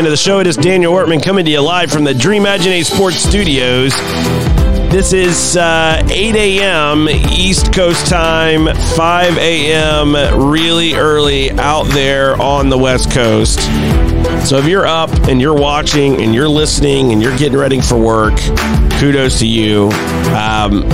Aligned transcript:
into 0.00 0.10
the 0.10 0.16
show. 0.16 0.40
It 0.40 0.46
is 0.46 0.56
Daniel 0.56 0.94
Workman 0.94 1.20
coming 1.20 1.44
to 1.44 1.50
you 1.50 1.60
live 1.60 1.90
from 1.90 2.04
the 2.04 2.14
Dream 2.14 2.46
Imagine 2.46 2.82
Sports 2.84 3.16
Studios. 3.16 3.92
This 4.90 5.12
is 5.12 5.58
uh, 5.58 6.02
8 6.10 6.34
a.m. 6.36 7.06
East 7.06 7.70
Coast 7.74 8.06
time, 8.06 8.74
5 8.96 9.36
a.m. 9.36 10.50
really 10.50 10.94
early 10.94 11.50
out 11.50 11.84
there 11.88 12.40
on 12.40 12.70
the 12.70 12.78
West 12.78 13.10
Coast. 13.10 13.60
So 14.48 14.56
if 14.56 14.64
you're 14.64 14.86
up 14.86 15.10
and 15.28 15.38
you're 15.38 15.54
watching 15.54 16.22
and 16.22 16.34
you're 16.34 16.48
listening 16.48 17.12
and 17.12 17.20
you're 17.20 17.36
getting 17.36 17.58
ready 17.58 17.82
for 17.82 17.98
work, 17.98 18.38
kudos 18.98 19.38
to 19.40 19.46
you. 19.46 19.90
Um, 20.30 20.84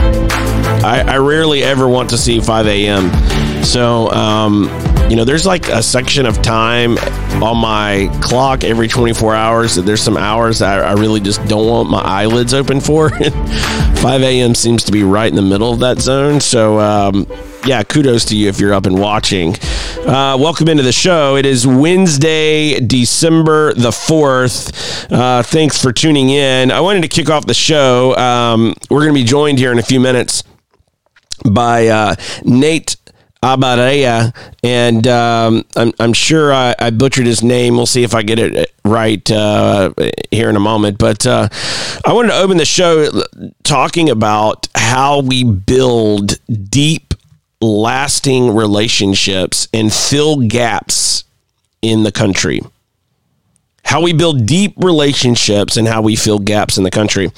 I, 0.82 1.04
I, 1.06 1.18
rarely 1.18 1.62
ever 1.62 1.86
want 1.86 2.10
to 2.10 2.18
see 2.18 2.40
5 2.40 2.66
a.m. 2.66 3.62
So, 3.62 4.10
um, 4.10 4.64
you 5.08 5.14
know, 5.14 5.24
there's 5.24 5.46
like 5.46 5.68
a 5.68 5.82
section 5.82 6.26
of 6.26 6.42
time 6.42 6.98
on 7.40 7.58
my 7.58 8.10
clock 8.20 8.64
every 8.64 8.88
24 8.88 9.36
hours 9.36 9.76
that 9.76 9.82
there's 9.82 10.02
some 10.02 10.16
hours 10.16 10.58
that 10.58 10.82
I, 10.82 10.94
really 10.94 11.20
just 11.20 11.44
don't 11.46 11.68
want 11.68 11.88
my 11.88 12.00
eyelids 12.00 12.52
open 12.52 12.80
for. 12.80 13.10
5 13.10 14.22
a.m. 14.22 14.54
seems 14.54 14.82
to 14.84 14.92
be 14.92 15.04
right 15.04 15.28
in 15.28 15.36
the 15.36 15.42
middle 15.42 15.72
of 15.72 15.78
that 15.80 16.00
zone. 16.00 16.40
So, 16.40 16.80
um, 16.80 17.26
yeah, 17.64 17.84
kudos 17.84 18.24
to 18.26 18.36
you 18.36 18.48
if 18.48 18.58
you're 18.58 18.74
up 18.74 18.86
and 18.86 18.98
watching. 18.98 19.54
Uh, 19.98 20.36
welcome 20.40 20.68
into 20.68 20.82
the 20.82 20.92
show. 20.92 21.36
It 21.36 21.46
is 21.46 21.66
Wednesday, 21.68 22.80
December 22.80 23.74
the 23.74 23.90
4th. 23.90 25.12
Uh, 25.12 25.42
thanks 25.44 25.80
for 25.80 25.92
tuning 25.92 26.30
in. 26.30 26.72
I 26.72 26.80
wanted 26.80 27.02
to 27.02 27.08
kick 27.08 27.30
off 27.30 27.46
the 27.46 27.54
show. 27.54 28.16
Um, 28.16 28.74
we're 28.90 29.02
going 29.02 29.14
to 29.14 29.20
be 29.20 29.24
joined 29.24 29.58
here 29.58 29.70
in 29.70 29.78
a 29.78 29.84
few 29.84 30.00
minutes 30.00 30.42
by 31.44 31.86
uh, 31.86 32.16
Nate 32.44 32.96
Abaurrea, 33.42 34.34
and 34.62 35.06
um, 35.06 35.64
I'm, 35.76 35.92
I'm 36.00 36.12
sure 36.12 36.52
I, 36.52 36.74
I, 36.78 36.90
butchered 36.90 37.26
his 37.26 37.42
name. 37.42 37.76
We'll 37.76 37.86
see 37.86 38.02
if 38.02 38.14
I 38.14 38.22
get 38.22 38.38
it 38.38 38.72
right 38.84 39.30
uh, 39.30 39.92
here 40.30 40.48
in 40.48 40.56
a 40.56 40.60
moment. 40.60 40.98
But 40.98 41.26
uh, 41.26 41.48
I 42.04 42.12
wanted 42.12 42.28
to 42.28 42.38
open 42.38 42.56
the 42.56 42.64
show 42.64 43.10
talking 43.62 44.08
about 44.10 44.68
how 44.74 45.20
we 45.20 45.44
build 45.44 46.38
deep, 46.70 47.14
lasting 47.60 48.54
relationships 48.54 49.68
and 49.72 49.92
fill 49.92 50.40
gaps 50.48 51.24
in 51.82 52.02
the 52.02 52.12
country 52.12 52.60
how 53.86 54.00
we 54.00 54.12
build 54.12 54.46
deep 54.46 54.74
relationships 54.76 55.76
and 55.76 55.86
how 55.86 56.02
we 56.02 56.16
fill 56.16 56.40
gaps 56.40 56.76
in 56.76 56.82
the 56.82 56.90
country. 56.90 57.30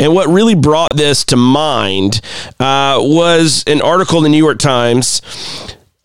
And 0.00 0.12
what 0.12 0.28
really 0.28 0.56
brought 0.56 0.94
this 0.96 1.24
to 1.26 1.36
mind 1.36 2.20
uh, 2.58 2.98
was 3.00 3.62
an 3.68 3.80
article 3.80 4.18
in 4.18 4.24
the 4.24 4.28
New 4.28 4.44
York 4.44 4.58
Times. 4.58 5.22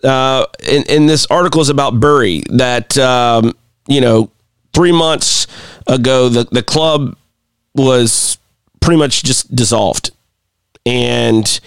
Uh, 0.04 0.46
this 0.62 1.26
article 1.32 1.62
is 1.62 1.70
about 1.70 2.00
Bury 2.00 2.44
that, 2.52 2.96
um, 3.00 3.56
you 3.88 4.00
know, 4.00 4.30
three 4.72 4.92
months 4.92 5.48
ago, 5.88 6.30
the, 6.30 6.44
the 6.44 6.62
club 6.62 7.18
was 7.74 8.38
pretty 8.80 9.00
much 9.00 9.24
just 9.24 9.56
dissolved. 9.56 10.12
And 10.86 11.60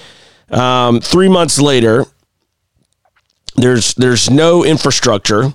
um, 0.51 1.01
three 1.01 1.29
months 1.29 1.59
later, 1.59 2.07
there's 3.57 3.93
there's 3.95 4.31
no 4.31 4.65
infrastructure 4.65 5.53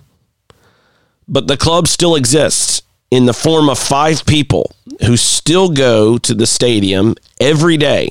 but 1.28 1.48
the 1.48 1.58
club 1.58 1.88
still 1.88 2.16
exists 2.16 2.82
in 3.12 3.26
the 3.26 3.34
form 3.34 3.70
of 3.70 3.80
five 3.80 4.26
people 4.26 4.72
who 5.06 5.18
still 5.18 5.70
go 5.70 6.18
to 6.18 6.34
the 6.34 6.48
stadium 6.48 7.16
every 7.40 7.78
day. 7.78 8.10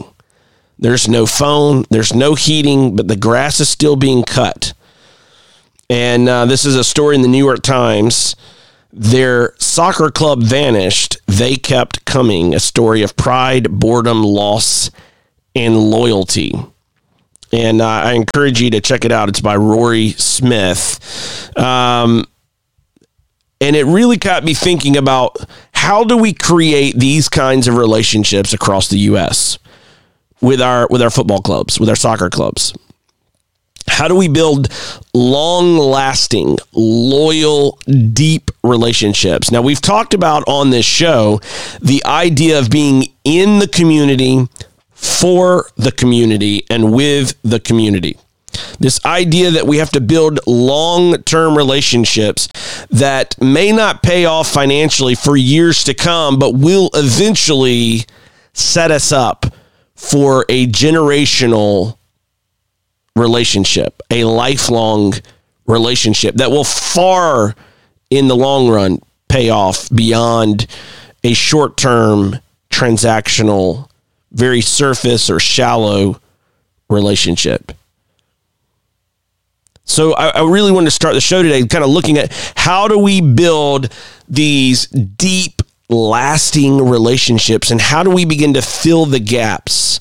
There's 0.79 1.09
no 1.09 1.27
phone, 1.27 1.85
there's 1.91 2.15
no 2.15 2.35
heating, 2.35 2.97
but 2.97 3.09
the 3.09 3.17
grass 3.17 3.61
is 3.61 3.69
still 3.69 3.97
being 3.97 4.23
cut. 4.25 4.73
And 5.89 6.29
uh, 6.29 6.47
this 6.47 6.65
is 6.65 6.77
a 6.77 6.85
story 6.85 7.15
in 7.15 7.23
the 7.23 7.29
New 7.29 7.45
York 7.45 7.63
Times. 7.63 8.35
Their 8.93 9.55
soccer 9.59 10.11
club 10.11 10.43
vanished. 10.43 11.19
They 11.27 11.57
kept 11.57 12.05
coming. 12.05 12.55
A 12.55 12.61
story 12.61 13.03
of 13.03 13.17
pride, 13.17 13.71
boredom, 13.71 14.23
loss, 14.23 14.91
and 15.55 15.77
loyalty. 15.77 16.53
And 17.53 17.81
uh, 17.81 17.87
I 17.87 18.13
encourage 18.15 18.61
you 18.61 18.71
to 18.71 18.81
check 18.81 19.05
it 19.05 19.13
out. 19.13 19.29
It's 19.29 19.41
by 19.41 19.57
Rory 19.57 20.11
Smith. 20.11 21.57
Um, 21.57 22.25
and 23.61 23.77
it 23.77 23.85
really 23.85 24.17
got 24.17 24.45
me 24.45 24.55
thinking 24.55 24.97
about 24.97 25.37
how 25.73 26.05
do 26.05 26.17
we 26.17 26.33
create 26.33 26.99
these 26.99 27.29
kinds 27.29 27.69
of 27.69 27.77
relationships 27.77 28.53
across 28.53 28.89
the 28.89 28.99
US 29.11 29.59
with 30.41 30.61
our 30.61 30.87
with 30.91 31.03
our 31.03 31.11
football 31.11 31.41
clubs, 31.41 31.81
with 31.81 31.89
our 31.89 31.97
soccer 31.97 32.31
clubs. 32.31 32.75
How 33.87 34.09
do 34.09 34.15
we 34.15 34.29
build 34.29 34.69
long 35.13 35.77
lasting, 35.77 36.59
loyal, 36.73 37.79
deep 38.13 38.51
relationships? 38.63 39.51
Now, 39.51 39.61
we've 39.61 39.81
talked 39.81 40.15
about 40.15 40.43
on 40.47 40.71
this 40.71 40.87
show 40.87 41.41
the 41.83 42.03
idea 42.05 42.59
of 42.59 42.71
being 42.71 43.13
in 43.25 43.59
the 43.59 43.69
community, 43.69 44.49
for 44.95 45.67
the 45.77 45.93
community, 45.93 46.65
and 46.71 46.95
with 46.95 47.35
the 47.43 47.61
community. 47.61 48.17
This 48.79 49.05
idea 49.05 49.51
that 49.53 49.67
we 49.67 49.79
have 49.79 49.91
to 49.91 50.01
build 50.01 50.41
long 50.47 51.23
term 51.23 51.57
relationships 51.57 52.49
that 52.91 53.41
may 53.41 53.73
not 53.73 54.03
pay 54.03 54.25
off 54.25 54.49
financially 54.49 55.15
for 55.15 55.37
years 55.37 55.85
to 55.85 55.95
come, 55.95 56.39
but 56.39 56.55
will 56.55 56.91
eventually 56.95 58.05
set 58.53 58.91
us 58.91 59.13
up 59.13 59.47
for 59.95 60.45
a 60.49 60.67
generational 60.67 61.99
relationship, 63.17 64.03
a 64.11 64.25
lifelong 64.25 65.15
relationship 65.67 66.35
that 66.37 66.51
will 66.51 66.65
far 66.65 67.55
in 68.11 68.29
the 68.29 68.37
long 68.37 68.69
run 68.69 68.99
pay 69.29 69.51
off 69.51 69.89
beyond 69.91 70.67
a 71.23 71.33
short 71.33 71.77
term 71.77 72.39
transactional, 72.71 73.89
very 74.33 74.61
surface 74.61 75.31
or 75.31 75.41
shallow 75.41 76.21
relationship. 76.91 77.73
So 79.85 80.15
I, 80.15 80.29
I 80.29 80.49
really 80.49 80.73
wanted 80.73 80.87
to 80.87 80.91
start 80.91 81.15
the 81.15 81.21
show 81.21 81.43
today 81.43 81.67
kind 81.67 81.85
of 81.85 81.91
looking 81.91 82.19
at 82.19 82.33
how 82.57 82.89
do 82.89 82.99
we 82.99 83.21
build 83.21 83.93
these 84.29 84.87
deep, 84.87 85.63
lasting 85.89 86.89
relationships 86.89 87.71
and 87.71 87.81
how 87.81 88.03
do 88.03 88.11
we 88.11 88.25
begin 88.25 88.55
to 88.55 88.63
fill 88.63 89.07
the 89.07 89.21
gaps 89.21 90.01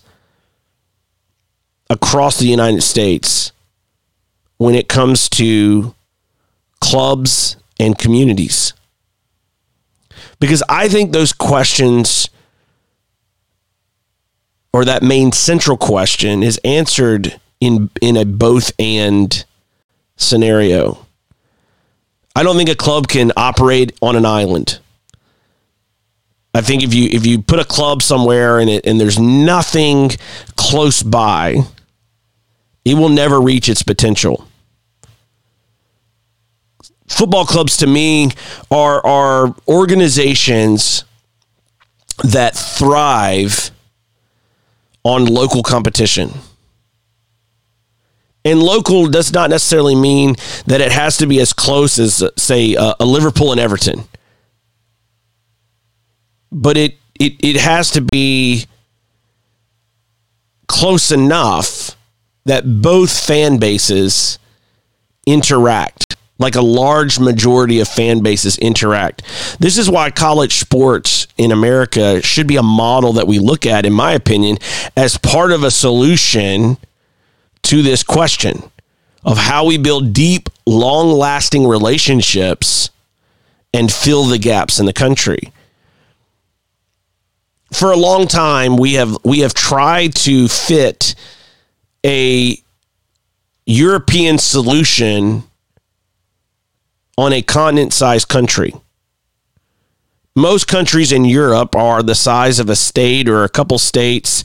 across 1.89 2.39
the 2.39 2.47
United 2.47 2.81
States 2.81 3.51
when 4.57 4.73
it 4.73 4.87
comes 4.87 5.27
to 5.29 5.93
clubs 6.79 7.57
and 7.79 7.97
communities? 7.97 8.73
Because 10.39 10.63
I 10.69 10.87
think 10.87 11.11
those 11.11 11.33
questions 11.33 12.29
or 14.73 14.85
that 14.85 15.03
main 15.03 15.31
central 15.31 15.77
question 15.77 16.41
is 16.41 16.59
answered 16.63 17.39
in 17.59 17.89
in 18.01 18.17
a 18.17 18.25
both 18.25 18.71
and 18.79 19.45
scenario. 20.15 21.05
I 22.35 22.43
don't 22.43 22.57
think 22.57 22.69
a 22.69 22.75
club 22.75 23.07
can 23.07 23.31
operate 23.37 23.95
on 24.01 24.15
an 24.15 24.25
island. 24.25 24.79
I 26.55 26.61
think 26.61 26.83
if 26.83 26.93
you 26.93 27.09
if 27.11 27.25
you 27.25 27.41
put 27.41 27.59
a 27.59 27.65
club 27.65 28.01
somewhere 28.01 28.59
and 28.59 28.69
it 28.69 28.85
and 28.85 28.99
there's 28.99 29.19
nothing 29.19 30.11
close 30.55 31.01
by, 31.01 31.57
it 32.85 32.93
will 32.93 33.09
never 33.09 33.41
reach 33.41 33.69
its 33.69 33.81
potential. 33.81 34.47
Football 37.07 37.45
clubs 37.45 37.77
to 37.77 37.87
me 37.87 38.31
are 38.69 39.03
are 39.05 39.55
organizations 39.67 41.05
that 42.23 42.55
thrive 42.55 43.71
on 45.03 45.25
local 45.25 45.63
competition. 45.63 46.31
And 48.45 48.61
local 48.61 49.07
does 49.07 49.31
not 49.31 49.49
necessarily 49.49 49.95
mean 49.95 50.35
that 50.65 50.81
it 50.81 50.91
has 50.91 51.17
to 51.17 51.27
be 51.27 51.39
as 51.39 51.53
close 51.53 51.97
as, 51.97 52.23
say, 52.37 52.75
a, 52.75 52.95
a 52.99 53.05
Liverpool 53.05 53.51
and 53.51 53.59
Everton. 53.59 54.03
But 56.51 56.77
it, 56.77 56.97
it, 57.19 57.33
it 57.39 57.55
has 57.61 57.91
to 57.91 58.01
be 58.01 58.65
close 60.67 61.11
enough 61.11 61.95
that 62.45 62.81
both 62.81 63.17
fan 63.25 63.57
bases 63.57 64.39
interact 65.25 66.17
like 66.39 66.55
a 66.55 66.61
large 66.61 67.19
majority 67.19 67.79
of 67.79 67.87
fan 67.87 68.21
bases 68.21 68.57
interact. 68.57 69.21
This 69.59 69.77
is 69.77 69.89
why 69.89 70.11
college 70.11 70.55
sports 70.55 71.27
in 71.37 71.51
America 71.51 72.21
should 72.21 72.47
be 72.47 72.57
a 72.57 72.63
model 72.63 73.13
that 73.13 73.27
we 73.27 73.39
look 73.39 73.65
at, 73.65 73.85
in 73.85 73.93
my 73.93 74.11
opinion, 74.11 74.57
as 74.97 75.17
part 75.17 75.51
of 75.51 75.63
a 75.63 75.71
solution 75.71 76.77
to 77.63 77.81
this 77.81 78.03
question 78.03 78.61
of 79.25 79.37
how 79.37 79.65
we 79.65 79.77
build 79.77 80.13
deep, 80.13 80.49
long 80.65 81.11
lasting 81.11 81.67
relationships 81.67 82.89
and 83.73 83.91
fill 83.91 84.25
the 84.25 84.37
gaps 84.37 84.79
in 84.79 84.85
the 84.85 84.93
country. 84.93 85.51
For 87.71 87.91
a 87.91 87.97
long 87.97 88.27
time, 88.27 88.77
we 88.77 88.93
have 88.93 89.17
we 89.23 89.39
have 89.39 89.53
tried 89.53 90.13
to 90.15 90.47
fit 90.47 91.15
a 92.05 92.57
European 93.65 94.37
solution 94.37 95.43
on 97.17 97.33
a 97.33 97.41
continent 97.41 97.93
sized 97.93 98.27
country. 98.27 98.73
Most 100.35 100.67
countries 100.67 101.11
in 101.11 101.25
Europe 101.25 101.75
are 101.75 102.03
the 102.03 102.15
size 102.15 102.59
of 102.59 102.69
a 102.69 102.75
state 102.75 103.29
or 103.29 103.43
a 103.43 103.49
couple 103.49 103.77
states, 103.77 104.43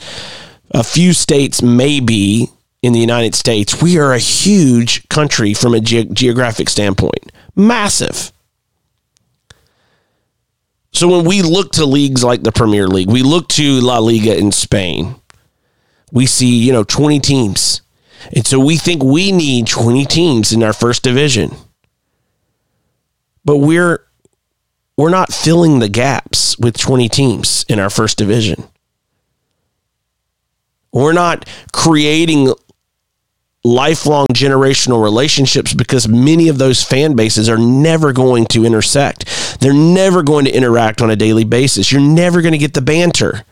a 0.70 0.84
few 0.84 1.12
states, 1.12 1.62
maybe 1.62 2.50
in 2.82 2.92
the 2.92 3.00
United 3.00 3.34
States. 3.34 3.82
We 3.82 3.98
are 3.98 4.12
a 4.12 4.18
huge 4.18 5.08
country 5.08 5.54
from 5.54 5.74
a 5.74 5.80
ge- 5.80 6.10
geographic 6.12 6.68
standpoint, 6.68 7.32
massive. 7.54 8.32
So 10.92 11.08
when 11.08 11.24
we 11.24 11.42
look 11.42 11.72
to 11.72 11.84
leagues 11.84 12.24
like 12.24 12.42
the 12.42 12.52
Premier 12.52 12.86
League, 12.86 13.10
we 13.10 13.22
look 13.22 13.48
to 13.50 13.80
La 13.80 13.98
Liga 13.98 14.36
in 14.36 14.52
Spain, 14.52 15.16
we 16.12 16.26
see, 16.26 16.56
you 16.56 16.72
know, 16.72 16.84
20 16.84 17.20
teams. 17.20 17.82
And 18.34 18.46
so 18.46 18.58
we 18.58 18.76
think 18.76 19.02
we 19.02 19.30
need 19.30 19.66
20 19.66 20.04
teams 20.06 20.52
in 20.52 20.62
our 20.62 20.72
first 20.72 21.02
division. 21.02 21.54
But 23.44 23.58
we're 23.58 24.04
we're 24.96 25.10
not 25.10 25.32
filling 25.32 25.78
the 25.78 25.88
gaps 25.88 26.58
with 26.58 26.76
20 26.76 27.08
teams 27.08 27.64
in 27.68 27.78
our 27.78 27.88
first 27.88 28.18
division. 28.18 28.64
We're 30.92 31.12
not 31.12 31.48
creating 31.72 32.52
lifelong 33.68 34.26
generational 34.32 35.02
relationships 35.02 35.74
because 35.74 36.08
many 36.08 36.48
of 36.48 36.58
those 36.58 36.82
fan 36.82 37.14
bases 37.14 37.48
are 37.48 37.58
never 37.58 38.12
going 38.12 38.46
to 38.46 38.64
intersect. 38.64 39.58
They're 39.60 39.72
never 39.72 40.22
going 40.22 40.44
to 40.46 40.54
interact 40.54 41.02
on 41.02 41.10
a 41.10 41.16
daily 41.16 41.44
basis. 41.44 41.92
You're 41.92 42.00
never 42.00 42.40
going 42.40 42.52
to 42.52 42.58
get 42.58 42.74
the 42.74 42.82
banter. 42.82 43.44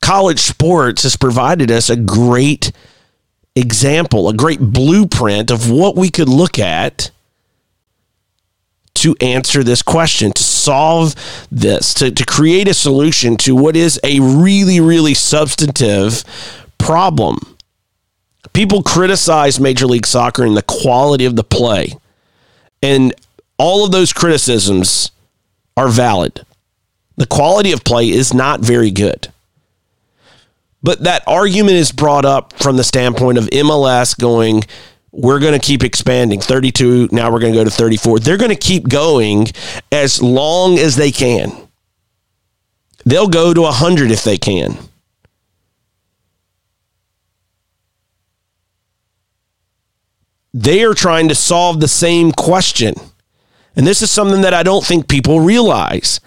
College 0.00 0.40
sports 0.40 1.02
has 1.02 1.16
provided 1.16 1.70
us 1.70 1.88
a 1.88 1.96
great 1.96 2.72
example, 3.56 4.28
a 4.28 4.34
great 4.34 4.60
blueprint 4.60 5.50
of 5.50 5.70
what 5.70 5.96
we 5.96 6.10
could 6.10 6.28
look 6.28 6.58
at 6.58 7.10
to 8.94 9.16
answer 9.20 9.62
this 9.62 9.82
question, 9.82 10.32
to 10.32 10.42
solve 10.42 11.14
this, 11.50 11.94
to, 11.94 12.10
to 12.10 12.24
create 12.24 12.68
a 12.68 12.74
solution 12.74 13.36
to 13.36 13.54
what 13.54 13.76
is 13.76 13.98
a 14.04 14.20
really, 14.20 14.80
really 14.80 15.14
substantive 15.14 16.24
problem. 16.78 17.53
People 18.52 18.82
criticize 18.82 19.58
Major 19.58 19.86
League 19.86 20.06
Soccer 20.06 20.44
and 20.44 20.56
the 20.56 20.62
quality 20.62 21.24
of 21.24 21.36
the 21.36 21.44
play. 21.44 21.94
And 22.82 23.14
all 23.58 23.84
of 23.84 23.92
those 23.92 24.12
criticisms 24.12 25.10
are 25.76 25.88
valid. 25.88 26.44
The 27.16 27.26
quality 27.26 27.72
of 27.72 27.84
play 27.84 28.10
is 28.10 28.34
not 28.34 28.60
very 28.60 28.90
good. 28.90 29.32
But 30.82 31.04
that 31.04 31.24
argument 31.26 31.76
is 31.76 31.92
brought 31.92 32.26
up 32.26 32.52
from 32.54 32.76
the 32.76 32.84
standpoint 32.84 33.38
of 33.38 33.46
MLS 33.46 34.18
going, 34.18 34.64
we're 35.14 35.38
going 35.38 35.58
to 35.58 35.64
keep 35.64 35.84
expanding 35.84 36.40
32 36.40 37.08
now 37.12 37.30
we're 37.30 37.38
going 37.38 37.52
to 37.52 37.58
go 37.58 37.64
to 37.64 37.70
34 37.70 38.18
they're 38.18 38.36
going 38.36 38.50
to 38.50 38.56
keep 38.56 38.88
going 38.88 39.46
as 39.92 40.20
long 40.20 40.76
as 40.76 40.96
they 40.96 41.12
can 41.12 41.52
they'll 43.06 43.28
go 43.28 43.54
to 43.54 43.60
100 43.62 44.10
if 44.10 44.24
they 44.24 44.36
can 44.36 44.76
they 50.54 50.82
are 50.82 50.94
trying 50.94 51.28
to 51.28 51.34
solve 51.34 51.80
the 51.80 51.88
same 51.88 52.32
question 52.32 52.94
and 53.76 53.86
this 53.86 54.00
is 54.00 54.10
something 54.10 54.40
that 54.40 54.54
i 54.54 54.62
don't 54.62 54.86
think 54.86 55.08
people 55.08 55.40
realize 55.40 56.20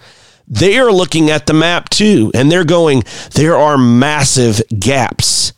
they 0.46 0.78
are 0.78 0.92
looking 0.92 1.28
at 1.30 1.46
the 1.46 1.52
map 1.52 1.88
too 1.88 2.30
and 2.34 2.52
they're 2.52 2.64
going 2.64 3.02
there 3.34 3.56
are 3.56 3.76
massive 3.76 4.62
gaps 4.78 5.52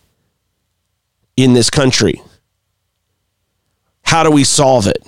in 1.36 1.52
this 1.52 1.68
country 1.68 2.22
how 4.10 4.24
do 4.24 4.30
we 4.32 4.42
solve 4.42 4.88
it? 4.88 5.06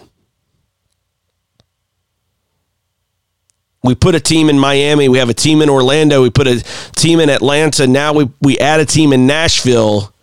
We 3.82 3.96
put 3.96 4.14
a 4.14 4.20
team 4.20 4.48
in 4.48 4.60
Miami. 4.60 5.08
We 5.08 5.18
have 5.18 5.28
a 5.28 5.34
team 5.34 5.60
in 5.60 5.68
Orlando. 5.68 6.22
We 6.22 6.30
put 6.30 6.46
a 6.46 6.62
team 6.92 7.18
in 7.18 7.28
Atlanta. 7.28 7.88
Now 7.88 8.12
we, 8.12 8.30
we 8.40 8.60
add 8.60 8.78
a 8.78 8.86
team 8.86 9.12
in 9.12 9.26
Nashville. 9.26 10.14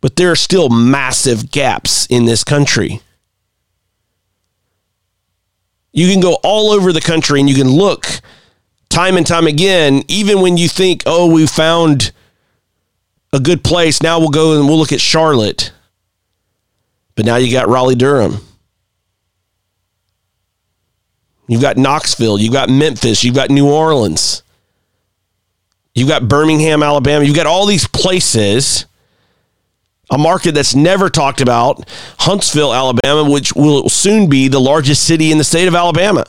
But 0.00 0.16
there 0.16 0.30
are 0.30 0.36
still 0.36 0.68
massive 0.70 1.50
gaps 1.50 2.06
in 2.06 2.24
this 2.24 2.44
country. 2.44 3.00
You 5.92 6.10
can 6.10 6.20
go 6.20 6.38
all 6.42 6.70
over 6.70 6.92
the 6.92 7.00
country 7.00 7.40
and 7.40 7.48
you 7.48 7.54
can 7.54 7.68
look 7.68 8.06
time 8.88 9.16
and 9.16 9.26
time 9.26 9.46
again, 9.46 10.02
even 10.08 10.40
when 10.40 10.56
you 10.56 10.68
think, 10.68 11.02
oh, 11.06 11.32
we 11.32 11.46
found 11.46 12.12
a 13.32 13.40
good 13.40 13.62
place. 13.62 14.02
Now 14.02 14.18
we'll 14.18 14.28
go 14.28 14.58
and 14.58 14.68
we'll 14.68 14.78
look 14.78 14.92
at 14.92 15.00
Charlotte. 15.00 15.72
But 17.14 17.26
now 17.26 17.36
you 17.36 17.52
got 17.52 17.68
Raleigh 17.68 17.94
Durham. 17.94 18.38
You've 21.48 21.60
got 21.60 21.76
Knoxville. 21.76 22.38
You've 22.38 22.52
got 22.52 22.68
Memphis. 22.68 23.24
You've 23.24 23.34
got 23.34 23.50
New 23.50 23.68
Orleans. 23.68 24.44
You've 25.94 26.08
got 26.08 26.28
Birmingham, 26.28 26.82
Alabama. 26.82 27.24
You've 27.24 27.34
got 27.36 27.46
all 27.46 27.66
these 27.66 27.88
places. 27.88 28.86
A 30.10 30.18
market 30.18 30.52
that's 30.52 30.74
never 30.74 31.08
talked 31.08 31.40
about, 31.40 31.88
Huntsville, 32.18 32.74
Alabama, 32.74 33.30
which 33.30 33.54
will 33.54 33.88
soon 33.88 34.28
be 34.28 34.48
the 34.48 34.60
largest 34.60 35.04
city 35.04 35.30
in 35.30 35.38
the 35.38 35.44
state 35.44 35.68
of 35.68 35.74
Alabama, 35.74 36.24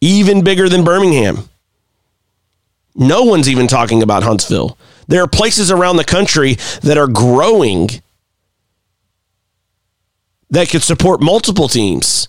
even 0.00 0.44
bigger 0.44 0.68
than 0.68 0.84
Birmingham. 0.84 1.48
No 2.94 3.24
one's 3.24 3.48
even 3.48 3.66
talking 3.66 4.02
about 4.02 4.22
Huntsville. 4.22 4.78
There 5.08 5.22
are 5.22 5.28
places 5.28 5.70
around 5.70 5.96
the 5.96 6.04
country 6.04 6.54
that 6.82 6.96
are 6.96 7.08
growing 7.08 7.88
that 10.50 10.68
could 10.68 10.82
support 10.82 11.20
multiple 11.20 11.66
teams. 11.66 12.28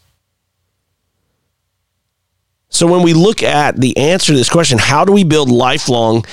So 2.69 2.87
when 2.87 3.03
we 3.03 3.13
look 3.13 3.43
at 3.43 3.79
the 3.79 3.95
answer 3.97 4.31
to 4.31 4.37
this 4.37 4.49
question, 4.49 4.79
how 4.79 5.05
do 5.05 5.11
we 5.11 5.23
build 5.23 5.51
lifelong, 5.51 6.25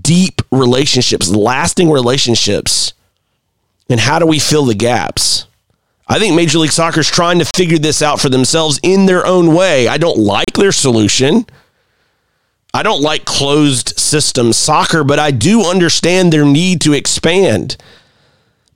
deep 0.00 0.40
relationships, 0.50 1.28
lasting 1.28 1.90
relationships, 1.90 2.94
and 3.88 4.00
how 4.00 4.18
do 4.18 4.26
we 4.26 4.38
fill 4.38 4.64
the 4.64 4.74
gaps? 4.74 5.46
I 6.06 6.18
think 6.18 6.34
Major 6.34 6.58
League 6.58 6.72
Soccer 6.72 7.00
is 7.00 7.10
trying 7.10 7.38
to 7.38 7.50
figure 7.56 7.78
this 7.78 8.02
out 8.02 8.20
for 8.20 8.28
themselves 8.28 8.78
in 8.82 9.06
their 9.06 9.26
own 9.26 9.54
way. 9.54 9.88
I 9.88 9.96
don't 9.96 10.18
like 10.18 10.52
their 10.52 10.72
solution. 10.72 11.46
I 12.74 12.82
don't 12.82 13.00
like 13.00 13.24
closed 13.24 13.98
system 13.98 14.52
soccer, 14.52 15.04
but 15.04 15.18
I 15.18 15.30
do 15.30 15.64
understand 15.64 16.32
their 16.32 16.44
need 16.44 16.80
to 16.82 16.92
expand. 16.92 17.76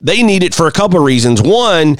They 0.01 0.23
need 0.23 0.43
it 0.43 0.55
for 0.55 0.67
a 0.67 0.71
couple 0.71 0.97
of 0.97 1.05
reasons. 1.05 1.41
One, 1.41 1.97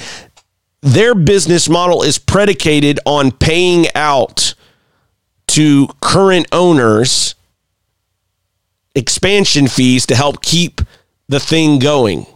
their 0.80 1.14
business 1.14 1.68
model 1.68 2.02
is 2.02 2.18
predicated 2.18 2.98
on 3.04 3.30
paying 3.30 3.86
out 3.94 4.54
to 5.48 5.88
current 6.00 6.46
owners 6.52 7.34
expansion 8.94 9.68
fees 9.68 10.06
to 10.06 10.16
help 10.16 10.42
keep 10.42 10.80
the 11.28 11.40
thing 11.40 11.78
going. 11.78 12.26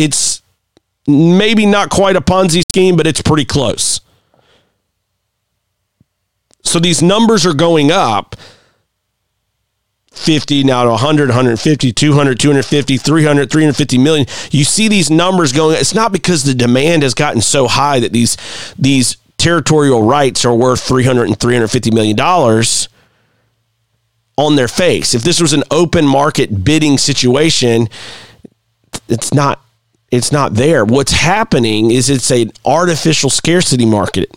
It's 0.00 0.40
maybe 1.06 1.66
not 1.66 1.90
quite 1.90 2.16
a 2.16 2.22
Ponzi 2.22 2.62
scheme, 2.72 2.96
but 2.96 3.06
it's 3.06 3.20
pretty 3.20 3.44
close. 3.44 4.00
So 6.62 6.78
these 6.78 7.02
numbers 7.02 7.44
are 7.44 7.52
going 7.52 7.90
up. 7.90 8.34
50 10.12 10.64
now 10.64 10.84
to 10.84 10.90
100 10.90 11.28
150 11.28 11.92
200 11.92 12.40
250 12.40 12.96
300 12.96 13.50
350 13.50 13.98
million. 13.98 14.26
You 14.50 14.64
see 14.64 14.88
these 14.88 15.10
numbers 15.10 15.52
going 15.52 15.76
it's 15.76 15.94
not 15.94 16.12
because 16.12 16.44
the 16.44 16.54
demand 16.54 17.02
has 17.02 17.14
gotten 17.14 17.40
so 17.42 17.68
high 17.68 18.00
that 18.00 18.12
these 18.12 18.36
these 18.78 19.18
territorial 19.36 20.02
rights 20.02 20.44
are 20.44 20.54
worth 20.54 20.80
300 20.80 21.28
and 21.28 21.38
350 21.38 21.90
million 21.90 22.16
dollars 22.16 22.88
on 24.36 24.56
their 24.56 24.68
face. 24.68 25.14
If 25.14 25.22
this 25.22 25.40
was 25.40 25.52
an 25.52 25.62
open 25.70 26.06
market 26.06 26.64
bidding 26.64 26.98
situation 26.98 27.88
it's 29.08 29.34
not 29.34 29.62
it's 30.10 30.32
not 30.32 30.54
there 30.54 30.84
what's 30.84 31.12
happening 31.12 31.90
is 31.90 32.10
it's 32.10 32.30
an 32.30 32.50
artificial 32.64 33.30
scarcity 33.30 33.86
market 33.86 34.30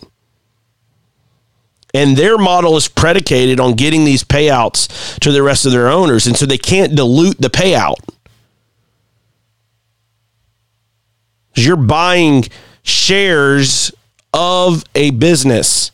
and 1.94 2.16
their 2.16 2.36
model 2.36 2.76
is 2.76 2.88
predicated 2.88 3.60
on 3.60 3.74
getting 3.74 4.04
these 4.04 4.24
payouts 4.24 5.16
to 5.20 5.30
the 5.30 5.44
rest 5.44 5.64
of 5.64 5.70
their 5.70 5.86
owners. 5.86 6.26
And 6.26 6.36
so 6.36 6.44
they 6.44 6.58
can't 6.58 6.96
dilute 6.96 7.38
the 7.38 7.48
payout. 7.48 7.94
You're 11.54 11.76
buying 11.76 12.46
shares 12.82 13.92
of 14.32 14.82
a 14.96 15.12
business. 15.12 15.92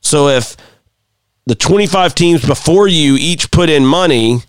So 0.00 0.28
if 0.28 0.56
the 1.44 1.54
25 1.54 2.14
teams 2.14 2.46
before 2.46 2.88
you 2.88 3.16
each 3.20 3.50
put 3.50 3.68
in 3.68 3.84
money 3.84 4.40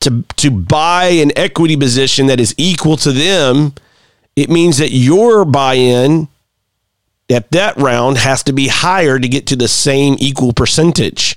to, 0.00 0.24
to 0.36 0.50
buy 0.50 1.06
an 1.06 1.30
equity 1.36 1.76
position 1.76 2.26
that 2.26 2.40
is 2.40 2.54
equal 2.56 2.96
to 2.98 3.12
them, 3.12 3.74
it 4.34 4.48
means 4.48 4.78
that 4.78 4.90
your 4.90 5.44
buy 5.44 5.74
in 5.74 6.28
at 7.28 7.50
that 7.52 7.76
round 7.76 8.18
has 8.18 8.42
to 8.44 8.52
be 8.52 8.68
higher 8.68 9.18
to 9.18 9.28
get 9.28 9.46
to 9.46 9.56
the 9.56 9.68
same 9.68 10.16
equal 10.18 10.52
percentage. 10.52 11.36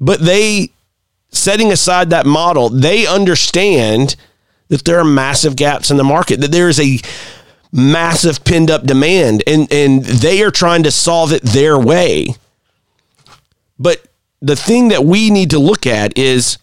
But 0.00 0.20
they 0.20 0.70
setting 1.30 1.72
aside 1.72 2.10
that 2.10 2.26
model, 2.26 2.68
they 2.68 3.06
understand 3.06 4.16
that 4.68 4.84
there 4.84 4.98
are 4.98 5.04
massive 5.04 5.56
gaps 5.56 5.90
in 5.90 5.96
the 5.96 6.04
market, 6.04 6.40
that 6.40 6.52
there 6.52 6.68
is 6.68 6.80
a 6.80 6.98
massive 7.72 8.44
pinned 8.44 8.70
up 8.70 8.84
demand, 8.84 9.42
and, 9.46 9.70
and 9.72 10.04
they 10.04 10.42
are 10.42 10.50
trying 10.50 10.82
to 10.84 10.90
solve 10.90 11.32
it 11.32 11.42
their 11.42 11.78
way. 11.78 12.34
But 13.78 14.06
the 14.40 14.56
thing 14.56 14.88
that 14.88 15.04
we 15.04 15.30
need 15.30 15.50
to 15.50 15.58
look 15.58 15.86
at 15.86 16.16
is 16.18 16.58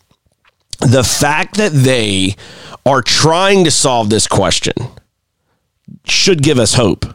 the 0.79 1.03
fact 1.03 1.57
that 1.57 1.71
they 1.71 2.35
are 2.85 3.01
trying 3.01 3.63
to 3.63 3.71
solve 3.71 4.09
this 4.09 4.27
question 4.27 4.73
should 6.05 6.41
give 6.41 6.57
us 6.57 6.73
hope. 6.73 7.05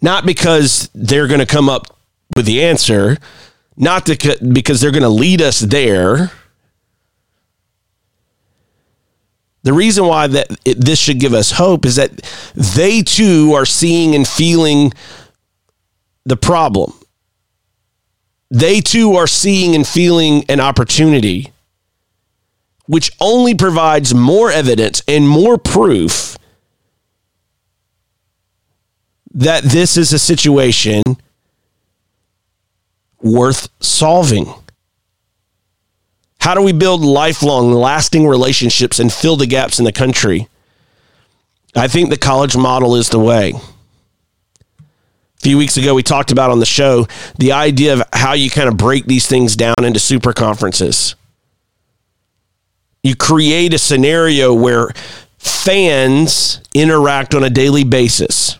Not 0.00 0.24
because 0.24 0.88
they're 0.94 1.26
going 1.26 1.40
to 1.40 1.46
come 1.46 1.68
up 1.68 1.96
with 2.36 2.46
the 2.46 2.62
answer, 2.62 3.18
not 3.76 4.06
to, 4.06 4.38
because 4.52 4.80
they're 4.80 4.90
going 4.90 5.02
to 5.02 5.08
lead 5.08 5.42
us 5.42 5.60
there. 5.60 6.30
The 9.62 9.72
reason 9.72 10.06
why 10.06 10.26
that 10.26 10.48
it, 10.64 10.82
this 10.82 10.98
should 10.98 11.20
give 11.20 11.34
us 11.34 11.52
hope 11.52 11.84
is 11.84 11.96
that 11.96 12.16
they 12.54 13.02
too 13.02 13.52
are 13.54 13.66
seeing 13.66 14.14
and 14.14 14.26
feeling 14.26 14.92
the 16.24 16.36
problem. 16.36 16.94
They 18.50 18.80
too 18.80 19.14
are 19.14 19.26
seeing 19.26 19.74
and 19.74 19.86
feeling 19.86 20.44
an 20.48 20.60
opportunity, 20.60 21.52
which 22.86 23.12
only 23.20 23.54
provides 23.54 24.14
more 24.14 24.50
evidence 24.50 25.02
and 25.06 25.28
more 25.28 25.56
proof 25.56 26.36
that 29.32 29.62
this 29.62 29.96
is 29.96 30.12
a 30.12 30.18
situation 30.18 31.02
worth 33.22 33.68
solving? 33.80 34.52
How 36.40 36.54
do 36.54 36.62
we 36.62 36.72
build 36.72 37.02
lifelong, 37.02 37.72
lasting 37.72 38.26
relationships 38.26 38.98
and 38.98 39.12
fill 39.12 39.36
the 39.36 39.46
gaps 39.46 39.78
in 39.78 39.84
the 39.84 39.92
country? 39.92 40.48
I 41.76 41.86
think 41.86 42.10
the 42.10 42.16
college 42.16 42.56
model 42.56 42.96
is 42.96 43.10
the 43.10 43.18
way. 43.18 43.52
Few 45.40 45.56
weeks 45.56 45.76
ago, 45.76 45.94
we 45.94 46.02
talked 46.02 46.32
about 46.32 46.50
on 46.50 46.60
the 46.60 46.66
show 46.66 47.06
the 47.38 47.52
idea 47.52 47.94
of 47.94 48.02
how 48.12 48.34
you 48.34 48.50
kind 48.50 48.68
of 48.68 48.76
break 48.76 49.06
these 49.06 49.26
things 49.26 49.56
down 49.56 49.74
into 49.82 49.98
super 49.98 50.32
conferences. 50.32 51.14
You 53.02 53.16
create 53.16 53.72
a 53.72 53.78
scenario 53.78 54.52
where 54.52 54.90
fans 55.38 56.60
interact 56.74 57.34
on 57.34 57.42
a 57.42 57.50
daily 57.50 57.84
basis. 57.84 58.58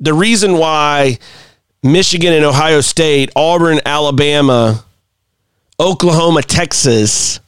the 0.00 0.14
reason 0.14 0.54
why 0.54 1.18
Michigan 1.82 2.32
and 2.32 2.44
Ohio 2.44 2.80
State, 2.80 3.30
Auburn, 3.36 3.80
Alabama, 3.84 4.84
Oklahoma, 5.78 6.42
Texas, 6.42 7.40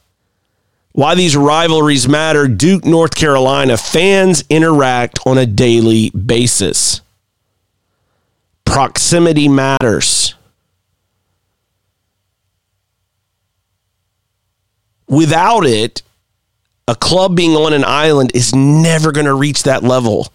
why 0.93 1.15
these 1.15 1.35
rivalries 1.35 2.07
matter, 2.07 2.47
Duke, 2.47 2.85
North 2.85 3.15
Carolina, 3.15 3.77
fans 3.77 4.43
interact 4.49 5.19
on 5.25 5.39
a 5.39 5.45
daily 5.45 6.11
basis. 6.11 7.01
Proximity 8.63 9.47
matters. 9.47 10.35
Without 15.07 15.65
it, 15.65 16.03
a 16.87 16.95
club 16.95 17.35
being 17.35 17.55
on 17.55 17.73
an 17.73 17.83
island 17.83 18.31
is 18.35 18.53
never 18.53 19.11
going 19.11 19.25
to 19.25 19.33
reach 19.33 19.63
that 19.63 19.83
level 19.83 20.31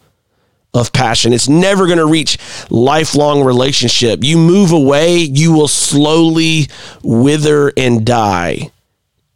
of 0.74 0.92
passion. 0.92 1.32
It's 1.32 1.48
never 1.48 1.86
going 1.86 1.98
to 1.98 2.06
reach 2.06 2.36
lifelong 2.68 3.44
relationship. 3.44 4.20
You 4.22 4.36
move 4.38 4.72
away, 4.72 5.18
you 5.18 5.52
will 5.52 5.68
slowly 5.68 6.68
wither 7.02 7.72
and 7.76 8.04
die 8.04 8.70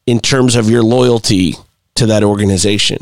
in 0.07 0.21
terms 0.21 0.57
of 0.57 0.69
your 0.69 0.83
loyalty 0.83 1.55
to 1.95 2.07
that 2.07 2.23
organization. 2.23 2.99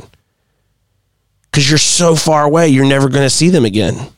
Cuz 1.53 1.69
you're 1.69 1.79
so 1.79 2.15
far 2.15 2.45
away, 2.45 2.69
you're 2.69 2.85
never 2.85 3.09
going 3.09 3.25
to 3.25 3.31
see 3.31 3.51
them 3.51 3.65
again. 3.65 4.09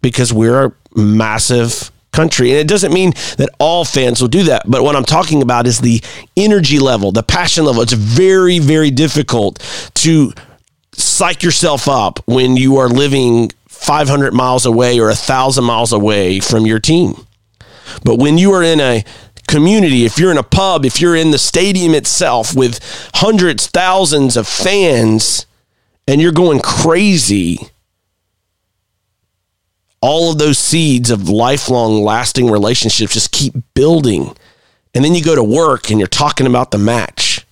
Because 0.00 0.32
we're 0.32 0.66
a 0.66 0.72
massive 0.94 1.90
country. 2.14 2.50
And 2.50 2.58
it 2.58 2.68
doesn't 2.68 2.92
mean 2.92 3.12
that 3.36 3.50
all 3.58 3.84
fans 3.84 4.20
will 4.20 4.28
do 4.28 4.44
that. 4.44 4.62
But 4.66 4.82
what 4.82 4.96
I'm 4.96 5.04
talking 5.04 5.42
about 5.42 5.66
is 5.66 5.80
the 5.80 6.02
energy 6.36 6.78
level, 6.78 7.12
the 7.12 7.22
passion 7.22 7.64
level. 7.64 7.82
It's 7.82 7.92
very, 7.92 8.58
very 8.58 8.90
difficult 8.90 9.58
to 9.94 10.32
psych 10.92 11.42
yourself 11.42 11.88
up 11.88 12.20
when 12.26 12.56
you 12.56 12.76
are 12.76 12.88
living 12.88 13.50
500 13.68 14.32
miles 14.32 14.64
away 14.64 14.98
or 14.98 15.08
1,000 15.08 15.64
miles 15.64 15.92
away 15.92 16.40
from 16.40 16.64
your 16.64 16.78
team. 16.78 17.26
But 18.04 18.16
when 18.16 18.38
you 18.38 18.52
are 18.52 18.62
in 18.62 18.80
a 18.80 19.04
community, 19.46 20.04
if 20.04 20.18
you're 20.18 20.30
in 20.30 20.38
a 20.38 20.42
pub, 20.42 20.84
if 20.84 21.00
you're 21.00 21.16
in 21.16 21.30
the 21.30 21.38
stadium 21.38 21.94
itself 21.94 22.54
with 22.54 22.80
hundreds, 23.14 23.66
thousands 23.66 24.36
of 24.36 24.46
fans, 24.46 25.46
and 26.06 26.20
you're 26.20 26.32
going 26.32 26.60
crazy, 26.60 27.58
all 30.00 30.32
of 30.32 30.38
those 30.38 30.58
seeds 30.58 31.10
of 31.10 31.28
lifelong, 31.28 32.02
lasting 32.02 32.50
relationships 32.50 33.14
just 33.14 33.32
keep 33.32 33.54
building. 33.74 34.36
And 34.94 35.04
then 35.04 35.14
you 35.14 35.24
go 35.24 35.34
to 35.34 35.42
work 35.42 35.90
and 35.90 35.98
you're 35.98 36.06
talking 36.06 36.46
about 36.46 36.70
the 36.70 36.78
match. 36.78 37.46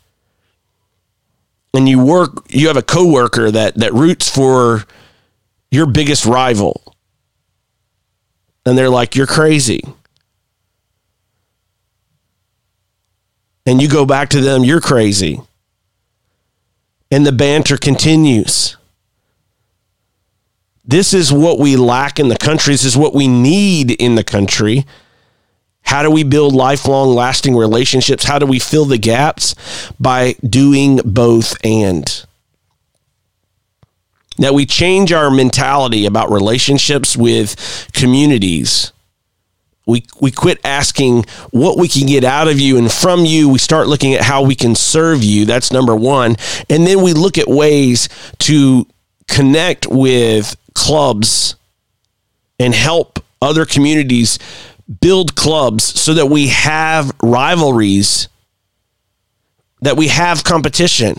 And 1.74 1.88
you 1.88 2.04
work 2.04 2.44
you 2.50 2.66
have 2.68 2.76
a 2.76 2.82
coworker 2.82 3.50
that 3.50 3.76
that 3.76 3.94
roots 3.94 4.28
for 4.28 4.84
your 5.70 5.86
biggest 5.86 6.26
rival. 6.26 6.94
And 8.66 8.76
they're 8.76 8.90
like 8.90 9.16
you're 9.16 9.26
crazy 9.26 9.82
and 13.66 13.80
you 13.80 13.88
go 13.88 14.04
back 14.04 14.28
to 14.28 14.40
them 14.40 14.64
you're 14.64 14.80
crazy 14.80 15.40
and 17.10 17.26
the 17.26 17.32
banter 17.32 17.76
continues 17.76 18.76
this 20.84 21.14
is 21.14 21.32
what 21.32 21.58
we 21.58 21.76
lack 21.76 22.18
in 22.18 22.28
the 22.28 22.36
country 22.36 22.74
this 22.74 22.84
is 22.84 22.96
what 22.96 23.14
we 23.14 23.28
need 23.28 23.90
in 23.92 24.14
the 24.14 24.24
country 24.24 24.84
how 25.82 26.02
do 26.02 26.10
we 26.10 26.24
build 26.24 26.54
lifelong, 26.54 27.14
lasting 27.14 27.56
relationships? 27.56 28.24
How 28.24 28.38
do 28.38 28.46
we 28.46 28.58
fill 28.58 28.84
the 28.84 28.98
gaps? 28.98 29.54
By 30.00 30.36
doing 30.42 31.00
both 31.04 31.56
and. 31.64 32.24
That 34.38 34.54
we 34.54 34.64
change 34.64 35.12
our 35.12 35.30
mentality 35.30 36.06
about 36.06 36.30
relationships 36.30 37.16
with 37.16 37.90
communities. 37.92 38.92
We, 39.86 40.06
we 40.20 40.30
quit 40.30 40.60
asking 40.64 41.24
what 41.50 41.78
we 41.78 41.88
can 41.88 42.06
get 42.06 42.24
out 42.24 42.48
of 42.48 42.60
you 42.60 42.78
and 42.78 42.90
from 42.90 43.24
you. 43.24 43.48
We 43.48 43.58
start 43.58 43.88
looking 43.88 44.14
at 44.14 44.22
how 44.22 44.42
we 44.42 44.54
can 44.54 44.74
serve 44.74 45.24
you. 45.24 45.44
That's 45.44 45.72
number 45.72 45.96
one. 45.96 46.36
And 46.70 46.86
then 46.86 47.02
we 47.02 47.12
look 47.12 47.36
at 47.36 47.48
ways 47.48 48.08
to 48.40 48.86
connect 49.28 49.86
with 49.88 50.56
clubs 50.74 51.56
and 52.58 52.74
help 52.74 53.18
other 53.40 53.66
communities 53.66 54.38
build 55.00 55.34
clubs 55.34 55.84
so 55.84 56.14
that 56.14 56.26
we 56.26 56.48
have 56.48 57.10
rivalries, 57.22 58.28
that 59.80 59.96
we 59.96 60.08
have 60.08 60.44
competition. 60.44 61.18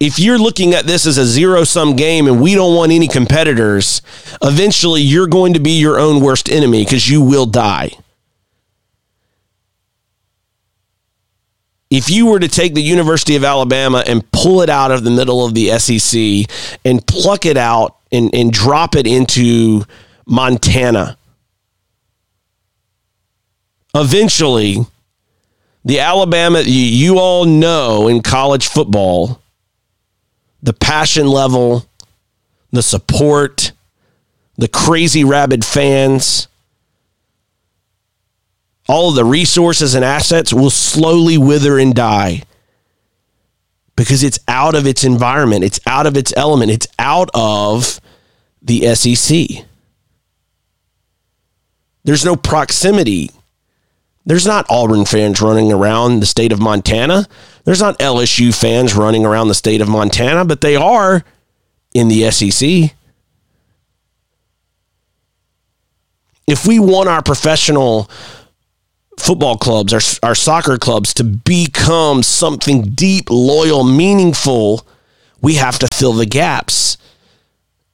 If 0.00 0.18
you're 0.18 0.38
looking 0.38 0.74
at 0.74 0.86
this 0.86 1.06
as 1.06 1.18
a 1.18 1.24
zero 1.24 1.64
sum 1.64 1.96
game 1.96 2.26
and 2.26 2.42
we 2.42 2.54
don't 2.54 2.74
want 2.74 2.92
any 2.92 3.08
competitors, 3.08 4.02
eventually 4.42 5.00
you're 5.00 5.28
going 5.28 5.54
to 5.54 5.60
be 5.60 5.78
your 5.78 5.98
own 5.98 6.20
worst 6.20 6.50
enemy 6.50 6.84
because 6.84 7.08
you 7.08 7.22
will 7.22 7.46
die. 7.46 7.92
if 11.94 12.10
you 12.10 12.26
were 12.26 12.40
to 12.40 12.48
take 12.48 12.74
the 12.74 12.82
University 12.82 13.36
of 13.36 13.44
Alabama 13.44 14.02
and 14.04 14.28
pull 14.32 14.62
it 14.62 14.68
out 14.68 14.90
of 14.90 15.04
the 15.04 15.12
middle 15.12 15.46
of 15.46 15.54
the 15.54 15.68
SEC 15.78 16.50
and 16.84 17.06
pluck 17.06 17.46
it 17.46 17.56
out 17.56 17.98
and, 18.10 18.34
and 18.34 18.52
drop 18.52 18.96
it 18.96 19.06
into 19.06 19.84
Montana. 20.26 21.16
Eventually, 23.94 24.78
the 25.84 26.00
Alabama 26.00 26.62
you 26.62 27.20
all 27.20 27.44
know 27.44 28.08
in 28.08 28.22
college 28.22 28.66
football, 28.66 29.40
the 30.64 30.72
passion 30.72 31.28
level, 31.28 31.84
the 32.72 32.82
support, 32.82 33.72
the 34.56 34.66
crazy 34.66 35.22
rabid 35.22 35.62
fans, 35.62 36.48
all 38.88 39.10
of 39.10 39.14
the 39.14 39.24
resources 39.26 39.94
and 39.94 40.04
assets 40.04 40.54
will 40.54 40.70
slowly 40.70 41.36
wither 41.36 41.78
and 41.78 41.94
die 41.94 42.42
because 43.94 44.22
it's 44.22 44.38
out 44.48 44.74
of 44.74 44.86
its 44.86 45.04
environment, 45.04 45.64
it's 45.64 45.80
out 45.86 46.06
of 46.06 46.16
its 46.16 46.32
element, 46.34 46.70
it's 46.70 46.86
out 46.98 47.28
of 47.34 48.00
the 48.62 48.94
SEC. 48.94 49.66
There's 52.04 52.24
no 52.24 52.36
proximity. 52.36 53.30
There's 54.26 54.46
not 54.46 54.66
Auburn 54.70 55.04
fans 55.04 55.42
running 55.42 55.72
around 55.72 56.20
the 56.20 56.26
state 56.26 56.52
of 56.52 56.60
Montana. 56.60 57.26
There's 57.64 57.80
not 57.80 57.98
LSU 57.98 58.58
fans 58.58 58.94
running 58.94 59.26
around 59.26 59.48
the 59.48 59.54
state 59.54 59.80
of 59.80 59.88
Montana, 59.88 60.44
but 60.44 60.60
they 60.60 60.76
are 60.76 61.24
in 61.92 62.08
the 62.08 62.30
SEC. 62.30 62.94
if 66.46 66.66
we 66.66 66.78
want 66.78 67.08
our 67.08 67.22
professional 67.22 68.10
football 69.18 69.56
clubs, 69.56 69.92
our, 69.92 70.28
our 70.28 70.34
soccer 70.34 70.76
clubs 70.76 71.14
to 71.14 71.24
become 71.24 72.22
something 72.22 72.82
deep, 72.82 73.30
loyal, 73.30 73.84
meaningful, 73.84 74.86
we 75.40 75.54
have 75.54 75.78
to 75.78 75.88
fill 75.94 76.12
the 76.12 76.26
gaps. 76.26 76.96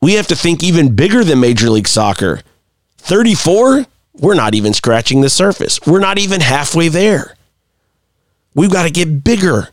We 0.00 0.14
have 0.14 0.26
to 0.28 0.37
think 0.37 0.62
even 0.62 0.94
bigger 0.94 1.22
than 1.25 1.40
Major 1.40 1.68
League 1.68 1.88
Soccer. 1.88 2.40
34, 2.99 3.87
we're 4.14 4.34
not 4.34 4.54
even 4.54 4.74
scratching 4.74 5.20
the 5.20 5.30
surface. 5.30 5.80
We're 5.86 6.00
not 6.00 6.18
even 6.18 6.40
halfway 6.40 6.88
there. 6.88 7.36
We've 8.54 8.70
got 8.70 8.84
to 8.84 8.90
get 8.90 9.22
bigger. 9.24 9.68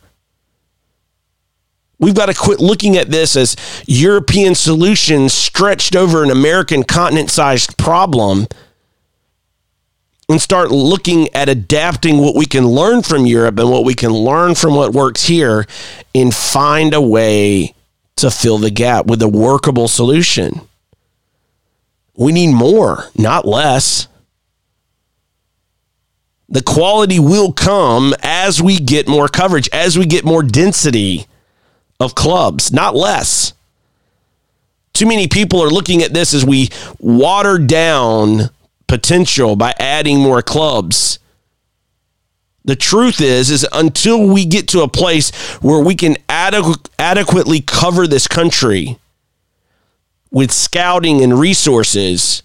We've 1.98 2.14
got 2.14 2.26
to 2.26 2.34
quit 2.34 2.60
looking 2.60 2.96
at 2.96 3.10
this 3.10 3.34
as 3.36 3.56
European 3.86 4.54
solutions 4.54 5.32
stretched 5.34 5.96
over 5.96 6.22
an 6.22 6.30
American 6.30 6.84
continent 6.84 7.30
sized 7.30 7.76
problem 7.76 8.46
and 10.28 10.40
start 10.40 10.70
looking 10.70 11.28
at 11.34 11.48
adapting 11.48 12.18
what 12.18 12.36
we 12.36 12.46
can 12.46 12.66
learn 12.66 13.02
from 13.02 13.26
Europe 13.26 13.58
and 13.58 13.70
what 13.70 13.84
we 13.84 13.94
can 13.94 14.12
learn 14.12 14.54
from 14.54 14.74
what 14.74 14.92
works 14.92 15.24
here 15.24 15.66
and 16.14 16.34
find 16.34 16.94
a 16.94 17.00
way 17.00 17.74
to 18.16 18.30
fill 18.30 18.58
the 18.58 18.70
gap 18.70 19.06
with 19.06 19.22
a 19.22 19.28
workable 19.28 19.88
solution. 19.88 20.60
We 22.14 22.32
need 22.32 22.52
more, 22.52 23.04
not 23.16 23.46
less. 23.46 24.06
The 26.48 26.62
quality 26.62 27.18
will 27.18 27.52
come 27.52 28.14
as 28.22 28.62
we 28.62 28.78
get 28.78 29.06
more 29.06 29.28
coverage, 29.28 29.68
as 29.72 29.98
we 29.98 30.06
get 30.06 30.24
more 30.24 30.42
density 30.42 31.26
of 32.00 32.14
clubs, 32.14 32.72
not 32.72 32.94
less. 32.94 33.52
Too 34.94 35.06
many 35.06 35.28
people 35.28 35.62
are 35.62 35.68
looking 35.68 36.02
at 36.02 36.14
this 36.14 36.32
as 36.32 36.44
we 36.44 36.70
water 36.98 37.58
down 37.58 38.50
potential 38.86 39.56
by 39.56 39.74
adding 39.78 40.18
more 40.18 40.42
clubs. 40.42 41.18
The 42.64 42.76
truth 42.76 43.20
is 43.20 43.50
is 43.50 43.66
until 43.72 44.26
we 44.26 44.44
get 44.44 44.68
to 44.68 44.82
a 44.82 44.88
place 44.88 45.30
where 45.62 45.82
we 45.82 45.94
can 45.94 46.16
adequ- 46.28 46.88
adequately 46.98 47.60
cover 47.60 48.06
this 48.06 48.26
country 48.26 48.98
with 50.30 50.50
scouting 50.52 51.22
and 51.22 51.38
resources, 51.38 52.42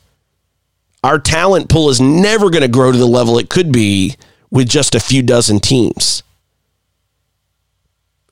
our 1.04 1.20
talent 1.20 1.70
pool 1.70 1.90
is 1.90 2.00
never 2.00 2.50
going 2.50 2.62
to 2.62 2.68
grow 2.68 2.92
to 2.92 2.98
the 2.98 3.06
level 3.06 3.38
it 3.38 3.50
could 3.50 3.72
be 3.72 4.16
with 4.50 4.70
just 4.70 4.96
a 4.96 5.00
few 5.00 5.22
dozen 5.22 5.60
teams. 5.60 6.24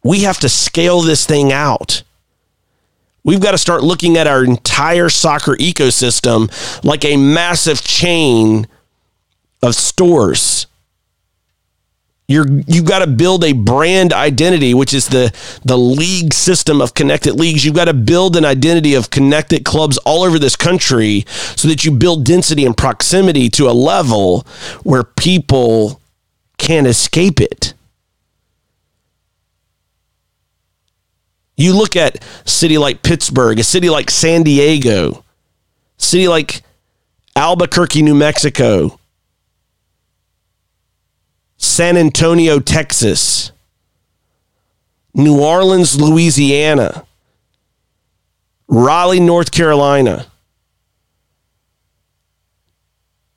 We 0.04 0.22
have 0.22 0.40
to 0.40 0.50
scale 0.50 1.02
this 1.02 1.26
thing 1.26 1.52
out. 1.52 2.04
We've 3.24 3.42
got 3.42 3.52
to 3.52 3.58
start 3.58 3.84
looking 3.84 4.18
at 4.18 4.26
our 4.26 4.44
entire 4.44 5.10
soccer 5.10 5.56
ecosystem 5.58 6.52
like 6.84 7.06
a 7.06 7.18
massive 7.18 7.82
chain 7.82 8.68
of 9.62 9.76
stores. 9.76 10.66
You're, 12.32 12.48
you've 12.68 12.86
got 12.86 13.00
to 13.00 13.08
build 13.08 13.44
a 13.44 13.54
brand 13.54 14.14
identity, 14.14 14.74
which 14.74 14.94
is 14.94 15.08
the, 15.08 15.34
the 15.64 15.78
league 15.78 16.34
system 16.34 16.82
of 16.82 16.94
connected 16.94 17.34
leagues. 17.36 17.66
You've 17.66 17.76
got 17.76 17.86
to 17.86 17.94
build 17.94 18.36
an 18.36 18.46
identity 18.46 18.94
of 18.94 19.10
connected 19.10 19.66
clubs 19.66 19.98
all 20.00 20.24
over 20.24 20.40
this 20.40 20.56
country 20.56 21.26
so 21.28 21.68
that 21.68 21.84
you 21.84 21.92
build 21.92 22.26
density 22.26 22.66
and 22.66 22.76
proximity 22.76 23.50
to 23.50 23.70
a 23.70 23.74
level 23.74 24.46
where 24.84 25.04
people 25.04 26.02
can't 26.58 26.88
escape 26.88 27.42
it. 27.42 27.74
You 31.58 31.76
look 31.76 31.96
at 31.96 32.24
city 32.46 32.78
like 32.78 33.04
Pittsburgh, 33.04 33.60
a 33.60 33.64
city 33.64 33.90
like 33.90 34.10
San 34.10 34.44
Diego, 34.44 35.24
city 35.98 36.28
like 36.28 36.64
Albuquerque, 37.36 38.02
New 38.02 38.16
Mexico, 38.16 39.00
San 41.62 41.96
Antonio, 41.96 42.60
Texas, 42.60 43.52
New 45.14 45.40
Orleans, 45.40 46.02
Louisiana, 46.02 47.06
Raleigh, 48.68 49.20
North 49.20 49.52
Carolina, 49.52 50.26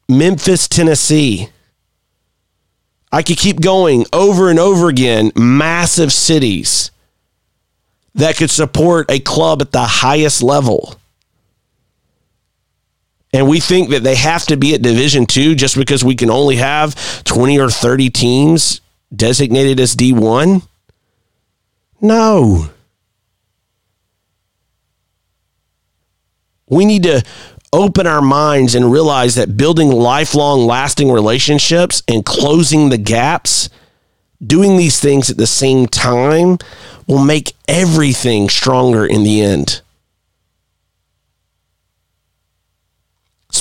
Memphis, 0.09 0.67
Tennessee. 0.67 1.51
I 3.13 3.23
could 3.23 3.37
keep 3.37 3.61
going 3.61 4.07
over 4.13 4.49
and 4.49 4.59
over 4.59 4.89
again. 4.89 5.31
Massive 5.37 6.13
cities 6.13 6.91
that 8.15 8.37
could 8.37 8.51
support 8.51 9.11
a 9.11 9.21
club 9.21 9.61
at 9.61 9.71
the 9.71 9.85
highest 9.85 10.43
level. 10.43 10.97
And 13.35 13.49
we 13.49 13.59
think 13.59 13.91
that 13.91 14.05
they 14.05 14.15
have 14.15 14.47
to 14.47 14.57
be 14.57 14.75
at 14.75 14.83
Division 14.83 15.27
Two 15.27 15.57
just 15.57 15.77
because 15.77 16.05
we 16.05 16.15
can 16.15 16.31
only 16.31 16.55
have 16.55 17.25
20 17.25 17.59
or 17.59 17.69
30 17.69 18.09
teams 18.11 18.81
designated 19.15 19.81
as 19.81 19.97
D1? 19.97 20.63
No. 22.01 22.71
We 26.69 26.85
need 26.85 27.03
to 27.03 27.25
open 27.73 28.07
our 28.07 28.23
minds 28.23 28.77
and 28.77 28.93
realize 28.93 29.35
that 29.35 29.57
building 29.57 29.91
lifelong, 29.91 30.61
lasting 30.61 31.11
relationships 31.11 32.05
and 32.07 32.25
closing 32.25 32.89
the 32.89 32.99
gaps, 32.99 33.69
doing 34.47 34.77
these 34.77 35.01
things 35.01 35.29
at 35.29 35.39
the 35.39 35.47
same 35.49 35.89
time, 35.89 36.59
will 37.09 37.25
make 37.25 37.53
everything 37.67 38.49
stronger 38.49 39.05
in 39.05 39.25
the 39.25 39.41
end. 39.41 39.81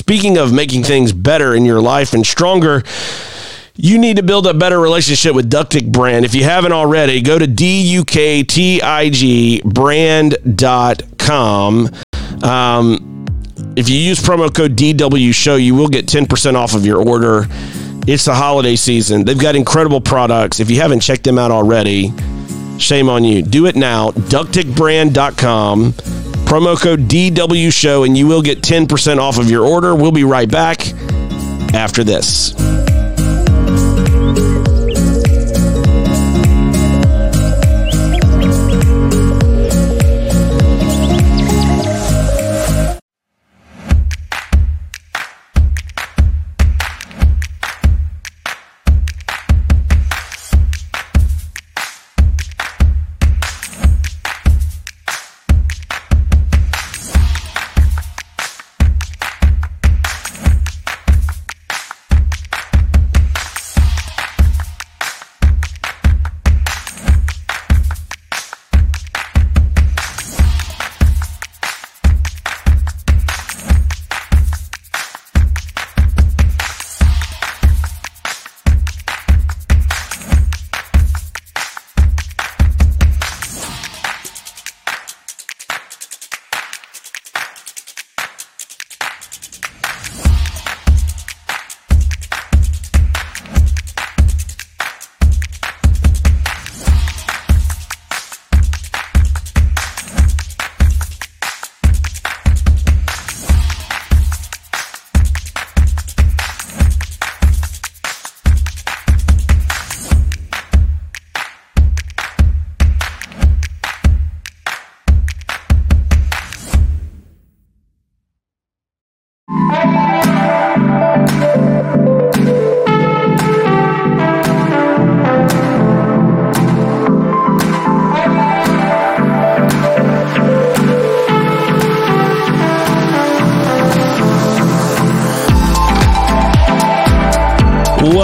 Speaking 0.04 0.36
of 0.36 0.52
making 0.52 0.82
things 0.82 1.14
better 1.14 1.54
in 1.54 1.64
your 1.64 1.80
life 1.80 2.12
and 2.12 2.26
stronger, 2.26 2.82
you 3.74 3.96
need 3.96 4.18
to 4.18 4.22
build 4.22 4.46
a 4.46 4.52
better 4.52 4.78
relationship 4.78 5.34
with 5.34 5.50
Duktig 5.50 5.90
brand. 5.90 6.26
If 6.26 6.34
you 6.34 6.44
haven't 6.44 6.72
already, 6.72 7.22
go 7.22 7.38
to 7.38 7.46
D-U-K-T-I-G 7.46 8.02
brand.com. 9.64 10.50
Um, 12.42 13.24
if 13.76 13.88
you 13.88 13.96
use 13.96 14.20
promo 14.20 14.54
code 14.54 14.76
DW 14.76 15.34
show, 15.34 15.56
you 15.56 15.74
will 15.74 15.88
get 15.88 16.04
10% 16.04 16.54
off 16.54 16.74
of 16.74 16.84
your 16.84 17.02
order. 17.02 17.46
It's 18.06 18.26
the 18.26 18.34
holiday 18.34 18.76
season. 18.76 19.24
They've 19.24 19.40
got 19.40 19.56
incredible 19.56 20.02
products. 20.02 20.60
If 20.60 20.70
you 20.70 20.82
haven't 20.82 21.00
checked 21.00 21.24
them 21.24 21.38
out 21.38 21.50
already, 21.50 22.12
Shame 22.78 23.08
on 23.08 23.24
you. 23.24 23.42
Do 23.42 23.66
it 23.66 23.76
now. 23.76 24.10
DuktigBrand.com. 24.10 25.94
Promo 26.54 26.80
code 26.80 27.08
DW 27.08 27.72
Show, 27.72 28.04
and 28.04 28.16
you 28.16 28.28
will 28.28 28.40
get 28.40 28.62
10% 28.62 29.18
off 29.18 29.38
of 29.38 29.50
your 29.50 29.66
order. 29.66 29.92
We'll 29.92 30.12
be 30.12 30.22
right 30.22 30.48
back 30.48 30.86
after 31.74 32.04
this. 32.04 32.54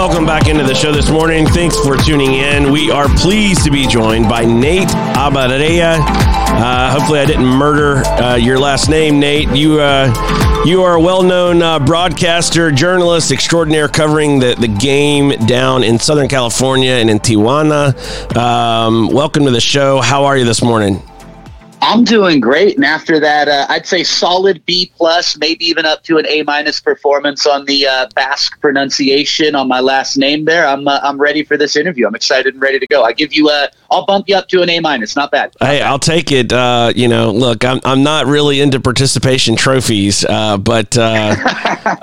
Welcome 0.01 0.25
back 0.25 0.47
into 0.47 0.63
the 0.63 0.73
show 0.73 0.91
this 0.91 1.11
morning. 1.11 1.45
Thanks 1.45 1.77
for 1.77 1.95
tuning 1.95 2.33
in. 2.33 2.71
We 2.71 2.89
are 2.89 3.07
pleased 3.17 3.63
to 3.65 3.69
be 3.69 3.85
joined 3.85 4.27
by 4.27 4.43
Nate 4.43 4.87
Abaurrea. 4.87 5.99
Uh, 5.99 6.89
hopefully, 6.89 7.19
I 7.19 7.25
didn't 7.25 7.45
murder 7.45 7.97
uh, 7.97 8.33
your 8.35 8.57
last 8.57 8.89
name, 8.89 9.19
Nate. 9.19 9.49
You 9.49 9.79
uh, 9.79 10.11
you 10.65 10.81
are 10.81 10.95
a 10.95 10.99
well-known 10.99 11.61
uh, 11.61 11.77
broadcaster, 11.77 12.71
journalist 12.71 13.31
extraordinaire, 13.31 13.87
covering 13.87 14.39
the, 14.39 14.55
the 14.55 14.67
game 14.67 15.29
down 15.45 15.83
in 15.83 15.99
Southern 15.99 16.27
California 16.27 16.93
and 16.93 17.07
in 17.07 17.19
Tijuana. 17.19 17.95
Um, 18.35 19.07
welcome 19.09 19.45
to 19.45 19.51
the 19.51 19.61
show. 19.61 20.01
How 20.01 20.25
are 20.25 20.35
you 20.35 20.45
this 20.45 20.63
morning? 20.63 21.03
I'm 21.83 22.03
doing 22.03 22.39
great, 22.39 22.75
and 22.75 22.85
after 22.85 23.19
that, 23.19 23.47
uh, 23.47 23.65
I'd 23.67 23.87
say 23.87 24.03
solid 24.03 24.63
B 24.67 24.91
plus, 24.95 25.35
maybe 25.37 25.65
even 25.65 25.83
up 25.83 26.03
to 26.03 26.19
an 26.19 26.27
A 26.27 26.43
minus 26.43 26.79
performance 26.79 27.47
on 27.47 27.65
the 27.65 27.87
uh, 27.87 28.07
Basque 28.13 28.61
pronunciation 28.61 29.55
on 29.55 29.67
my 29.67 29.79
last 29.79 30.15
name. 30.15 30.45
There, 30.45 30.67
I'm 30.67 30.87
uh, 30.87 30.99
I'm 31.01 31.19
ready 31.19 31.43
for 31.43 31.57
this 31.57 31.75
interview. 31.75 32.05
I'm 32.05 32.13
excited 32.13 32.53
and 32.53 32.61
ready 32.61 32.77
to 32.77 32.85
go. 32.85 33.03
I 33.03 33.13
give 33.13 33.33
you 33.33 33.49
a, 33.49 33.69
I'll 33.89 34.05
bump 34.05 34.29
you 34.29 34.35
up 34.35 34.47
to 34.49 34.61
an 34.61 34.69
A 34.69 34.79
minus. 34.79 35.15
Not 35.15 35.31
bad. 35.31 35.55
Not 35.59 35.69
hey, 35.69 35.79
bad. 35.79 35.87
I'll 35.87 35.99
take 35.99 36.31
it. 36.31 36.53
Uh, 36.53 36.93
you 36.95 37.07
know, 37.07 37.31
look, 37.31 37.65
I'm 37.65 37.81
I'm 37.83 38.03
not 38.03 38.27
really 38.27 38.61
into 38.61 38.79
participation 38.79 39.55
trophies, 39.55 40.23
uh, 40.23 40.57
but 40.57 40.95
uh, 40.99 41.35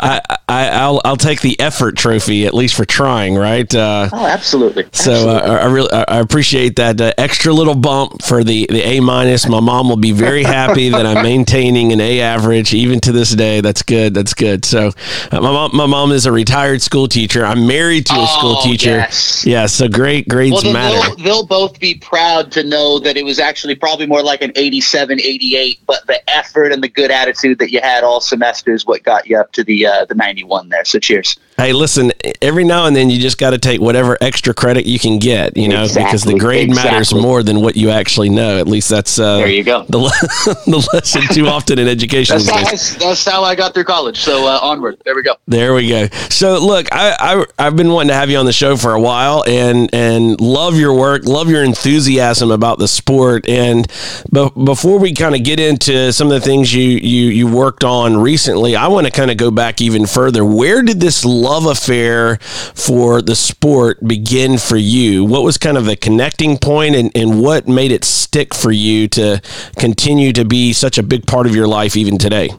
I, 0.00 0.20
I 0.48 0.88
will 0.88 1.00
I'll 1.04 1.16
take 1.16 1.40
the 1.40 1.58
effort 1.60 1.96
trophy 1.96 2.46
at 2.46 2.54
least 2.54 2.74
for 2.74 2.84
trying, 2.84 3.36
right? 3.36 3.72
oh, 3.76 4.08
absolutely. 4.12 4.88
So 4.92 5.12
absolutely. 5.12 5.50
I 5.50 5.66
really 5.66 5.92
I 5.92 6.18
appreciate 6.18 6.74
that 6.76 7.00
extra 7.16 7.52
little 7.52 7.76
bump 7.76 8.24
for 8.24 8.42
the 8.42 8.66
the 8.68 8.82
A 8.84 9.00
minus. 9.00 9.48
My 9.48 9.67
mom 9.68 9.86
will 9.90 9.96
be 9.96 10.12
very 10.12 10.44
happy 10.44 10.88
that 10.88 11.04
I'm 11.04 11.22
maintaining 11.22 11.92
an 11.92 12.00
A 12.00 12.22
average 12.22 12.72
even 12.72 13.00
to 13.00 13.12
this 13.12 13.34
day. 13.34 13.60
That's 13.60 13.82
good. 13.82 14.14
That's 14.14 14.32
good. 14.32 14.64
So 14.64 14.92
uh, 15.30 15.40
my 15.42 15.52
mom, 15.52 15.76
my 15.76 15.84
mom 15.84 16.10
is 16.10 16.24
a 16.24 16.32
retired 16.32 16.80
school 16.80 17.06
teacher. 17.06 17.44
I'm 17.44 17.66
married 17.66 18.06
to 18.06 18.14
a 18.14 18.20
oh, 18.20 18.38
school 18.38 18.62
teacher. 18.62 18.92
Yes. 18.92 19.44
Yeah. 19.44 19.66
So 19.66 19.86
great 19.86 20.26
grades 20.26 20.64
well, 20.64 20.72
matter. 20.72 21.16
They'll, 21.16 21.24
they'll, 21.24 21.46
both 21.48 21.78
be 21.80 21.96
proud 21.96 22.50
to 22.52 22.64
know 22.64 22.98
that 23.00 23.18
it 23.18 23.24
was 23.24 23.38
actually 23.38 23.74
probably 23.74 24.06
more 24.06 24.22
like 24.22 24.40
an 24.40 24.52
87, 24.54 25.20
88, 25.20 25.80
but 25.86 26.06
the 26.06 26.18
effort 26.30 26.72
and 26.72 26.82
the 26.82 26.88
good 26.88 27.10
attitude 27.10 27.58
that 27.58 27.70
you 27.70 27.80
had 27.82 28.04
all 28.04 28.22
semester 28.22 28.72
is 28.72 28.86
what 28.86 29.02
got 29.02 29.26
you 29.26 29.38
up 29.38 29.52
to 29.52 29.64
the 29.64 29.86
uh, 29.86 30.06
the 30.06 30.14
91 30.14 30.70
there. 30.70 30.84
So 30.86 30.98
cheers. 30.98 31.38
Hey, 31.58 31.72
listen. 31.72 32.12
Every 32.40 32.62
now 32.62 32.86
and 32.86 32.94
then 32.94 33.10
you 33.10 33.18
just 33.18 33.36
got 33.36 33.50
to 33.50 33.58
take 33.58 33.80
whatever 33.80 34.16
extra 34.20 34.54
credit 34.54 34.86
you 34.86 34.96
can 34.96 35.18
get. 35.18 35.56
You 35.56 35.68
know, 35.68 35.82
exactly, 35.82 36.04
because 36.04 36.22
the 36.22 36.38
grade 36.38 36.68
exactly. 36.68 36.92
matters 36.92 37.12
more 37.12 37.42
than 37.42 37.60
what 37.62 37.76
you 37.76 37.90
actually 37.90 38.28
know. 38.28 38.58
At 38.58 38.68
least 38.68 38.88
that's 38.88 39.18
uh, 39.18 39.38
there. 39.38 39.48
You 39.48 39.64
go. 39.64 39.82
The 39.82 39.98
the 40.66 40.88
lesson 40.92 41.22
too 41.34 41.48
often 41.48 41.80
in 41.80 41.88
education. 41.88 42.38
That's, 42.38 42.92
how, 42.92 43.06
that's 43.06 43.24
how 43.24 43.42
I 43.42 43.56
got 43.56 43.74
through 43.74 43.84
college. 43.84 44.20
So 44.20 44.46
uh, 44.46 44.60
onward. 44.62 45.02
There 45.04 45.16
we 45.16 45.22
go. 45.24 45.34
There 45.48 45.74
we 45.74 45.88
go. 45.88 46.06
So 46.30 46.64
look, 46.64 46.86
I, 46.92 47.44
I 47.58 47.64
have 47.64 47.74
been 47.74 47.88
wanting 47.88 48.10
to 48.10 48.14
have 48.14 48.30
you 48.30 48.38
on 48.38 48.46
the 48.46 48.52
show 48.52 48.76
for 48.76 48.94
a 48.94 49.00
while, 49.00 49.42
and 49.44 49.92
and 49.92 50.40
love 50.40 50.76
your 50.76 50.94
work, 50.94 51.24
love 51.24 51.50
your 51.50 51.64
enthusiasm 51.64 52.52
about 52.52 52.78
the 52.78 52.86
sport. 52.86 53.48
And 53.48 53.90
but 54.30 54.50
before 54.50 55.00
we 55.00 55.12
kind 55.12 55.34
of 55.34 55.42
get 55.42 55.58
into 55.58 56.12
some 56.12 56.28
of 56.28 56.34
the 56.34 56.40
things 56.40 56.72
you 56.72 56.84
you 56.84 57.30
you 57.30 57.48
worked 57.48 57.82
on 57.82 58.16
recently, 58.16 58.76
I 58.76 58.86
want 58.86 59.08
to 59.08 59.12
kind 59.12 59.32
of 59.32 59.36
go 59.36 59.50
back 59.50 59.80
even 59.80 60.06
further. 60.06 60.44
Where 60.44 60.82
did 60.82 61.00
this 61.00 61.24
love 61.48 61.64
affair 61.64 62.36
for 62.36 63.22
the 63.22 63.34
sport 63.34 64.06
begin 64.06 64.58
for 64.58 64.76
you? 64.76 65.24
What 65.24 65.42
was 65.42 65.56
kind 65.56 65.78
of 65.78 65.86
the 65.86 65.96
connecting 65.96 66.58
point, 66.58 66.94
and 66.94 67.10
and 67.16 67.40
what 67.40 67.66
made 67.66 67.90
it 67.90 68.04
stick 68.04 68.54
for 68.54 68.70
you 68.70 69.08
to 69.08 69.40
continue 69.76 70.32
to 70.34 70.44
be 70.44 70.72
such 70.72 70.98
a 70.98 71.02
big 71.02 71.26
part 71.26 71.46
of 71.46 71.54
your 71.54 71.66
life 71.66 71.96
even 71.96 72.18
today? 72.18 72.50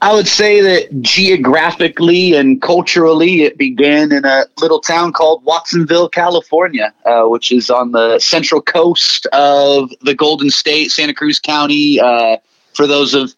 I 0.00 0.12
would 0.12 0.28
say 0.28 0.60
that 0.60 1.00
geographically 1.00 2.34
and 2.34 2.60
culturally, 2.60 3.42
it 3.42 3.56
began 3.56 4.12
in 4.12 4.24
a 4.26 4.44
little 4.58 4.80
town 4.80 5.14
called 5.14 5.42
Watsonville, 5.44 6.10
California, 6.10 6.92
uh, 7.06 7.24
which 7.24 7.50
is 7.50 7.70
on 7.70 7.92
the 7.92 8.18
central 8.18 8.60
coast 8.60 9.26
of 9.32 9.90
the 10.02 10.14
Golden 10.14 10.50
State, 10.50 10.90
Santa 10.90 11.14
Cruz 11.14 11.40
County. 11.40 11.98
Uh, 11.98 12.36
for 12.74 12.86
those 12.86 13.14
of 13.14 13.34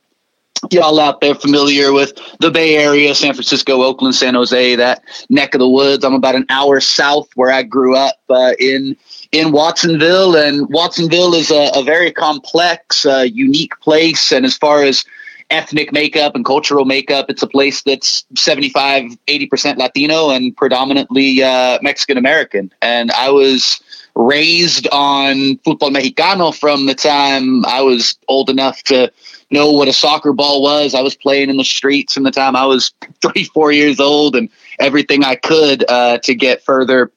y'all 0.70 1.00
out 1.00 1.20
there 1.20 1.34
familiar 1.34 1.92
with 1.92 2.18
the 2.40 2.50
Bay 2.50 2.76
Area, 2.76 3.14
San 3.14 3.34
Francisco, 3.34 3.82
Oakland, 3.82 4.14
San 4.14 4.34
Jose, 4.34 4.76
that 4.76 5.02
neck 5.28 5.54
of 5.54 5.60
the 5.60 5.68
woods, 5.68 6.04
I'm 6.04 6.14
about 6.14 6.34
an 6.34 6.46
hour 6.48 6.80
south 6.80 7.28
where 7.34 7.50
I 7.50 7.62
grew 7.62 7.96
up 7.96 8.16
uh, 8.28 8.52
in 8.58 8.96
in 9.32 9.52
Watsonville, 9.52 10.36
and 10.36 10.68
Watsonville 10.68 11.34
is 11.34 11.50
a, 11.50 11.70
a 11.74 11.82
very 11.82 12.12
complex, 12.12 13.04
uh, 13.04 13.26
unique 13.30 13.78
place. 13.80 14.32
And 14.32 14.46
as 14.46 14.56
far 14.56 14.82
as 14.82 15.04
ethnic 15.50 15.92
makeup 15.92 16.34
and 16.34 16.44
cultural 16.44 16.84
makeup, 16.84 17.26
it's 17.28 17.42
a 17.42 17.46
place 17.46 17.82
that's 17.82 18.24
75, 18.36 19.16
80% 19.26 19.76
Latino 19.78 20.30
and 20.30 20.56
predominantly 20.56 21.42
uh, 21.42 21.78
Mexican 21.82 22.16
American. 22.16 22.72
And 22.82 23.10
I 23.12 23.30
was 23.30 23.80
raised 24.14 24.88
on 24.92 25.58
football 25.58 25.90
mexicano 25.90 26.54
from 26.54 26.86
the 26.86 26.94
time 26.94 27.64
I 27.66 27.82
was 27.82 28.18
old 28.28 28.48
enough 28.48 28.82
to 28.84 29.12
know 29.50 29.72
what 29.72 29.88
a 29.88 29.92
soccer 29.92 30.32
ball 30.32 30.62
was. 30.62 30.94
I 30.94 31.02
was 31.02 31.14
playing 31.14 31.50
in 31.50 31.56
the 31.56 31.64
streets 31.64 32.14
from 32.14 32.24
the 32.24 32.30
time 32.30 32.56
I 32.56 32.66
was 32.66 32.92
three, 33.22 33.44
four 33.44 33.72
years 33.72 34.00
old, 34.00 34.36
and 34.36 34.48
everything 34.78 35.24
I 35.24 35.36
could 35.36 35.84
uh, 35.88 36.18
to 36.18 36.34
get 36.34 36.62
further 36.62 37.10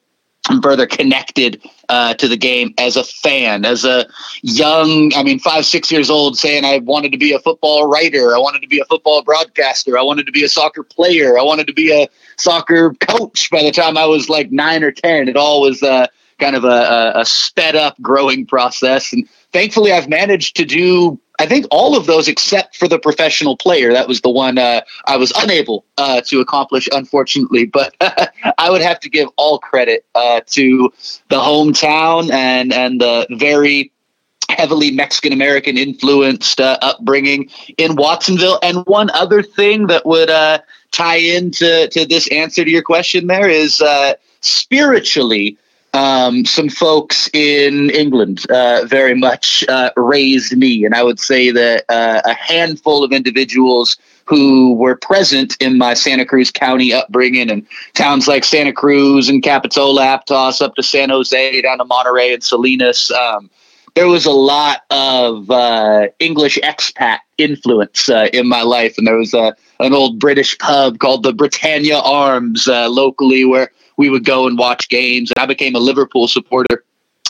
further 0.62 0.86
connected 0.86 1.62
uh, 1.88 2.14
to 2.14 2.26
the 2.26 2.36
game 2.36 2.74
as 2.78 2.96
a 2.96 3.04
fan, 3.04 3.64
as 3.64 3.84
a 3.84 4.06
young, 4.42 5.12
I 5.14 5.22
mean, 5.22 5.38
five, 5.38 5.66
six 5.66 5.92
years 5.92 6.10
old, 6.10 6.38
saying 6.38 6.64
I 6.64 6.78
wanted 6.78 7.12
to 7.12 7.18
be 7.18 7.32
a 7.32 7.38
football 7.38 7.86
writer, 7.86 8.34
I 8.34 8.38
wanted 8.38 8.62
to 8.62 8.68
be 8.68 8.80
a 8.80 8.84
football 8.84 9.22
broadcaster, 9.22 9.98
I 9.98 10.02
wanted 10.02 10.26
to 10.26 10.32
be 10.32 10.42
a 10.42 10.48
soccer 10.48 10.82
player, 10.82 11.38
I 11.38 11.42
wanted 11.42 11.66
to 11.68 11.72
be 11.72 11.92
a 11.92 12.08
soccer 12.36 12.94
coach. 12.94 13.50
By 13.50 13.62
the 13.62 13.70
time 13.70 13.96
I 13.96 14.06
was 14.06 14.28
like 14.28 14.50
nine 14.50 14.82
or 14.82 14.92
ten, 14.92 15.28
it 15.28 15.36
all 15.36 15.60
was 15.60 15.82
uh, 15.82 16.06
kind 16.38 16.56
of 16.56 16.64
a, 16.64 17.12
a 17.16 17.24
sped 17.24 17.76
up 17.76 18.00
growing 18.00 18.46
process, 18.46 19.12
and 19.12 19.28
thankfully, 19.52 19.92
I've 19.92 20.08
managed 20.08 20.56
to 20.56 20.64
do 20.64 21.20
I 21.40 21.46
think 21.46 21.66
all 21.70 21.96
of 21.96 22.04
those 22.04 22.28
except 22.28 22.76
for 22.76 22.86
the 22.86 22.98
professional 22.98 23.56
player. 23.56 23.94
That 23.94 24.06
was 24.06 24.20
the 24.20 24.28
one 24.28 24.58
uh, 24.58 24.82
I 25.06 25.16
was 25.16 25.32
unable 25.34 25.86
uh, 25.96 26.20
to 26.26 26.40
accomplish, 26.40 26.86
unfortunately. 26.92 27.64
But 27.64 27.96
I 28.58 28.68
would 28.68 28.82
have 28.82 29.00
to 29.00 29.08
give 29.08 29.30
all 29.38 29.58
credit 29.58 30.04
uh, 30.14 30.42
to 30.48 30.92
the 31.30 31.36
hometown 31.36 32.30
and 32.30 32.74
and 32.74 33.00
the 33.00 33.26
very 33.30 33.90
heavily 34.50 34.90
Mexican 34.90 35.32
American 35.32 35.78
influenced 35.78 36.60
uh, 36.60 36.76
upbringing 36.82 37.48
in 37.78 37.96
Watsonville. 37.96 38.58
And 38.62 38.84
one 38.84 39.08
other 39.08 39.42
thing 39.42 39.86
that 39.86 40.04
would 40.04 40.28
uh, 40.28 40.58
tie 40.92 41.20
into 41.20 41.88
to 41.88 42.04
this 42.04 42.28
answer 42.28 42.66
to 42.66 42.70
your 42.70 42.82
question 42.82 43.28
there 43.28 43.48
is 43.48 43.80
uh, 43.80 44.12
spiritually 44.42 45.56
um, 45.92 46.44
some 46.44 46.68
folks 46.68 47.28
in 47.32 47.90
England 47.90 48.48
uh, 48.50 48.84
very 48.86 49.14
much 49.14 49.64
uh, 49.68 49.90
raised 49.96 50.56
me. 50.56 50.84
And 50.84 50.94
I 50.94 51.02
would 51.02 51.18
say 51.18 51.50
that 51.50 51.84
uh, 51.88 52.22
a 52.24 52.34
handful 52.34 53.02
of 53.04 53.12
individuals 53.12 53.96
who 54.24 54.74
were 54.74 54.94
present 54.94 55.56
in 55.60 55.76
my 55.76 55.94
Santa 55.94 56.24
Cruz 56.24 56.52
County 56.52 56.92
upbringing 56.92 57.50
and 57.50 57.66
towns 57.94 58.28
like 58.28 58.44
Santa 58.44 58.72
Cruz 58.72 59.28
and 59.28 59.42
Capitola, 59.42 60.02
Aptos, 60.02 60.62
up 60.62 60.76
to 60.76 60.82
San 60.84 61.10
Jose, 61.10 61.60
down 61.62 61.78
to 61.78 61.84
Monterey 61.84 62.32
and 62.32 62.44
Salinas. 62.44 63.10
Um, 63.10 63.50
there 63.96 64.06
was 64.06 64.26
a 64.26 64.30
lot 64.30 64.82
of 64.90 65.50
uh, 65.50 66.06
English 66.20 66.58
expat 66.62 67.18
influence 67.38 68.08
uh, 68.08 68.28
in 68.32 68.46
my 68.48 68.62
life. 68.62 68.96
And 68.96 69.06
there 69.06 69.16
was 69.16 69.34
a, 69.34 69.56
an 69.80 69.92
old 69.94 70.20
British 70.20 70.56
pub 70.58 71.00
called 71.00 71.24
the 71.24 71.32
Britannia 71.32 71.98
Arms 71.98 72.68
uh, 72.68 72.88
locally 72.88 73.44
where 73.44 73.72
we 74.00 74.08
would 74.08 74.24
go 74.24 74.46
and 74.46 74.56
watch 74.56 74.88
games. 74.88 75.30
And 75.30 75.42
I 75.42 75.46
became 75.46 75.74
a 75.74 75.78
Liverpool 75.78 76.26
supporter 76.26 76.84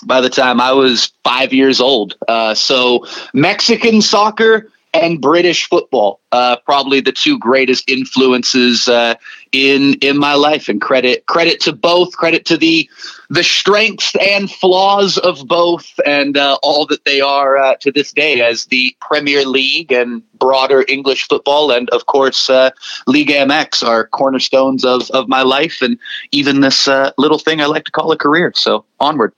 by 0.05 0.21
the 0.21 0.31
time 0.31 0.61
I 0.61 0.71
was 0.71 1.11
five 1.25 1.53
years 1.53 1.81
old. 1.81 2.17
Uh, 2.29 2.55
so 2.55 3.05
Mexican 3.35 4.01
soccer 4.01 4.71
and 4.93 5.21
British 5.21 5.69
football, 5.69 6.21
uh, 6.33 6.57
probably 6.65 7.01
the 7.01 7.13
two 7.13 7.39
greatest 7.39 7.89
influences 7.89 8.89
uh, 8.89 9.15
in 9.53 9.95
in 10.01 10.19
my 10.19 10.35
life. 10.35 10.69
And 10.69 10.81
credit 10.81 11.27
credit 11.27 11.61
to 11.61 11.73
both, 11.73 12.17
credit 12.17 12.45
to 12.47 12.57
the 12.57 12.89
the 13.29 13.45
strengths 13.45 14.17
and 14.17 14.51
flaws 14.51 15.17
of 15.19 15.47
both, 15.47 15.99
and 16.05 16.37
uh, 16.37 16.59
all 16.63 16.87
that 16.87 17.05
they 17.05 17.21
are 17.21 17.57
uh, 17.57 17.77
to 17.77 17.93
this 17.93 18.13
day 18.13 18.41
as 18.41 18.67
the 18.67 18.97
Premier 19.01 19.45
League 19.45 19.93
and 19.93 20.23
broader 20.39 20.85
English 20.89 21.29
football, 21.29 21.71
and 21.71 21.89
of 21.91 22.07
course 22.07 22.51
uh, 22.51 22.71
Liga 23.07 23.35
MX 23.35 23.87
are 23.87 24.07
cornerstones 24.09 24.85
of 24.85 25.09
of 25.11 25.29
my 25.29 25.43
life, 25.43 25.83
and 25.83 25.99
even 26.33 26.61
this 26.61 26.89
uh, 26.89 27.13
little 27.17 27.39
thing 27.39 27.61
I 27.61 27.67
like 27.67 27.85
to 27.85 27.93
call 27.93 28.11
a 28.11 28.17
career. 28.17 28.53
So 28.57 28.85
onward. 28.99 29.33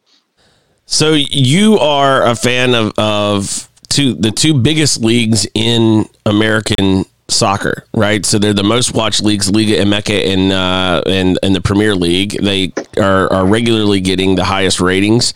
So 0.87 1.13
you 1.13 1.79
are 1.79 2.25
a 2.25 2.35
fan 2.35 2.75
of 2.75 2.93
of 2.99 3.69
two 3.93 4.15
the 4.15 4.31
two 4.31 4.55
biggest 4.55 5.01
leagues 5.01 5.47
in 5.55 6.07
American 6.27 7.05
soccer, 7.33 7.85
right? 7.95 8.25
So 8.25 8.39
they're 8.39 8.53
the 8.53 8.63
most 8.63 8.95
watched 8.95 9.23
leagues, 9.23 9.51
Liga 9.51 9.77
MX 9.77 10.33
and 10.33 10.53
uh, 10.53 11.03
and 11.07 11.39
and 11.43 11.55
the 11.55 11.61
Premier 11.61 11.95
League. 11.95 12.37
They 12.43 12.73
are, 12.99 13.33
are 13.33 13.47
regularly 13.47 14.01
getting 14.01 14.35
the 14.35 14.45
highest 14.45 14.81
ratings 14.81 15.35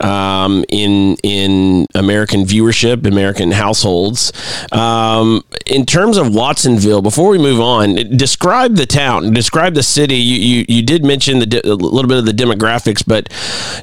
um, 0.00 0.64
in 0.68 1.16
in 1.22 1.86
American 1.94 2.44
viewership, 2.44 3.06
American 3.06 3.50
households. 3.50 4.32
Um, 4.72 5.44
in 5.66 5.86
terms 5.86 6.16
of 6.16 6.34
Watsonville, 6.34 7.02
before 7.02 7.30
we 7.30 7.38
move 7.38 7.60
on, 7.60 7.94
describe 8.16 8.76
the 8.76 8.86
town, 8.86 9.32
describe 9.32 9.74
the 9.74 9.82
city. 9.82 10.16
You 10.16 10.36
you, 10.36 10.64
you 10.68 10.82
did 10.82 11.04
mention 11.04 11.38
the 11.40 11.60
a 11.64 11.74
little 11.74 12.08
bit 12.08 12.18
of 12.18 12.26
the 12.26 12.32
demographics, 12.32 13.04
but 13.06 13.28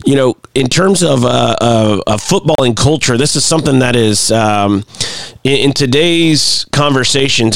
you 0.05 0.15
know, 0.15 0.37
in 0.55 0.67
terms 0.67 1.03
of 1.03 1.25
uh, 1.25 1.55
a, 1.61 2.01
a 2.07 2.15
footballing 2.15 2.75
culture, 2.75 3.17
this 3.17 3.35
is 3.35 3.45
something 3.45 3.79
that 3.79 3.95
is 3.95 4.31
um, 4.31 4.83
in, 5.43 5.57
in 5.69 5.73
today's 5.73 6.65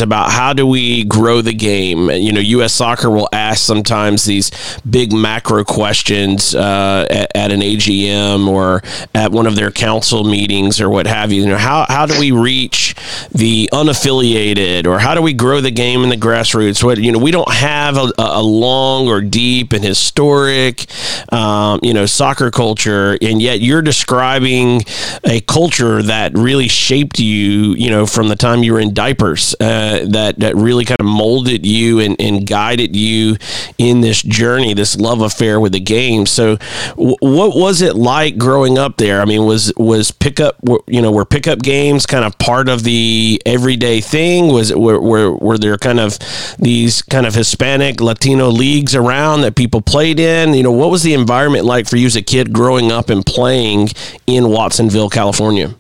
about 0.02 0.32
how 0.32 0.54
do 0.54 0.66
we 0.66 1.04
grow 1.04 1.42
the 1.42 1.54
game. 1.54 2.10
You 2.10 2.32
know, 2.32 2.40
U.S. 2.40 2.74
Soccer 2.74 3.10
will 3.10 3.30
ask 3.32 3.66
sometimes 3.66 4.26
these 4.26 4.52
big 4.90 5.14
macro 5.14 5.64
questions 5.64 6.56
uh, 6.56 7.06
at, 7.10 7.32
at, 7.36 7.52
an 7.52 7.62
AGM 7.62 8.48
or 8.48 8.82
at 9.14 9.32
one 9.32 9.48
of 9.48 9.56
their 9.56 9.72
council 9.72 10.24
meetings 10.24 10.80
or 10.80 10.90
what 10.90 11.08
have 11.08 11.32
you. 11.32 11.44
You 11.44 11.50
know, 11.50 11.58
how 11.58 11.86
how 11.88 12.06
do 12.06 12.20
we 12.20 12.32
reach 12.32 12.96
the 13.32 13.70
unaffiliated 13.72 14.86
or 14.88 15.00
how 15.00 15.16
do 15.16 15.22
we 15.22 15.34
grow 15.34 15.62
the 15.62 15.72
game 15.72 16.04
in 16.04 16.10
the 16.10 16.18
grassroots? 16.18 16.84
What 16.84 16.98
you 16.98 17.12
know, 17.12 17.20
we 17.20 17.32
don't 17.32 17.52
have 17.52 17.98
a, 17.98 18.12
a 18.18 18.42
long 18.42 19.08
or 19.08 19.22
deep 19.22 19.74
and 19.74 19.84
historic, 19.84 20.86
um, 21.32 21.80
you 21.84 21.94
know, 21.94 22.06
soccer 22.06 22.52
culture, 22.52 23.18
and 23.22 23.42
yet 23.42 23.60
you're 23.60 23.82
describing 23.82 24.82
a 25.24 25.42
culture 25.42 26.02
that 26.04 26.34
really 26.34 26.68
shaped 26.68 27.20
you, 27.20 27.74
you 27.74 27.90
know, 27.90 28.06
from 28.06 28.28
the 28.28 28.36
time 28.36 28.64
you 28.64 28.74
were 28.74 28.80
in 28.80 28.94
diapers, 28.94 29.56
uh, 29.60 29.64
that 30.06 30.40
that 30.40 30.56
really 30.56 30.86
kind 30.86 31.00
of 31.00 31.06
molded 31.06 31.66
you 31.66 32.00
and, 32.00 32.16
and 32.20 32.46
guided 32.48 32.96
you 32.96 33.38
in 33.78 34.02
this 34.02 34.22
journey, 34.22 34.74
this 34.74 34.98
love 34.98 35.22
affair 35.22 35.60
with 35.60 35.74
the 35.74 35.80
game. 35.80 36.26
So, 36.26 36.58
w- 36.96 37.16
what 37.20 37.56
was 37.56 37.82
it 37.82 37.96
like 37.96 38.38
growing 38.38 38.78
up 38.78 38.98
there? 38.98 39.22
I 39.22 39.26
mean, 39.26 39.46
was 39.46 39.74
was 39.78 40.12
pickup, 40.12 40.58
you 40.88 41.02
know, 41.02 41.12
were 41.12 41.26
pickup 41.26 41.60
games 41.60 42.06
kind 42.06 42.26
of 42.26 42.38
part 42.40 42.70
of 42.70 42.84
the 42.84 43.42
everyday 43.46 44.02
thing? 44.02 44.48
Was 44.48 44.72
it 44.72 44.80
were, 44.80 45.00
were, 45.00 45.36
were 45.36 45.58
there 45.58 45.78
kind 45.78 46.00
of 46.00 46.18
these 46.60 47.02
kind 47.02 47.26
of 47.26 47.34
Hispanic 47.34 48.02
Latino 48.02 48.50
leagues 48.50 48.96
around 48.96 49.42
that 49.42 49.56
people 49.56 49.82
played 49.82 50.20
in? 50.20 50.54
You 50.54 50.64
know, 50.64 50.72
what 50.72 50.92
was 50.92 51.04
the 51.04 51.14
environment 51.14 51.66
like 51.66 51.88
for 51.88 51.98
you 51.98 52.08
as 52.08 52.16
a 52.16 52.22
kid 52.22 52.54
growing 52.54 52.92
up 52.92 53.10
and 53.10 53.26
playing 53.26 53.90
in 54.28 54.50
Watsonville, 54.50 55.10
California? 55.10 55.76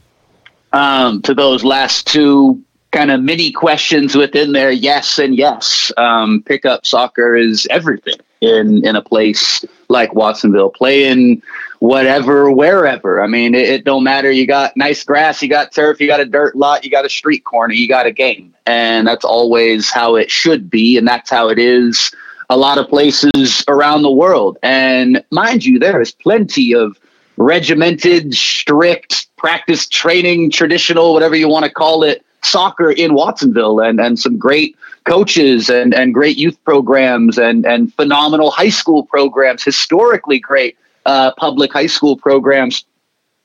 Um, 0.72 1.22
to 1.22 1.36
those 1.36 1.63
last 1.63 2.08
two 2.08 2.63
kind 2.94 3.12
of 3.12 3.22
mini 3.22 3.52
questions 3.52 4.16
within 4.16 4.54
there, 4.54 4.72
yes 4.72 5.20
and 5.20 5.36
yes. 5.36 5.92
Um, 5.98 6.44
pickup 6.44 6.86
soccer 6.86 7.36
is 7.36 7.68
everything 7.70 8.16
in 8.40 8.86
in 8.86 8.96
a 8.96 9.02
place 9.02 9.66
like 9.90 10.14
Watsonville. 10.14 10.70
Playing 10.70 11.42
whatever, 11.80 12.50
wherever. 12.50 13.22
I 13.22 13.28
mean, 13.28 13.54
it, 13.56 13.70
it, 13.70 13.84
don't 13.84 14.06
matter. 14.06 14.32
You 14.32 14.48
got 14.48 14.78
nice 14.78 15.04
grass, 15.04 15.42
you 15.42 15.50
got 15.50 15.74
turf, 15.74 16.00
you 16.00 16.08
got 16.08 16.22
a 16.22 16.26
dirt 16.26 16.56
lot, 16.56 16.86
you 16.86 16.92
got 16.92 17.06
a 17.06 17.10
street 17.10 17.44
corner, 17.44 17.74
you 17.74 17.90
got 17.90 18.06
a 18.06 18.12
game, 18.12 18.54
and 18.66 19.06
that's 19.06 19.26
always 19.26 19.92
how 19.92 20.16
it 20.16 20.32
should 20.32 20.70
be, 20.70 20.98
and 20.98 21.06
that's 21.06 21.30
how 21.30 21.50
it 21.50 21.60
is. 21.60 22.12
A 22.50 22.58
lot 22.58 22.78
of 22.78 22.88
places 22.88 23.64
around 23.68 24.04
the 24.04 24.12
world, 24.12 24.58
and 24.62 25.24
mind 25.32 25.66
you, 25.66 25.80
there 25.80 26.00
is 26.00 26.12
plenty 26.12 26.74
of 26.74 27.00
regimented, 27.38 28.34
strict 28.34 29.28
practice 29.38 29.88
training, 29.88 30.52
traditional, 30.52 31.14
whatever 31.14 31.36
you 31.36 31.50
want 31.50 31.66
to 31.66 31.72
call 31.72 32.04
it, 32.04 32.24
soccer 32.46 32.92
in 32.92 33.14
Watsonville 33.14 33.80
and, 33.80 34.00
and 34.00 34.20
some 34.20 34.38
great 34.38 34.76
coaches 35.06 35.70
and, 35.70 35.94
and 35.94 36.14
great 36.14 36.38
youth 36.38 36.58
programs 36.64 37.38
and, 37.38 37.66
and 37.66 37.94
phenomenal 37.94 38.52
high 38.52 38.70
school 38.70 39.06
programs, 39.06 39.64
historically 39.64 40.40
great 40.40 40.78
uh, 41.06 41.32
public 41.38 41.74
high 41.74 41.88
school 41.88 42.16
programs, 42.16 42.86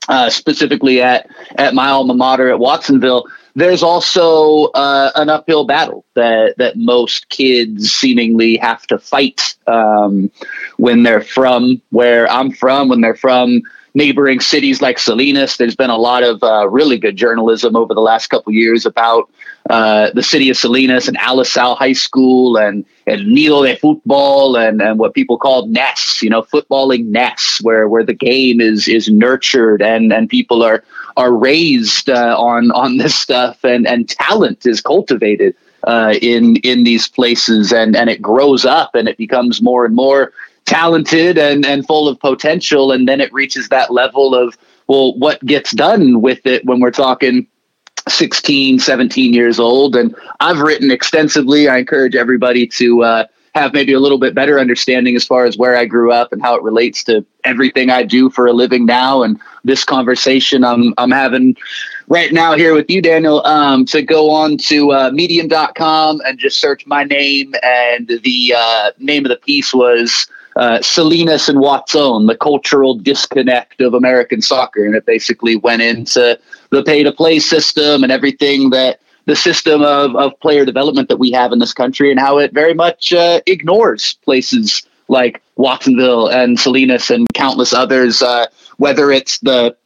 uh, 0.08 0.30
specifically 0.30 1.02
at, 1.02 1.28
at 1.56 1.74
my 1.74 1.88
alma 1.88 2.14
mater 2.14 2.50
at 2.50 2.58
Watsonville. 2.58 3.26
There's 3.54 3.82
also 3.82 4.66
uh, 4.66 5.10
an 5.16 5.28
uphill 5.28 5.64
battle 5.64 6.04
that, 6.14 6.56
that 6.58 6.76
most 6.76 7.28
kids 7.28 7.90
seemingly 7.90 8.56
have 8.58 8.86
to 8.86 8.98
fight 8.98 9.56
um, 9.66 10.30
when 10.76 11.02
they're 11.02 11.20
from 11.20 11.82
where 11.90 12.30
I'm 12.30 12.52
from, 12.52 12.88
when 12.88 13.00
they're 13.00 13.16
from 13.16 13.62
neighboring 13.94 14.40
cities 14.40 14.80
like 14.80 14.98
Salinas. 14.98 15.56
There's 15.56 15.76
been 15.76 15.90
a 15.90 15.96
lot 15.96 16.22
of 16.22 16.42
uh, 16.42 16.68
really 16.68 16.98
good 16.98 17.16
journalism 17.16 17.76
over 17.76 17.94
the 17.94 18.00
last 18.00 18.28
couple 18.28 18.52
years 18.52 18.86
about 18.86 19.30
uh, 19.68 20.10
the 20.14 20.22
city 20.22 20.50
of 20.50 20.56
Salinas 20.56 21.08
and 21.08 21.18
Alisal 21.18 21.76
High 21.76 21.92
School 21.92 22.56
and 22.56 22.84
and 23.06 23.26
Nido 23.26 23.64
de 23.64 23.76
Football 23.76 24.56
and, 24.56 24.82
and 24.82 24.98
what 24.98 25.14
people 25.14 25.38
call 25.38 25.66
nests, 25.66 26.22
you 26.22 26.30
know, 26.30 26.42
footballing 26.42 27.06
nests 27.06 27.62
where 27.62 27.88
where 27.88 28.04
the 28.04 28.14
game 28.14 28.60
is 28.60 28.88
is 28.88 29.08
nurtured 29.08 29.82
and 29.82 30.12
and 30.12 30.28
people 30.28 30.62
are 30.62 30.84
are 31.16 31.32
raised 31.32 32.08
uh, 32.08 32.36
on 32.38 32.70
on 32.70 32.98
this 32.98 33.14
stuff 33.14 33.64
and 33.64 33.86
and 33.86 34.08
talent 34.08 34.66
is 34.66 34.80
cultivated. 34.80 35.54
Uh, 35.84 36.12
in 36.20 36.56
in 36.56 36.82
these 36.82 37.06
places 37.06 37.72
and 37.72 37.94
and 37.94 38.10
it 38.10 38.20
grows 38.20 38.64
up 38.64 38.96
and 38.96 39.06
it 39.06 39.16
becomes 39.16 39.62
more 39.62 39.84
and 39.84 39.94
more 39.94 40.32
talented 40.68 41.38
and, 41.38 41.64
and 41.64 41.86
full 41.86 42.08
of 42.08 42.20
potential. 42.20 42.92
And 42.92 43.08
then 43.08 43.20
it 43.20 43.32
reaches 43.32 43.68
that 43.70 43.90
level 43.90 44.34
of, 44.34 44.56
well, 44.86 45.14
what 45.14 45.44
gets 45.44 45.72
done 45.72 46.20
with 46.20 46.44
it 46.46 46.64
when 46.66 46.78
we're 46.78 46.90
talking 46.90 47.46
16, 48.06 48.78
17 48.78 49.32
years 49.32 49.58
old. 49.58 49.96
And 49.96 50.14
I've 50.40 50.60
written 50.60 50.90
extensively. 50.90 51.68
I 51.68 51.78
encourage 51.78 52.14
everybody 52.14 52.66
to 52.66 53.02
uh, 53.02 53.24
have 53.54 53.72
maybe 53.72 53.94
a 53.94 54.00
little 54.00 54.18
bit 54.18 54.34
better 54.34 54.60
understanding 54.60 55.16
as 55.16 55.24
far 55.24 55.46
as 55.46 55.56
where 55.56 55.76
I 55.76 55.86
grew 55.86 56.12
up 56.12 56.32
and 56.32 56.42
how 56.42 56.54
it 56.54 56.62
relates 56.62 57.02
to 57.04 57.24
everything 57.44 57.90
I 57.90 58.02
do 58.02 58.28
for 58.28 58.46
a 58.46 58.52
living 58.52 58.84
now. 58.84 59.22
And 59.22 59.40
this 59.64 59.84
conversation 59.84 60.64
I'm, 60.64 60.92
I'm 60.98 61.10
having 61.10 61.56
right 62.08 62.32
now 62.32 62.54
here 62.54 62.74
with 62.74 62.90
you, 62.90 63.00
Daniel, 63.00 63.44
um, 63.46 63.86
to 63.86 64.02
go 64.02 64.30
on 64.30 64.58
to 64.58 64.92
uh, 64.92 65.10
medium.com 65.12 66.20
and 66.26 66.38
just 66.38 66.60
search 66.60 66.86
my 66.86 67.04
name. 67.04 67.54
And 67.62 68.20
the 68.22 68.54
uh, 68.56 68.90
name 68.98 69.24
of 69.24 69.30
the 69.30 69.36
piece 69.36 69.72
was 69.72 70.28
uh, 70.58 70.82
Salinas 70.82 71.48
and 71.48 71.60
Watson, 71.60 72.26
the 72.26 72.36
cultural 72.36 72.94
disconnect 72.94 73.80
of 73.80 73.94
American 73.94 74.42
soccer. 74.42 74.84
And 74.84 74.94
it 74.94 75.06
basically 75.06 75.54
went 75.54 75.82
into 75.82 76.38
the 76.70 76.82
pay 76.82 77.04
to 77.04 77.12
play 77.12 77.38
system 77.38 78.02
and 78.02 78.10
everything 78.10 78.70
that 78.70 79.00
the 79.26 79.36
system 79.36 79.82
of, 79.82 80.16
of 80.16 80.38
player 80.40 80.64
development 80.64 81.08
that 81.10 81.18
we 81.18 81.30
have 81.30 81.52
in 81.52 81.60
this 81.60 81.72
country 81.72 82.10
and 82.10 82.18
how 82.18 82.38
it 82.38 82.52
very 82.52 82.74
much 82.74 83.12
uh, 83.12 83.40
ignores 83.46 84.14
places 84.24 84.82
like 85.06 85.40
Watsonville 85.56 86.28
and 86.28 86.58
Salinas 86.58 87.08
and 87.08 87.26
countless 87.34 87.72
others, 87.72 88.20
uh, 88.20 88.46
whether 88.78 89.12
it's 89.12 89.38
the 89.38 89.76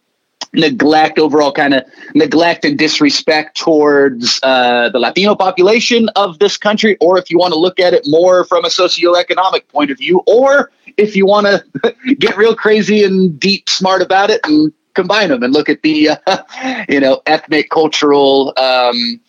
neglect, 0.54 1.18
overall 1.18 1.52
kind 1.52 1.74
of 1.74 1.84
neglect 2.14 2.64
and 2.64 2.78
disrespect 2.78 3.56
towards 3.56 4.38
uh, 4.42 4.88
the 4.90 4.98
Latino 4.98 5.34
population 5.34 6.08
of 6.16 6.38
this 6.38 6.56
country, 6.56 6.96
or 7.00 7.18
if 7.18 7.30
you 7.30 7.38
want 7.38 7.52
to 7.52 7.58
look 7.58 7.80
at 7.80 7.92
it 7.94 8.02
more 8.06 8.44
from 8.44 8.64
a 8.64 8.68
socioeconomic 8.68 9.66
point 9.68 9.90
of 9.90 9.98
view, 9.98 10.22
or 10.26 10.70
if 10.96 11.16
you 11.16 11.26
want 11.26 11.46
to 11.46 11.94
get 12.18 12.36
real 12.36 12.54
crazy 12.54 13.02
and 13.04 13.38
deep 13.40 13.68
smart 13.68 14.02
about 14.02 14.30
it 14.30 14.40
and 14.44 14.72
combine 14.94 15.30
them 15.30 15.42
and 15.42 15.52
look 15.54 15.68
at 15.68 15.82
the 15.82 16.10
uh, 16.10 16.84
you 16.88 17.00
know 17.00 17.22
ethnic 17.26 17.70
cultural 17.70 18.52
um, 18.56 19.20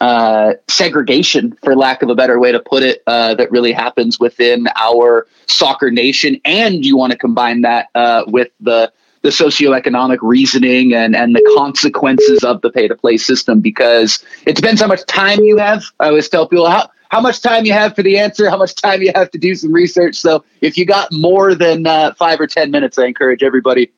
uh, 0.00 0.54
segregation, 0.68 1.56
for 1.62 1.76
lack 1.76 2.02
of 2.02 2.08
a 2.08 2.14
better 2.16 2.40
way 2.40 2.50
to 2.50 2.58
put 2.58 2.82
it, 2.82 3.02
uh, 3.06 3.34
that 3.34 3.50
really 3.52 3.72
happens 3.72 4.18
within 4.18 4.66
our 4.74 5.26
soccer 5.46 5.90
nation, 5.90 6.40
and 6.44 6.84
you 6.84 6.96
want 6.96 7.12
to 7.12 7.18
combine 7.18 7.62
that 7.62 7.88
uh, 7.94 8.24
with 8.26 8.48
the 8.60 8.92
the 9.24 9.30
socioeconomic 9.30 10.18
reasoning 10.20 10.92
and, 10.92 11.16
and 11.16 11.34
the 11.34 11.54
consequences 11.56 12.44
of 12.44 12.60
the 12.60 12.70
pay 12.70 12.86
to 12.86 12.94
play 12.94 13.16
system 13.16 13.58
because 13.58 14.22
it 14.46 14.54
depends 14.54 14.82
how 14.82 14.86
much 14.86 15.04
time 15.06 15.40
you 15.40 15.56
have. 15.56 15.82
I 15.98 16.08
always 16.08 16.28
tell 16.28 16.46
people 16.46 16.68
how, 16.68 16.90
how 17.08 17.22
much 17.22 17.40
time 17.40 17.64
you 17.64 17.72
have 17.72 17.96
for 17.96 18.02
the 18.02 18.18
answer, 18.18 18.50
how 18.50 18.58
much 18.58 18.74
time 18.74 19.00
you 19.00 19.12
have 19.14 19.30
to 19.30 19.38
do 19.38 19.54
some 19.54 19.72
research. 19.72 20.16
So 20.16 20.44
if 20.60 20.76
you 20.76 20.84
got 20.84 21.10
more 21.10 21.54
than 21.54 21.86
uh, 21.86 22.12
five 22.14 22.38
or 22.38 22.46
10 22.46 22.70
minutes, 22.70 22.98
I 22.98 23.06
encourage 23.06 23.42
everybody 23.42 23.90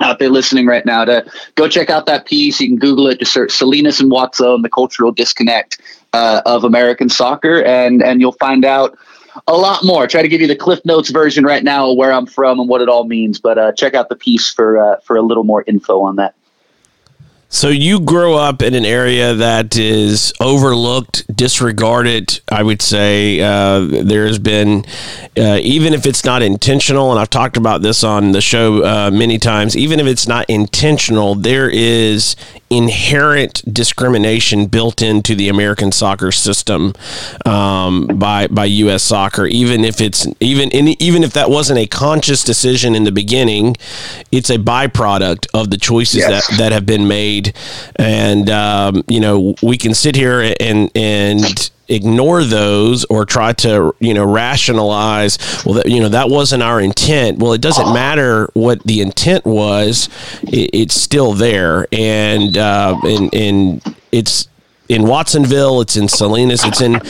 out 0.00 0.18
there 0.18 0.28
listening 0.28 0.66
right 0.66 0.84
now 0.84 1.06
to 1.06 1.24
go 1.54 1.66
check 1.66 1.88
out 1.88 2.04
that 2.04 2.26
piece. 2.26 2.60
You 2.60 2.68
can 2.68 2.76
Google 2.76 3.06
it, 3.06 3.20
just 3.20 3.32
search 3.32 3.52
Salinas 3.52 4.00
and 4.00 4.10
Watson, 4.10 4.60
the 4.60 4.68
cultural 4.68 5.12
disconnect 5.12 5.80
uh, 6.12 6.42
of 6.44 6.64
American 6.64 7.08
soccer, 7.08 7.62
and, 7.62 8.02
and 8.02 8.20
you'll 8.20 8.32
find 8.32 8.66
out 8.66 8.98
a 9.46 9.56
lot 9.56 9.84
more. 9.84 10.06
Try 10.06 10.22
to 10.22 10.28
give 10.28 10.40
you 10.40 10.46
the 10.46 10.56
Cliff 10.56 10.84
Notes 10.84 11.10
version 11.10 11.44
right 11.44 11.62
now 11.62 11.92
where 11.92 12.12
I'm 12.12 12.26
from 12.26 12.60
and 12.60 12.68
what 12.68 12.80
it 12.80 12.88
all 12.88 13.04
means. 13.04 13.38
But 13.38 13.58
uh, 13.58 13.72
check 13.72 13.94
out 13.94 14.08
the 14.08 14.16
piece 14.16 14.52
for 14.52 14.78
uh, 14.78 15.00
for 15.00 15.16
a 15.16 15.22
little 15.22 15.44
more 15.44 15.64
info 15.66 16.00
on 16.00 16.16
that. 16.16 16.34
So 17.54 17.68
you 17.68 18.00
grow 18.00 18.34
up 18.34 18.62
in 18.62 18.74
an 18.74 18.84
area 18.84 19.32
that 19.32 19.76
is 19.76 20.32
overlooked, 20.40 21.24
disregarded. 21.36 22.40
I 22.50 22.64
would 22.64 22.82
say 22.82 23.40
uh, 23.40 23.78
there 24.02 24.26
has 24.26 24.40
been, 24.40 24.84
uh, 25.38 25.60
even 25.62 25.94
if 25.94 26.04
it's 26.04 26.24
not 26.24 26.42
intentional, 26.42 27.12
and 27.12 27.20
I've 27.20 27.30
talked 27.30 27.56
about 27.56 27.80
this 27.80 28.02
on 28.02 28.32
the 28.32 28.40
show 28.40 28.84
uh, 28.84 29.10
many 29.12 29.38
times. 29.38 29.76
Even 29.76 30.00
if 30.00 30.06
it's 30.06 30.26
not 30.26 30.50
intentional, 30.50 31.36
there 31.36 31.70
is 31.70 32.34
inherent 32.70 33.62
discrimination 33.72 34.66
built 34.66 35.00
into 35.00 35.36
the 35.36 35.48
American 35.48 35.92
soccer 35.92 36.32
system 36.32 36.92
um, 37.46 38.06
by 38.18 38.48
by 38.48 38.64
U.S. 38.64 39.02
Soccer. 39.04 39.46
Even 39.46 39.84
if 39.84 40.00
it's 40.00 40.26
even 40.40 40.72
even 40.72 41.22
if 41.22 41.32
that 41.34 41.50
wasn't 41.50 41.78
a 41.78 41.86
conscious 41.86 42.42
decision 42.42 42.96
in 42.96 43.04
the 43.04 43.12
beginning, 43.12 43.76
it's 44.32 44.50
a 44.50 44.58
byproduct 44.58 45.46
of 45.54 45.70
the 45.70 45.76
choices 45.76 46.16
yes. 46.16 46.48
that 46.48 46.58
that 46.58 46.72
have 46.72 46.86
been 46.86 47.06
made 47.06 47.43
and 47.96 48.50
um, 48.50 49.04
you 49.08 49.20
know 49.20 49.54
we 49.62 49.76
can 49.76 49.94
sit 49.94 50.16
here 50.16 50.54
and 50.60 50.90
and 50.94 51.70
ignore 51.88 52.42
those 52.44 53.04
or 53.06 53.26
try 53.26 53.52
to 53.52 53.94
you 54.00 54.14
know 54.14 54.24
rationalize 54.24 55.38
well 55.66 55.74
that 55.74 55.86
you 55.88 56.00
know 56.00 56.08
that 56.08 56.28
wasn't 56.28 56.62
our 56.62 56.80
intent. 56.80 57.38
Well 57.38 57.52
it 57.52 57.60
doesn't 57.60 57.92
matter 57.92 58.50
what 58.54 58.82
the 58.84 59.00
intent 59.00 59.44
was. 59.44 60.08
It, 60.42 60.70
it's 60.72 60.94
still 60.94 61.32
there. 61.32 61.86
And 61.92 62.56
uh, 62.56 62.98
and 63.02 63.34
and 63.34 63.96
it's 64.12 64.48
in 64.88 65.06
Watsonville, 65.06 65.80
it's 65.80 65.96
in 65.96 66.08
Salinas, 66.08 66.64
it's 66.64 66.80
in 66.80 67.00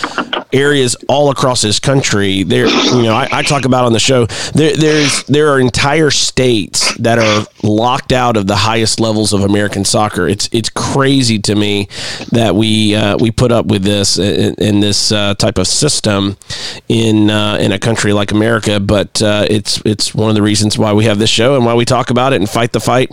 areas 0.54 0.96
all 1.08 1.30
across 1.30 1.60
this 1.62 1.78
country. 1.78 2.42
There, 2.44 2.66
you 2.66 3.02
know, 3.02 3.14
I, 3.14 3.28
I, 3.30 3.42
talk 3.42 3.64
about 3.64 3.84
on 3.84 3.92
the 3.92 4.00
show. 4.00 4.26
There, 4.54 4.76
there's 4.76 5.24
there 5.24 5.48
are 5.48 5.60
entire 5.60 6.10
states 6.10 6.96
that 6.98 7.18
are 7.18 7.46
locked 7.62 8.12
out 8.12 8.36
of 8.36 8.46
the 8.46 8.56
highest 8.56 9.00
levels 9.00 9.32
of 9.32 9.42
American 9.42 9.84
soccer. 9.84 10.28
It's 10.28 10.48
it's 10.52 10.70
crazy 10.70 11.38
to 11.40 11.54
me 11.54 11.88
that 12.30 12.54
we 12.54 12.94
uh, 12.94 13.16
we 13.18 13.30
put 13.30 13.52
up 13.52 13.66
with 13.66 13.82
this 13.82 14.18
in, 14.18 14.54
in 14.54 14.80
this 14.80 15.12
uh, 15.12 15.34
type 15.34 15.58
of 15.58 15.66
system 15.66 16.36
in 16.88 17.30
uh, 17.30 17.56
in 17.60 17.72
a 17.72 17.78
country 17.78 18.12
like 18.12 18.32
America. 18.32 18.80
But 18.80 19.20
uh, 19.20 19.46
it's 19.50 19.82
it's 19.84 20.14
one 20.14 20.28
of 20.28 20.36
the 20.36 20.42
reasons 20.42 20.78
why 20.78 20.92
we 20.92 21.04
have 21.04 21.18
this 21.18 21.30
show 21.30 21.56
and 21.56 21.64
why 21.64 21.74
we 21.74 21.84
talk 21.84 22.10
about 22.10 22.32
it 22.32 22.36
and 22.36 22.48
fight 22.48 22.72
the 22.72 22.80
fight 22.80 23.10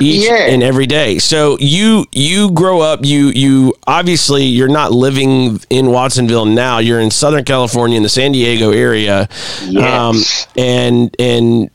each 0.00 0.26
yeah. 0.26 0.46
and 0.46 0.62
every 0.62 0.86
day. 0.86 1.18
So 1.18 1.58
you 1.58 2.06
you 2.12 2.52
grow 2.52 2.80
up 2.80 3.04
you 3.04 3.28
you 3.28 3.74
obviously 3.86 4.44
you're 4.44 4.68
not 4.68 4.92
living 4.92 5.60
in 5.70 5.90
Watsonville 5.90 6.46
now. 6.46 6.75
You're 6.78 7.00
in 7.00 7.10
Southern 7.10 7.44
California 7.44 7.96
in 7.96 8.02
the 8.02 8.08
San 8.08 8.32
Diego 8.32 8.70
area, 8.70 9.28
yes. 9.62 10.46
um, 10.56 10.62
and 10.62 11.14
and 11.18 11.70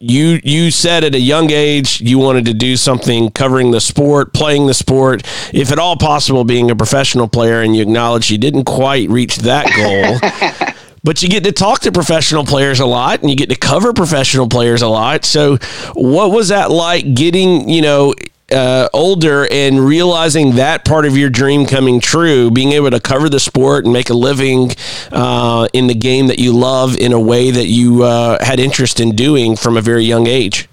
you 0.00 0.40
you 0.42 0.70
said 0.70 1.04
at 1.04 1.14
a 1.14 1.20
young 1.20 1.50
age 1.50 2.00
you 2.00 2.18
wanted 2.18 2.46
to 2.46 2.54
do 2.54 2.76
something 2.76 3.30
covering 3.30 3.70
the 3.70 3.80
sport, 3.80 4.32
playing 4.32 4.66
the 4.66 4.74
sport, 4.74 5.22
if 5.52 5.70
at 5.70 5.78
all 5.78 5.96
possible, 5.96 6.44
being 6.44 6.70
a 6.70 6.76
professional 6.76 7.28
player, 7.28 7.60
and 7.60 7.76
you 7.76 7.82
acknowledge 7.82 8.30
you 8.30 8.38
didn't 8.38 8.64
quite 8.64 9.08
reach 9.10 9.36
that 9.38 9.66
goal. 9.76 10.70
but 11.04 11.22
you 11.22 11.28
get 11.28 11.44
to 11.44 11.52
talk 11.52 11.80
to 11.80 11.92
professional 11.92 12.44
players 12.44 12.80
a 12.80 12.86
lot 12.86 13.20
and 13.20 13.30
you 13.30 13.36
get 13.36 13.48
to 13.50 13.56
cover 13.56 13.92
professional 13.92 14.48
players 14.48 14.82
a 14.82 14.88
lot. 14.88 15.24
So, 15.24 15.56
what 15.94 16.30
was 16.30 16.48
that 16.48 16.70
like 16.70 17.14
getting, 17.14 17.68
you 17.68 17.82
know, 17.82 18.14
uh, 18.52 18.88
older 18.92 19.46
and 19.50 19.80
realizing 19.80 20.56
that 20.56 20.84
part 20.84 21.04
of 21.04 21.16
your 21.16 21.30
dream 21.30 21.66
coming 21.66 22.00
true, 22.00 22.50
being 22.50 22.72
able 22.72 22.90
to 22.90 23.00
cover 23.00 23.28
the 23.28 23.40
sport 23.40 23.84
and 23.84 23.92
make 23.92 24.10
a 24.10 24.14
living 24.14 24.72
uh, 25.12 25.68
in 25.72 25.86
the 25.86 25.94
game 25.94 26.26
that 26.28 26.38
you 26.38 26.52
love 26.52 26.96
in 26.96 27.12
a 27.12 27.20
way 27.20 27.50
that 27.50 27.66
you 27.66 28.02
uh, 28.02 28.42
had 28.44 28.60
interest 28.60 29.00
in 29.00 29.14
doing 29.14 29.56
from 29.56 29.76
a 29.76 29.80
very 29.80 30.04
young 30.04 30.26
age? 30.26 30.68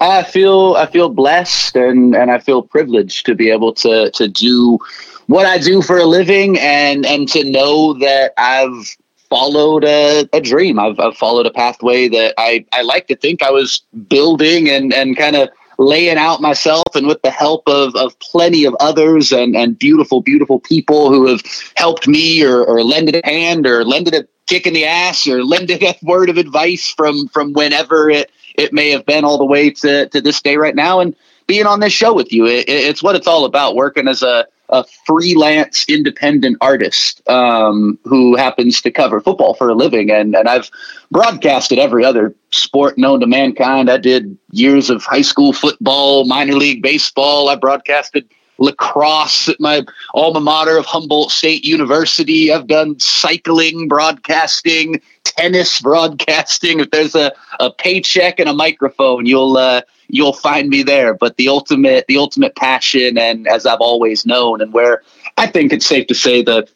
I 0.00 0.22
feel 0.22 0.76
I 0.76 0.86
feel 0.86 1.08
blessed 1.08 1.76
and, 1.76 2.14
and 2.14 2.30
I 2.30 2.38
feel 2.38 2.62
privileged 2.62 3.26
to 3.26 3.34
be 3.34 3.50
able 3.50 3.72
to 3.74 4.10
to 4.12 4.28
do 4.28 4.78
what 5.26 5.44
I 5.44 5.58
do 5.58 5.82
for 5.82 5.98
a 5.98 6.04
living 6.04 6.58
and 6.58 7.04
and 7.04 7.28
to 7.30 7.50
know 7.50 7.94
that 7.94 8.32
I've 8.38 8.96
followed 9.28 9.84
a, 9.84 10.28
a 10.32 10.40
dream. 10.40 10.78
I've, 10.78 10.98
I've 10.98 11.16
followed 11.16 11.46
a 11.46 11.50
pathway 11.50 12.08
that 12.08 12.34
I, 12.38 12.64
I 12.72 12.82
like 12.82 13.08
to 13.08 13.16
think 13.16 13.42
I 13.42 13.50
was 13.50 13.82
building 14.08 14.68
and, 14.68 14.92
and 14.92 15.16
kind 15.16 15.36
of 15.36 15.50
laying 15.78 16.18
out 16.18 16.40
myself 16.40 16.84
and 16.94 17.06
with 17.06 17.22
the 17.22 17.30
help 17.30 17.62
of, 17.68 17.94
of 17.94 18.18
plenty 18.18 18.64
of 18.64 18.74
others 18.80 19.32
and, 19.32 19.56
and 19.56 19.78
beautiful, 19.78 20.20
beautiful 20.20 20.58
people 20.58 21.08
who 21.08 21.26
have 21.26 21.40
helped 21.76 22.08
me 22.08 22.44
or, 22.44 22.64
or 22.64 22.82
lended 22.82 23.14
a 23.14 23.24
hand 23.24 23.66
or 23.66 23.84
lended 23.84 24.14
a 24.14 24.26
kick 24.46 24.66
in 24.66 24.74
the 24.74 24.84
ass 24.84 25.26
or 25.28 25.44
lended 25.44 25.82
a 25.84 25.94
word 26.02 26.28
of 26.28 26.36
advice 26.36 26.88
from, 26.88 27.28
from 27.28 27.52
whenever 27.52 28.10
it, 28.10 28.30
it 28.56 28.72
may 28.72 28.90
have 28.90 29.06
been 29.06 29.24
all 29.24 29.38
the 29.38 29.44
way 29.44 29.70
to, 29.70 30.08
to 30.08 30.20
this 30.20 30.42
day 30.42 30.56
right 30.56 30.74
now. 30.74 30.98
And 30.98 31.14
being 31.46 31.66
on 31.66 31.80
this 31.80 31.92
show 31.92 32.12
with 32.12 32.32
you, 32.32 32.46
it, 32.46 32.68
it's 32.68 33.02
what 33.02 33.14
it's 33.14 33.28
all 33.28 33.44
about 33.44 33.76
working 33.76 34.08
as 34.08 34.22
a, 34.22 34.46
a 34.70 34.84
freelance 35.06 35.86
independent 35.88 36.56
artist 36.60 37.26
um, 37.28 37.98
who 38.04 38.36
happens 38.36 38.82
to 38.82 38.90
cover 38.90 39.20
football 39.20 39.54
for 39.54 39.68
a 39.68 39.74
living. 39.74 40.10
And, 40.10 40.34
and 40.34 40.48
I've 40.48 40.70
broadcasted 41.10 41.78
every 41.78 42.04
other 42.04 42.34
sport 42.50 42.98
known 42.98 43.20
to 43.20 43.26
mankind. 43.26 43.90
I 43.90 43.96
did 43.96 44.36
years 44.50 44.90
of 44.90 45.02
high 45.04 45.22
school 45.22 45.52
football, 45.52 46.24
minor 46.26 46.54
league 46.54 46.82
baseball. 46.82 47.48
I 47.48 47.56
broadcasted 47.56 48.28
lacrosse 48.58 49.48
at 49.48 49.60
my 49.60 49.86
alma 50.14 50.40
mater 50.40 50.76
of 50.76 50.84
Humboldt 50.84 51.30
State 51.30 51.64
University. 51.64 52.52
I've 52.52 52.66
done 52.66 52.98
cycling, 52.98 53.88
broadcasting, 53.88 55.00
tennis, 55.24 55.80
broadcasting. 55.80 56.80
If 56.80 56.90
there's 56.90 57.14
a, 57.14 57.32
a 57.60 57.70
paycheck 57.70 58.38
and 58.38 58.48
a 58.48 58.52
microphone, 58.52 59.26
you'll 59.26 59.56
uh, 59.56 59.82
you'll 60.08 60.32
find 60.32 60.68
me 60.68 60.82
there. 60.82 61.14
But 61.14 61.36
the 61.36 61.48
ultimate 61.48 62.06
the 62.08 62.18
ultimate 62.18 62.56
passion, 62.56 63.18
and 63.18 63.46
as 63.46 63.66
I've 63.66 63.80
always 63.80 64.26
known, 64.26 64.60
and 64.60 64.72
where 64.72 65.02
I 65.36 65.46
think 65.46 65.72
it's 65.72 65.86
safe 65.86 66.06
to 66.08 66.14
say 66.14 66.42
the 66.42 66.68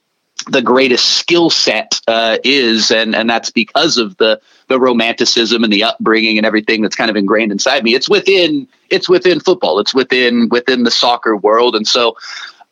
the 0.48 0.62
greatest 0.62 1.18
skill 1.18 1.50
set 1.50 2.00
uh, 2.08 2.38
is, 2.44 2.90
and 2.90 3.14
and 3.14 3.28
that's 3.28 3.50
because 3.50 3.96
of 3.96 4.16
the 4.18 4.40
the 4.68 4.78
romanticism 4.78 5.64
and 5.64 5.72
the 5.72 5.84
upbringing 5.84 6.36
and 6.36 6.46
everything 6.46 6.82
that's 6.82 6.96
kind 6.96 7.10
of 7.10 7.16
ingrained 7.16 7.52
inside 7.52 7.84
me. 7.84 7.94
It's 7.94 8.08
within 8.08 8.68
it's 8.90 9.08
within 9.08 9.40
football. 9.40 9.78
It's 9.78 9.94
within 9.94 10.48
within 10.50 10.84
the 10.84 10.90
soccer 10.90 11.36
world, 11.36 11.76
and 11.76 11.86
so 11.86 12.16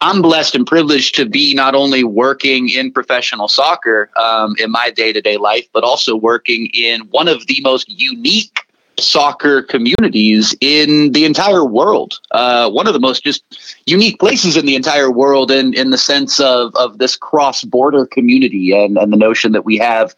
I'm 0.01 0.23
blessed 0.23 0.55
and 0.55 0.67
privileged 0.67 1.15
to 1.17 1.27
be 1.27 1.53
not 1.55 1.75
only 1.75 2.05
working 2.05 2.71
in 2.71 2.91
professional 2.91 3.49
soccer 3.49 4.11
um, 4.17 4.57
in 4.59 4.71
my 4.71 4.91
day 4.91 5.13
to 5.13 5.21
day 5.21 5.37
life, 5.37 5.69
but 5.73 5.85
also 5.85 6.17
working 6.17 6.71
in 6.73 7.03
one 7.11 7.29
of 7.29 7.47
the 7.47 7.61
most 7.63 7.89
unique 7.89 8.61
soccer 9.01 9.63
communities 9.63 10.55
in 10.61 11.13
the 11.13 11.25
entire 11.25 11.65
world. 11.65 12.21
Uh, 12.31 12.71
one 12.71 12.87
of 12.87 12.93
the 12.93 13.01
most 13.01 13.25
just 13.25 13.43
unique 13.87 14.19
places 14.19 14.57
in 14.57 14.67
the 14.67 14.77
entire 14.77 15.11
world 15.11 15.51
in, 15.51 15.75
in 15.75 15.91
the 15.91 15.99
sense 15.99 16.39
of, 16.41 16.75
of 16.77 16.99
this 16.99 17.17
cross 17.17 17.65
border 17.65 18.07
community 18.07 18.73
and, 18.73 18.97
and 18.97 19.13
the 19.13 19.17
notion 19.17 19.53
that 19.53 19.65
we 19.65 19.79
have 19.79 20.15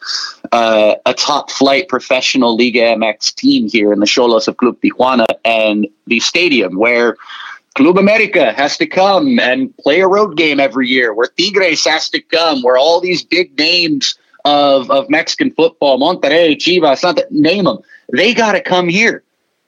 uh, 0.53 0.95
a 1.07 1.15
top 1.15 1.51
flight 1.51 1.89
professional 1.89 2.57
Liga 2.57 2.81
MX 2.81 3.35
team 3.35 3.69
here 3.69 3.93
in 3.93 4.01
the 4.01 4.07
Xolos 4.07 4.49
of 4.49 4.57
Club 4.57 4.77
Tijuana 4.83 5.27
and 5.45 5.87
the 6.07 6.21
stadium 6.21 6.77
where 6.77 7.17
Club 7.75 7.97
America 7.97 8.53
has 8.53 8.77
to 8.77 8.87
come 8.87 9.39
and 9.41 9.75
play 9.79 10.01
a 10.01 10.09
road 10.09 10.37
game 10.37 10.61
every 10.61 10.89
year, 10.89 11.15
where 11.15 11.29
Tigres 11.29 11.85
has 11.87 12.11
to 12.11 12.21
come, 12.21 12.63
where 12.63 12.77
all 12.77 13.01
these 13.01 13.23
big 13.23 13.57
names 13.59 14.15
of, 14.45 14.91
of 14.91 15.09
Mexican 15.09 15.51
football, 15.53 15.99
Monterrey, 15.99 16.57
Chivas, 16.57 17.03
not 17.03 17.17
that, 17.17 17.33
name 17.33 17.65
them, 17.65 17.79
they 18.13 18.35
got 18.35 18.53
to 18.53 18.61
come 18.61 18.89
here. 18.89 19.23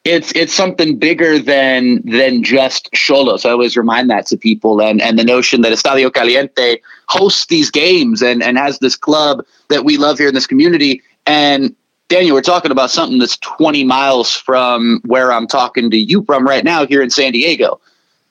It's 0.05 0.33
it's 0.33 0.53
something 0.53 0.99
bigger 0.99 1.39
than 1.39 2.03
than 2.05 2.43
just 2.43 2.93
Xolos. 2.93 3.47
I 3.47 3.51
always 3.51 3.77
remind 3.77 4.11
that 4.11 4.27
to 4.27 4.37
people, 4.37 4.83
and 4.83 5.01
and 5.01 5.19
the 5.19 5.25
notion 5.25 5.63
that 5.63 5.73
Estadio 5.73 6.13
Caliente 6.13 6.81
hosts 7.09 7.47
these 7.47 7.71
games 7.71 8.23
and 8.23 8.43
and 8.43 8.59
has 8.59 8.79
this 8.81 8.97
club 8.97 9.45
that 9.69 9.85
we 9.85 9.97
love 9.97 10.19
here 10.19 10.29
in 10.29 10.35
this 10.35 10.47
community. 10.47 11.03
And 11.25 11.75
Daniel, 12.09 12.35
we're 12.35 12.43
talking 12.43 12.71
about 12.71 12.91
something 12.91 13.19
that's 13.19 13.39
20 13.39 13.85
miles 13.85 14.37
from 14.37 15.01
where 15.07 15.33
I'm 15.33 15.47
talking 15.47 15.91
to 15.91 15.97
you 15.97 16.23
from 16.25 16.47
right 16.47 16.65
now 16.65 16.87
here 16.87 17.01
in 17.01 17.09
San 17.09 17.33
Diego, 17.33 17.81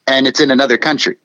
and 0.05 0.28
it's 0.28 0.39
in 0.39 0.51
another 0.51 0.78
country 0.78 1.18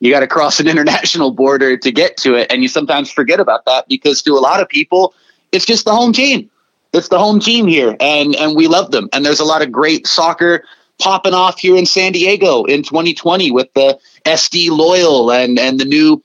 you 0.00 0.10
got 0.10 0.20
to 0.20 0.26
cross 0.26 0.58
an 0.58 0.66
international 0.74 1.30
border 1.30 1.76
to 1.76 1.92
get 1.92 2.16
to 2.18 2.34
it. 2.34 2.50
And 2.50 2.62
you 2.62 2.68
sometimes 2.68 3.10
forget 3.10 3.38
about 3.38 3.64
that 3.66 3.86
because 3.88 4.22
to 4.22 4.32
a 4.32 4.40
lot 4.40 4.60
of 4.60 4.68
people, 4.68 5.14
it's 5.52 5.64
just 5.64 5.84
the 5.84 5.92
home 5.92 6.12
team. 6.12 6.50
It's 6.92 7.08
the 7.08 7.18
home 7.18 7.40
team 7.40 7.66
here, 7.66 7.96
and 8.00 8.34
and 8.34 8.56
we 8.56 8.66
love 8.66 8.90
them. 8.90 9.08
And 9.12 9.24
there's 9.24 9.40
a 9.40 9.44
lot 9.44 9.62
of 9.62 9.70
great 9.70 10.06
soccer 10.06 10.64
popping 10.98 11.34
off 11.34 11.58
here 11.58 11.76
in 11.76 11.86
San 11.86 12.12
Diego 12.12 12.64
in 12.64 12.82
2020 12.82 13.50
with 13.52 13.72
the 13.74 13.98
SD 14.24 14.70
Loyal 14.70 15.30
and 15.30 15.58
and 15.58 15.78
the 15.78 15.84
new 15.84 16.22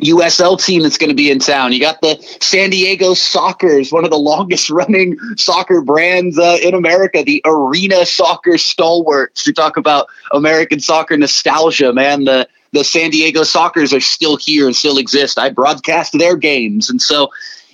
USL 0.00 0.62
team 0.62 0.82
that's 0.82 0.98
going 0.98 1.10
to 1.10 1.16
be 1.16 1.30
in 1.30 1.38
town. 1.38 1.72
You 1.72 1.80
got 1.80 2.00
the 2.00 2.18
San 2.40 2.70
Diego 2.70 3.12
Sockers, 3.12 3.92
one 3.92 4.04
of 4.04 4.10
the 4.10 4.18
longest 4.18 4.70
running 4.70 5.16
soccer 5.36 5.82
brands 5.82 6.38
uh, 6.38 6.58
in 6.62 6.74
America, 6.74 7.22
the 7.22 7.42
arena 7.44 8.06
soccer 8.06 8.58
stalwarts. 8.58 9.46
You 9.46 9.52
talk 9.52 9.76
about 9.76 10.08
American 10.32 10.80
soccer 10.80 11.16
nostalgia, 11.16 11.92
man. 11.92 12.24
The 12.24 12.48
the 12.72 12.84
San 12.84 13.10
Diego 13.10 13.42
Sockers 13.42 13.94
are 13.94 14.00
still 14.00 14.36
here 14.36 14.66
and 14.66 14.74
still 14.74 14.96
exist. 14.96 15.38
I 15.38 15.50
broadcast 15.50 16.18
their 16.18 16.36
games. 16.36 16.88
And 16.88 17.02
so 17.02 17.30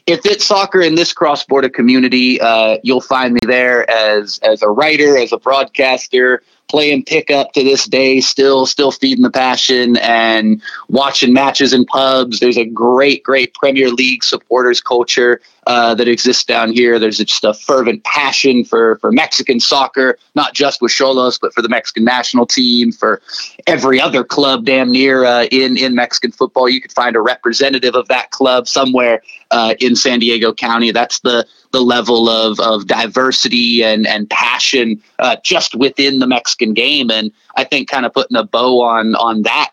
if 0.09 0.25
it's 0.25 0.47
soccer 0.47 0.81
in 0.81 0.95
this 0.95 1.13
cross-border 1.13 1.69
community, 1.69 2.41
uh, 2.41 2.79
you'll 2.83 3.03
find 3.03 3.35
me 3.35 3.41
there 3.47 3.89
as 3.91 4.39
as 4.43 4.63
a 4.63 4.69
writer, 4.69 5.19
as 5.19 5.33
a 5.33 5.39
broadcaster, 5.39 6.43
playing 6.69 7.03
pickup 7.05 7.53
to 7.53 7.65
this 7.65 7.87
day, 7.87 8.21
still 8.21 8.67
still 8.67 8.91
feeding 8.91 9.23
the 9.23 9.31
passion 9.31 9.97
and 9.99 10.63
watching 10.89 11.33
matches 11.33 11.73
in 11.73 11.85
pubs. 11.87 12.41
There's 12.41 12.59
a 12.59 12.67
great, 12.67 13.23
great 13.23 13.55
Premier 13.55 13.91
League 13.91 14.23
supporters 14.23 14.81
culture 14.81 15.41
uh, 15.67 15.95
that 15.95 16.09
exists 16.09 16.45
down 16.45 16.73
here. 16.73 16.99
There's 16.99 17.19
just 17.19 17.45
a 17.45 17.55
fervent 17.55 18.05
passion 18.05 18.65
for 18.65 18.97
for 18.97 19.13
Mexican 19.13 19.61
soccer, 19.61 20.19
not 20.35 20.55
just 20.55 20.81
with 20.81 20.93
Xolos, 20.93 21.39
but 21.41 21.53
for 21.53 21.63
the 21.63 21.69
Mexican 21.69 22.05
national 22.05 22.47
team, 22.47 22.93
for 22.93 23.21
every 23.67 24.01
other 24.01 24.25
club 24.25 24.65
damn 24.65 24.91
near 24.91 25.25
uh, 25.25 25.45
in 25.51 25.77
in 25.77 25.95
Mexican 25.95 26.33
football. 26.33 26.69
You 26.69 26.81
could 26.81 26.93
find 26.93 27.17
a 27.17 27.21
representative 27.21 27.95
of 27.95 28.09
that 28.09 28.31
club 28.31 28.69
somewhere 28.69 29.23
uh, 29.51 29.75
in 29.81 29.97
San 29.97 30.21
Diego 30.21 30.53
County. 30.53 30.91
That's 30.91 31.21
the 31.21 31.47
the 31.71 31.81
level 31.81 32.29
of, 32.29 32.59
of 32.61 32.87
diversity 32.87 33.83
and, 33.85 34.07
and 34.07 34.29
passion 34.31 35.03
uh, 35.19 35.37
just 35.43 35.75
within 35.75 36.19
the 36.19 36.27
Mexican 36.27 36.58
game. 36.59 37.11
And 37.11 37.33
I 37.57 37.65
think 37.65 37.89
kind 37.89 38.07
of 38.07 38.13
putting 38.13 38.37
a 38.37 38.45
bow 38.45 38.81
on 38.81 39.15
on 39.17 39.43
that 39.43 39.71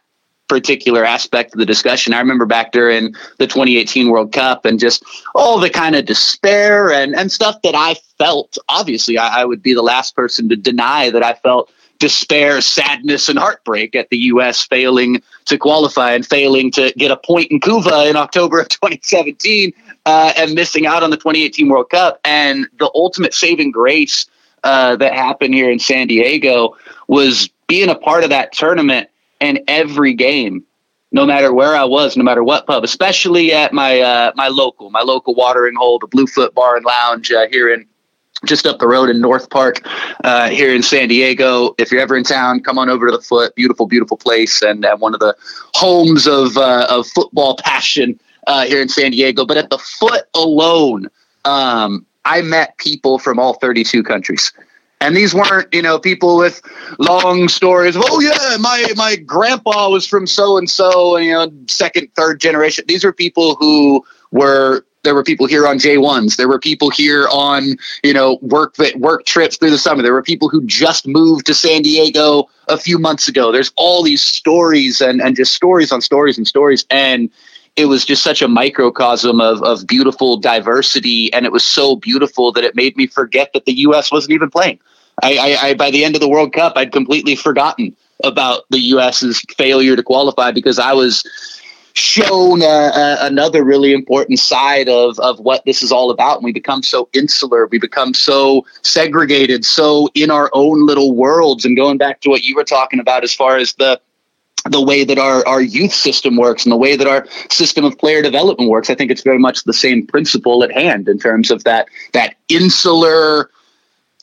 particular 0.47 1.03
aspect 1.03 1.53
of 1.53 1.59
the 1.59 1.65
discussion. 1.65 2.13
I 2.13 2.19
remember 2.19 2.45
back 2.45 2.71
during 2.71 3.13
the 3.37 3.47
2018 3.47 4.09
World 4.09 4.31
Cup 4.31 4.65
and 4.65 4.79
just 4.79 5.03
all 5.33 5.59
the 5.59 5.69
kind 5.69 5.95
of 5.95 6.05
despair 6.05 6.91
and, 6.91 7.15
and 7.15 7.31
stuff 7.31 7.61
that 7.63 7.75
I 7.75 7.95
felt. 8.17 8.57
Obviously, 8.69 9.17
I, 9.17 9.41
I 9.41 9.45
would 9.45 9.61
be 9.61 9.73
the 9.73 9.81
last 9.81 10.15
person 10.15 10.49
to 10.49 10.55
deny 10.55 11.09
that 11.09 11.23
I 11.23 11.33
felt 11.33 11.71
despair, 11.97 12.61
sadness, 12.61 13.29
and 13.29 13.39
heartbreak 13.39 13.95
at 13.95 14.09
the 14.09 14.17
U.S. 14.17 14.65
failing 14.65 15.21
to 15.45 15.57
qualify 15.57 16.11
and 16.11 16.25
failing 16.25 16.69
to 16.71 16.93
get 16.97 17.11
a 17.11 17.17
point 17.17 17.51
in 17.51 17.59
Couva 17.59 18.09
in 18.09 18.15
October 18.15 18.59
of 18.59 18.69
2017 18.69 19.73
uh, 20.05 20.33
and 20.35 20.53
missing 20.53 20.85
out 20.85 21.03
on 21.03 21.09
the 21.09 21.17
2018 21.17 21.69
World 21.69 21.89
Cup. 21.89 22.19
And 22.25 22.67
the 22.79 22.91
ultimate 22.93 23.33
saving 23.33 23.71
grace 23.71 24.25
uh, 24.65 24.95
that 24.97 25.13
happened 25.13 25.53
here 25.53 25.69
in 25.69 25.79
San 25.79 26.07
Diego 26.07 26.75
was 27.07 27.49
being 27.67 27.89
a 27.89 27.95
part 27.95 28.23
of 28.23 28.31
that 28.31 28.51
tournament 28.51 29.09
and 29.39 29.59
every 29.67 30.13
game. 30.13 30.65
No 31.11 31.25
matter 31.25 31.53
where 31.53 31.75
I 31.75 31.85
was, 31.85 32.17
no 32.17 32.23
matter 32.23 32.43
what 32.43 32.67
pub, 32.67 32.83
especially 32.83 33.53
at 33.53 33.71
my 33.71 34.01
uh, 34.01 34.31
my 34.35 34.49
local, 34.49 34.89
my 34.89 35.01
local 35.01 35.33
watering 35.33 35.75
hole, 35.75 35.97
the 35.99 36.07
Bluefoot 36.07 36.53
Bar 36.53 36.75
and 36.75 36.85
Lounge 36.85 37.31
uh, 37.31 37.47
here 37.49 37.71
in 37.71 37.85
just 38.43 38.65
up 38.65 38.79
the 38.79 38.87
road 38.87 39.09
in 39.09 39.21
North 39.21 39.49
Park 39.49 39.81
uh, 40.23 40.49
here 40.49 40.75
in 40.75 40.83
San 40.83 41.07
Diego. 41.07 41.73
If 41.77 41.91
you're 41.91 42.01
ever 42.01 42.17
in 42.17 42.23
town, 42.25 42.61
come 42.61 42.77
on 42.77 42.89
over 42.89 43.05
to 43.05 43.11
the 43.15 43.21
Foot. 43.21 43.55
Beautiful, 43.55 43.87
beautiful 43.87 44.17
place, 44.17 44.61
and 44.61 44.83
uh, 44.83 44.97
one 44.97 45.13
of 45.13 45.19
the 45.19 45.35
homes 45.73 46.27
of 46.27 46.57
uh, 46.57 46.87
of 46.89 47.07
football 47.07 47.55
passion 47.63 48.19
uh, 48.47 48.65
here 48.65 48.81
in 48.81 48.89
San 48.89 49.11
Diego. 49.11 49.45
But 49.45 49.57
at 49.57 49.69
the 49.69 49.77
Foot 49.77 50.23
alone, 50.33 51.07
um, 51.45 52.05
I 52.25 52.41
met 52.41 52.77
people 52.77 53.19
from 53.19 53.39
all 53.39 53.53
32 53.53 54.03
countries. 54.03 54.51
And 55.01 55.15
these 55.15 55.33
weren't, 55.33 55.71
you 55.73 55.81
know, 55.81 55.99
people 55.99 56.37
with 56.37 56.61
long 56.97 57.47
stories. 57.47 57.95
Of, 57.95 58.03
oh 58.05 58.19
yeah, 58.19 58.57
my 58.57 58.87
my 58.95 59.17
grandpa 59.17 59.89
was 59.89 60.07
from 60.07 60.25
so 60.25 60.57
and 60.57 60.69
so, 60.69 61.17
you 61.17 61.31
know, 61.31 61.51
second, 61.67 62.09
third 62.15 62.39
generation. 62.39 62.85
These 62.87 63.03
were 63.03 63.13
people 63.13 63.55
who 63.55 64.03
were 64.31 64.83
there 65.05 65.13
were 65.13 65.23
people 65.23 65.45
here 65.45 65.65
on 65.65 65.77
J1s. 65.77 66.35
There 66.35 66.47
were 66.47 66.59
people 66.59 66.89
here 66.89 67.27
on, 67.31 67.77
you 68.03 68.13
know, 68.13 68.39
work 68.41 68.75
work 68.95 69.25
trips 69.25 69.57
through 69.57 69.71
the 69.71 69.77
summer. 69.77 70.01
There 70.01 70.13
were 70.13 70.23
people 70.23 70.49
who 70.49 70.65
just 70.65 71.07
moved 71.07 71.45
to 71.45 71.53
San 71.53 71.83
Diego 71.83 72.49
a 72.67 72.77
few 72.77 72.97
months 72.97 73.27
ago. 73.27 73.51
There's 73.51 73.71
all 73.77 74.03
these 74.03 74.23
stories 74.23 74.99
and, 74.99 75.21
and 75.21 75.35
just 75.35 75.53
stories 75.53 75.91
on 75.91 76.01
stories 76.01 76.37
and 76.37 76.47
stories. 76.47 76.85
And 76.89 77.29
it 77.75 77.85
was 77.85 78.05
just 78.05 78.23
such 78.23 78.41
a 78.41 78.47
microcosm 78.47 79.41
of, 79.41 79.61
of 79.63 79.85
beautiful 79.85 80.37
diversity. 80.37 81.31
And 81.33 81.45
it 81.45 81.51
was 81.51 81.63
so 81.63 81.95
beautiful 81.95 82.51
that 82.53 82.63
it 82.63 82.75
made 82.75 82.95
me 82.95 83.07
forget 83.07 83.51
that 83.53 83.65
the 83.65 83.73
U.S. 83.79 84.11
wasn't 84.11 84.33
even 84.33 84.49
playing. 84.49 84.79
I, 85.21 85.37
I, 85.37 85.67
I 85.67 85.73
by 85.73 85.91
the 85.91 86.03
end 86.03 86.15
of 86.15 86.21
the 86.21 86.29
World 86.29 86.53
Cup, 86.53 86.73
I'd 86.75 86.91
completely 86.91 87.35
forgotten 87.35 87.95
about 88.23 88.63
the 88.69 88.79
U.S.'s 88.79 89.43
failure 89.57 89.95
to 89.95 90.03
qualify 90.03 90.51
because 90.51 90.79
I 90.79 90.93
was 90.93 91.25
shown 91.93 92.61
uh, 92.61 92.65
uh, 92.65 93.17
another 93.21 93.63
really 93.63 93.93
important 93.93 94.37
side 94.39 94.89
of, 94.89 95.17
of 95.19 95.39
what 95.39 95.63
this 95.65 95.81
is 95.81 95.91
all 95.91 96.11
about. 96.11 96.37
And 96.37 96.45
we 96.45 96.51
become 96.51 96.83
so 96.83 97.09
insular, 97.13 97.67
we 97.67 97.79
become 97.79 98.13
so 98.13 98.65
segregated, 98.83 99.65
so 99.65 100.09
in 100.13 100.29
our 100.29 100.49
own 100.53 100.85
little 100.85 101.13
worlds. 101.13 101.65
And 101.65 101.75
going 101.75 101.97
back 101.97 102.21
to 102.21 102.29
what 102.29 102.43
you 102.43 102.55
were 102.55 102.65
talking 102.65 102.99
about 102.99 103.23
as 103.23 103.33
far 103.33 103.57
as 103.57 103.73
the 103.73 103.99
the 104.69 104.81
way 104.81 105.03
that 105.03 105.17
our, 105.17 105.47
our 105.47 105.61
youth 105.61 105.93
system 105.93 106.35
works 106.35 106.65
and 106.65 106.71
the 106.71 106.77
way 106.77 106.95
that 106.95 107.07
our 107.07 107.27
system 107.49 107.85
of 107.85 107.97
player 107.97 108.21
development 108.21 108.69
works, 108.69 108.89
I 108.89 108.95
think 108.95 109.11
it's 109.11 109.21
very 109.21 109.39
much 109.39 109.63
the 109.63 109.73
same 109.73 110.05
principle 110.05 110.63
at 110.63 110.71
hand 110.71 111.07
in 111.07 111.19
terms 111.19 111.51
of 111.51 111.63
that 111.65 111.87
that 112.13 112.35
insular 112.49 113.49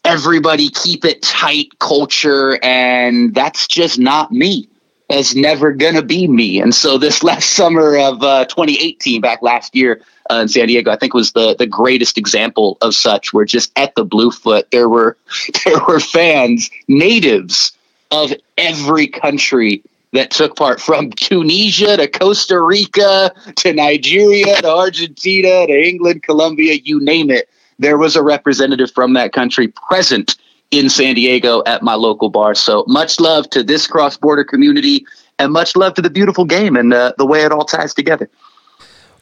everybody 0.04 0.68
keep 0.68 1.04
it 1.04 1.22
tight 1.22 1.78
culture 1.78 2.58
and 2.62 3.34
that's 3.34 3.68
just 3.68 4.00
not 4.00 4.32
me 4.32 4.68
is 5.08 5.36
never 5.36 5.74
to 5.74 6.02
be 6.02 6.26
me. 6.26 6.60
And 6.60 6.74
so 6.74 6.98
this 6.98 7.22
last 7.22 7.50
summer 7.50 7.96
of 7.96 8.22
uh, 8.22 8.44
2018, 8.46 9.20
back 9.20 9.42
last 9.42 9.76
year 9.76 10.02
uh, 10.30 10.36
in 10.36 10.48
San 10.48 10.68
Diego, 10.68 10.90
I 10.90 10.96
think 10.96 11.14
was 11.14 11.32
the 11.32 11.54
the 11.56 11.66
greatest 11.66 12.18
example 12.18 12.78
of 12.80 12.94
such. 12.94 13.32
Where 13.32 13.44
just 13.44 13.70
at 13.76 13.94
the 13.94 14.04
Bluefoot, 14.04 14.70
there 14.70 14.88
were 14.88 15.16
there 15.64 15.80
were 15.86 16.00
fans, 16.00 16.70
natives 16.88 17.72
of 18.10 18.32
every 18.58 19.06
country 19.06 19.82
that 20.12 20.30
took 20.30 20.56
part 20.56 20.80
from 20.80 21.10
Tunisia 21.16 21.96
to 21.96 22.08
Costa 22.08 22.60
Rica 22.60 23.32
to 23.56 23.72
Nigeria 23.72 24.60
to 24.62 24.68
Argentina 24.68 25.66
to 25.66 25.72
England, 25.72 26.22
Colombia, 26.22 26.74
you 26.84 27.00
name 27.00 27.30
it. 27.30 27.48
There 27.78 27.98
was 27.98 28.14
a 28.14 28.22
representative 28.22 28.90
from 28.92 29.14
that 29.14 29.32
country 29.32 29.68
present 29.68 30.36
in 30.70 30.88
San 30.88 31.14
Diego 31.14 31.62
at 31.66 31.82
my 31.82 31.94
local 31.94 32.30
bar. 32.30 32.54
So 32.54 32.84
much 32.86 33.20
love 33.20 33.48
to 33.50 33.62
this 33.62 33.86
cross 33.86 34.16
border 34.16 34.44
community 34.44 35.04
and 35.38 35.52
much 35.52 35.76
love 35.76 35.94
to 35.94 36.02
the 36.02 36.10
beautiful 36.10 36.44
game 36.44 36.76
and 36.76 36.94
uh, 36.94 37.12
the 37.18 37.26
way 37.26 37.42
it 37.42 37.52
all 37.52 37.64
ties 37.64 37.92
together. 37.92 38.30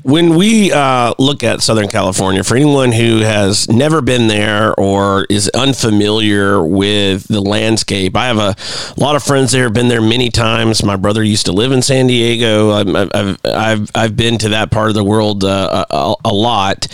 When 0.03 0.35
we 0.35 0.73
uh, 0.73 1.13
look 1.19 1.43
at 1.43 1.61
Southern 1.61 1.89
California, 1.89 2.43
for 2.43 2.57
anyone 2.57 2.91
who 2.91 3.19
has 3.19 3.69
never 3.69 4.01
been 4.01 4.29
there 4.29 4.75
or 4.81 5.27
is 5.29 5.51
unfamiliar 5.51 6.65
with 6.65 7.29
the 7.29 7.43
landscape, 7.43 8.17
I 8.17 8.27
have 8.27 8.39
a 8.39 8.57
lot 8.99 9.15
of 9.15 9.23
friends 9.23 9.53
there. 9.53 9.65
Have 9.65 9.75
been 9.75 9.89
there 9.89 10.01
many 10.01 10.31
times. 10.31 10.83
My 10.83 10.97
brother 10.97 11.23
used 11.23 11.47
to 11.47 11.53
live 11.53 11.71
in 11.71 11.83
San 11.83 12.07
Diego. 12.07 12.71
I've 12.71 13.15
I've 13.15 13.39
I've, 13.45 13.91
I've 13.95 14.17
been 14.17 14.39
to 14.39 14.49
that 14.51 14.71
part 14.71 14.89
of 14.89 14.95
the 14.95 15.05
world 15.05 15.45
uh, 15.45 15.85
a, 15.91 16.15
a, 16.25 16.33
lot. 16.33 16.87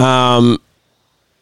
Um, 0.00 0.58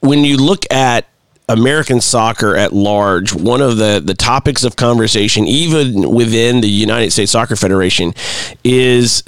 when 0.00 0.22
you 0.22 0.36
look 0.36 0.70
at 0.70 1.06
American 1.48 2.02
soccer 2.02 2.56
at 2.56 2.74
large, 2.74 3.32
one 3.32 3.62
of 3.62 3.78
the, 3.78 4.02
the 4.04 4.14
topics 4.14 4.64
of 4.64 4.76
conversation, 4.76 5.46
even 5.46 6.10
within 6.10 6.60
the 6.60 6.68
United 6.68 7.12
States 7.12 7.32
Soccer 7.32 7.56
Federation, 7.56 8.12
is 8.64 9.22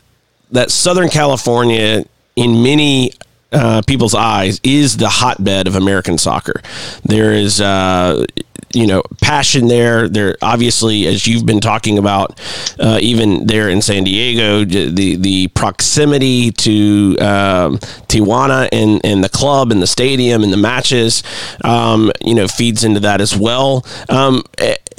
that 0.53 0.71
Southern 0.71 1.09
California, 1.09 2.05
in 2.37 2.63
many 2.63 3.13
uh, 3.53 3.83
people's 3.87 4.15
eyes, 4.15 4.61
is 4.63 4.97
the 4.97 5.09
hotbed 5.09 5.67
of 5.67 5.77
American 5.77 6.19
soccer. 6.19 6.63
There 7.05 7.33
is, 7.33 7.61
uh, 7.61 8.25
you 8.73 8.87
know 8.87 9.03
passion 9.21 9.69
there. 9.69 10.09
There 10.09 10.37
obviously, 10.43 11.07
as 11.07 11.27
you've 11.27 11.47
been 11.47 11.61
talking 11.61 11.99
about, 11.99 12.39
uh, 12.79 12.99
even 13.01 13.47
there 13.47 13.69
in 13.69 13.83
San 13.83 14.05
Diego, 14.05 14.65
the 14.65 15.17
the 15.17 15.49
proximity 15.49 16.51
to 16.53 17.17
um, 17.21 17.79
Tijuana 18.09 18.69
and 18.73 19.01
and 19.05 19.23
the 19.23 19.29
club 19.29 19.73
and 19.73 19.83
the 19.83 19.87
stadium 19.87 20.43
and 20.43 20.53
the 20.53 20.57
matches, 20.57 21.23
um, 21.65 22.11
you 22.21 22.35
know, 22.35 22.49
feeds 22.49 22.85
into 22.85 23.01
that 23.01 23.21
as 23.21 23.37
well. 23.37 23.85
Um, 24.09 24.43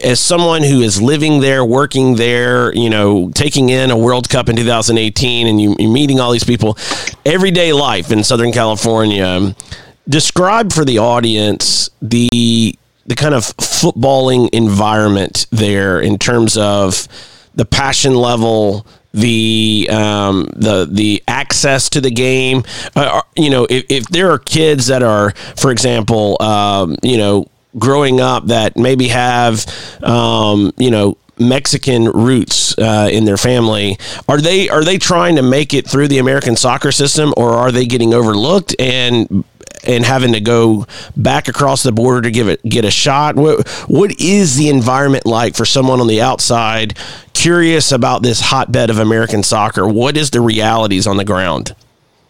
as 0.04 0.20
someone 0.20 0.64
who 0.64 0.82
is 0.82 1.02
living 1.02 1.42
there, 1.42 1.66
working 1.66 2.16
there, 2.16 2.74
you 2.74 2.90
know, 2.90 3.32
taking 3.32 3.70
in 3.70 3.92
a 3.92 3.98
World 3.98 4.30
Cup 4.30 4.48
in 4.48 4.56
2018, 4.56 5.48
and 5.48 5.60
you, 5.60 5.76
you're 5.78 5.92
meeting 5.92 6.20
all 6.20 6.32
these 6.32 6.46
people, 6.46 6.78
everyday 7.26 7.74
life 7.74 8.12
in 8.12 8.24
Southern 8.24 8.54
California 8.54 9.54
describe 10.10 10.74
for 10.74 10.84
the 10.84 10.98
audience 10.98 11.90
the 12.02 12.74
the 13.10 13.16
kind 13.16 13.34
of 13.34 13.43
footballing 13.57 14.49
environment 14.53 15.47
there 15.49 15.99
in 15.99 16.20
terms 16.20 16.55
of 16.57 17.07
the 17.55 17.66
passion 17.66 18.14
level, 18.14 18.86
the 19.14 19.89
um, 19.91 20.47
the 20.55 20.88
the 20.89 21.22
access 21.28 21.89
to 21.89 22.01
the 22.01 22.12
game. 22.12 22.64
Uh, 22.95 23.22
you 23.36 23.49
know, 23.49 23.66
if, 23.68 23.84
if 23.89 24.07
there 24.10 24.30
are 24.32 24.38
kids 24.38 24.88
that 24.88 25.01
are, 25.01 25.32
for 25.57 25.72
example, 25.72 26.38
um, 26.39 26.97
you 27.01 27.18
know, 27.18 27.47
growing 27.80 28.22
up 28.22 28.45
that 28.45 28.78
maybe 28.78 29.10
have, 29.10 29.66
um, 30.03 30.72
you 30.78 30.91
know. 30.91 31.18
Mexican 31.41 32.10
roots 32.10 32.78
uh, 32.78 33.07
in 33.10 33.24
their 33.24 33.38
family 33.38 33.97
are 34.28 34.41
they 34.41 34.68
are 34.68 34.84
they 34.84 34.97
trying 34.97 35.38
to 35.38 35.41
make 35.41 35.74
it 35.74 35.88
through 35.88 36.10
the 36.10 36.18
American 36.18 36.57
soccer 36.57 36.91
system 36.91 37.34
or 37.38 37.51
are 37.51 37.72
they 37.72 37.86
getting 37.86 38.14
overlooked 38.14 38.76
and 38.78 39.45
and 39.84 40.06
having 40.06 40.34
to 40.34 40.42
go 40.42 40.86
back 41.16 41.48
across 41.48 41.84
the 41.84 41.92
border 41.92 42.22
to 42.22 42.32
give 42.32 42.48
it 42.48 42.62
get 42.64 42.86
a 42.86 42.92
shot? 42.92 43.36
What 43.36 43.68
what 43.88 44.20
is 44.20 44.58
the 44.58 44.70
environment 44.70 45.26
like 45.26 45.56
for 45.56 45.66
someone 45.66 46.00
on 46.00 46.08
the 46.08 46.22
outside 46.22 46.98
curious 47.34 47.92
about 47.92 48.22
this 48.22 48.42
hotbed 48.42 48.90
of 48.90 49.00
American 49.00 49.44
soccer? 49.44 49.88
What 49.88 50.18
is 50.18 50.32
the 50.32 50.42
realities 50.42 51.08
on 51.08 51.18
the 51.18 51.26
ground? 51.26 51.76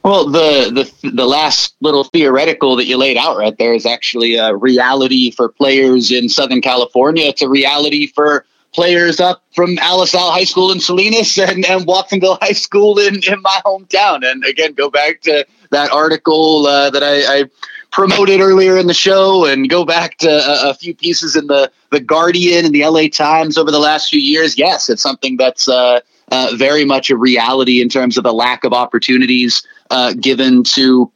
Well, 0.04 0.30
the, 0.30 0.90
the 1.02 1.10
the 1.10 1.26
last 1.26 1.76
little 1.82 2.06
theoretical 2.06 2.78
that 2.78 2.86
you 2.86 2.98
laid 2.98 3.18
out 3.18 3.38
right 3.38 3.58
there 3.58 3.74
is 3.74 3.86
actually 3.86 4.36
a 4.36 4.56
reality 4.56 5.32
for 5.32 5.50
players 5.50 6.12
in 6.12 6.30
Southern 6.30 6.62
California. 6.62 7.26
It's 7.26 7.42
a 7.42 7.50
reality 7.50 8.08
for 8.08 8.46
players 8.74 9.20
up 9.20 9.44
from 9.54 9.76
Alisal 9.78 10.32
High 10.32 10.46
School 10.46 10.72
in 10.72 10.80
Salinas 10.80 11.38
and, 11.38 11.66
and 11.66 11.86
Watsonville 11.86 12.38
High 12.42 12.54
School 12.54 13.00
in, 13.00 13.16
in 13.16 13.42
my 13.42 13.62
hometown. 13.66 14.30
And 14.30 14.46
again, 14.46 14.74
go 14.74 14.90
back 14.90 15.22
to 15.22 15.46
that 15.72 15.92
article 15.92 16.66
uh, 16.66 16.90
that 16.90 17.04
I, 17.04 17.42
I, 17.42 17.44
promoted 17.92 18.40
earlier 18.40 18.78
in 18.78 18.86
the 18.86 18.94
show 18.94 19.46
and 19.46 19.68
go 19.68 19.84
back 19.84 20.16
to 20.20 20.30
a, 20.30 20.70
a, 20.70 20.74
few 20.76 20.94
pieces 20.94 21.36
in 21.36 21.48
the, 21.48 21.72
the 21.90 22.00
Guardian 22.00 22.64
and 22.64 22.74
the 22.74 22.86
LA 22.86 23.08
Times 23.08 23.58
over 23.58 23.72
the 23.72 23.80
last 23.80 24.12
few 24.12 24.20
years. 24.20 24.60
Yes, 24.60 24.92
it's 24.92 25.02
something 25.02 25.38
that's 25.38 25.68
uh, 25.68 26.00
uh, 26.32 26.52
very 26.56 26.86
much 26.86 27.10
a 27.10 27.18
reality 27.18 27.82
in 27.82 27.90
terms 27.90 28.16
of 28.16 28.24
the 28.24 28.32
lack 28.32 28.64
of 28.64 28.74
opportunities 28.74 29.66
uh, 29.90 30.14
given 30.14 30.64
to 30.64 31.12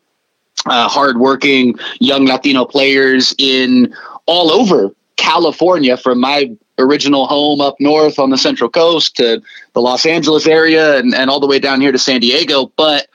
uh, 0.66 0.88
hardworking 0.90 1.78
young 2.00 2.26
Latino 2.26 2.66
players 2.66 3.36
in 3.38 3.94
all 4.26 4.52
over 4.52 4.96
California, 5.16 5.96
from 5.96 6.20
my 6.20 6.52
original 6.80 7.28
home 7.28 7.62
up 7.62 7.76
north 7.80 8.18
on 8.18 8.30
the 8.30 8.38
Central 8.38 8.70
Coast 8.70 9.16
to 9.18 9.42
the 9.74 9.82
Los 9.82 10.06
Angeles 10.06 10.48
area 10.48 10.98
and, 10.98 11.14
and 11.14 11.30
all 11.30 11.40
the 11.40 11.48
way 11.48 11.60
down 11.60 11.82
here 11.82 11.92
to 11.92 12.00
San 12.00 12.20
Diego. 12.20 12.72
But 12.76 13.08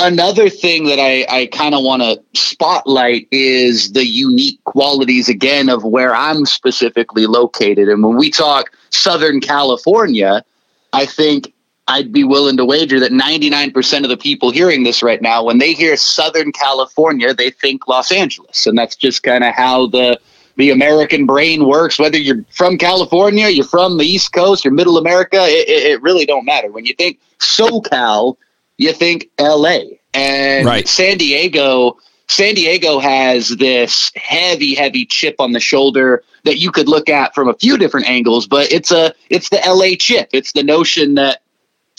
another 0.00 0.48
thing 0.48 0.86
that 0.86 0.98
I, 0.98 1.26
I 1.28 1.46
kind 1.46 1.74
of 1.74 1.84
want 1.84 2.02
to 2.02 2.22
spotlight 2.38 3.28
is 3.30 3.92
the 3.92 4.06
unique 4.06 4.62
qualities 4.64 5.28
again 5.28 5.68
of 5.68 5.84
where 5.84 6.14
I'm 6.14 6.46
specifically 6.46 7.26
located. 7.26 7.88
And 7.88 8.02
when 8.02 8.16
we 8.16 8.30
talk 8.30 8.72
Southern 8.90 9.40
California, 9.40 10.44
I 10.92 11.06
think 11.06 11.52
I'd 11.88 12.12
be 12.12 12.24
willing 12.24 12.56
to 12.56 12.64
wager 12.64 13.00
that 13.00 13.12
99% 13.12 14.02
of 14.04 14.08
the 14.08 14.16
people 14.16 14.50
hearing 14.50 14.84
this 14.84 15.02
right 15.02 15.20
now, 15.20 15.44
when 15.44 15.58
they 15.58 15.72
hear 15.72 15.96
Southern 15.96 16.52
California, 16.52 17.34
they 17.34 17.50
think 17.50 17.88
Los 17.88 18.12
Angeles. 18.12 18.66
And 18.66 18.78
that's 18.78 18.96
just 18.96 19.22
kind 19.22 19.44
of 19.44 19.54
how 19.54 19.86
the 19.86 20.18
the 20.56 20.70
American 20.70 21.24
brain 21.24 21.66
works. 21.66 21.98
Whether 21.98 22.18
you're 22.18 22.44
from 22.50 22.76
California, 22.76 23.48
you're 23.48 23.64
from 23.64 23.96
the 23.96 24.04
East 24.04 24.32
Coast, 24.32 24.66
or 24.66 24.70
Middle 24.70 24.98
America, 24.98 25.38
it, 25.40 25.68
it 25.68 26.02
really 26.02 26.26
don't 26.26 26.44
matter. 26.44 26.70
When 26.70 26.84
you 26.84 26.92
think 26.94 27.18
SoCal, 27.38 28.36
you 28.80 28.92
think 28.92 29.30
LA 29.38 29.80
and 30.14 30.66
right. 30.66 30.88
San 30.88 31.18
Diego. 31.18 31.98
San 32.28 32.54
Diego 32.54 33.00
has 33.00 33.48
this 33.48 34.12
heavy, 34.14 34.74
heavy 34.74 35.04
chip 35.04 35.34
on 35.40 35.50
the 35.50 35.58
shoulder 35.58 36.22
that 36.44 36.58
you 36.58 36.70
could 36.70 36.88
look 36.88 37.08
at 37.08 37.34
from 37.34 37.48
a 37.48 37.54
few 37.54 37.76
different 37.76 38.08
angles, 38.08 38.46
but 38.46 38.70
it's 38.72 38.92
a 38.92 39.12
it's 39.28 39.48
the 39.48 39.60
LA 39.66 39.96
chip. 39.98 40.30
It's 40.32 40.52
the 40.52 40.62
notion 40.62 41.14
that 41.16 41.42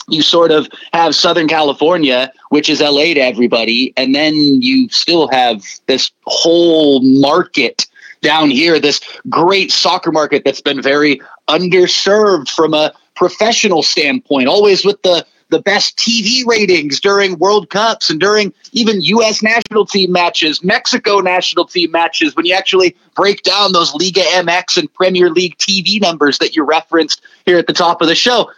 you 0.07 0.21
sort 0.21 0.51
of 0.51 0.69
have 0.93 1.13
Southern 1.15 1.47
California, 1.47 2.31
which 2.49 2.69
is 2.69 2.81
LA 2.81 3.13
to 3.13 3.19
everybody, 3.19 3.93
and 3.97 4.15
then 4.15 4.33
you 4.33 4.89
still 4.89 5.27
have 5.27 5.63
this 5.85 6.11
whole 6.25 7.01
market 7.01 7.85
down 8.21 8.49
here, 8.49 8.79
this 8.79 9.01
great 9.29 9.71
soccer 9.71 10.11
market 10.11 10.43
that's 10.45 10.61
been 10.61 10.81
very 10.81 11.21
underserved 11.49 12.49
from 12.49 12.73
a 12.73 12.93
professional 13.15 13.83
standpoint, 13.83 14.47
always 14.47 14.85
with 14.85 15.01
the 15.01 15.25
the 15.51 15.61
best 15.61 15.97
TV 15.97 16.45
ratings 16.47 16.99
during 16.99 17.37
World 17.37 17.69
Cups 17.69 18.09
and 18.09 18.19
during 18.19 18.53
even 18.71 19.01
U.S. 19.01 19.43
national 19.43 19.85
team 19.85 20.11
matches, 20.11 20.63
Mexico 20.63 21.19
national 21.19 21.65
team 21.65 21.91
matches, 21.91 22.35
when 22.35 22.45
you 22.45 22.55
actually 22.55 22.95
break 23.15 23.43
down 23.43 23.73
those 23.73 23.93
Liga 23.93 24.21
MX 24.21 24.77
and 24.77 24.93
Premier 24.93 25.29
League 25.29 25.57
TV 25.57 26.01
numbers 26.01 26.39
that 26.39 26.55
you 26.55 26.63
referenced 26.63 27.21
here 27.45 27.57
at 27.57 27.67
the 27.67 27.73
top 27.73 28.01
of 28.01 28.07
the 28.07 28.15
show. 28.15 28.49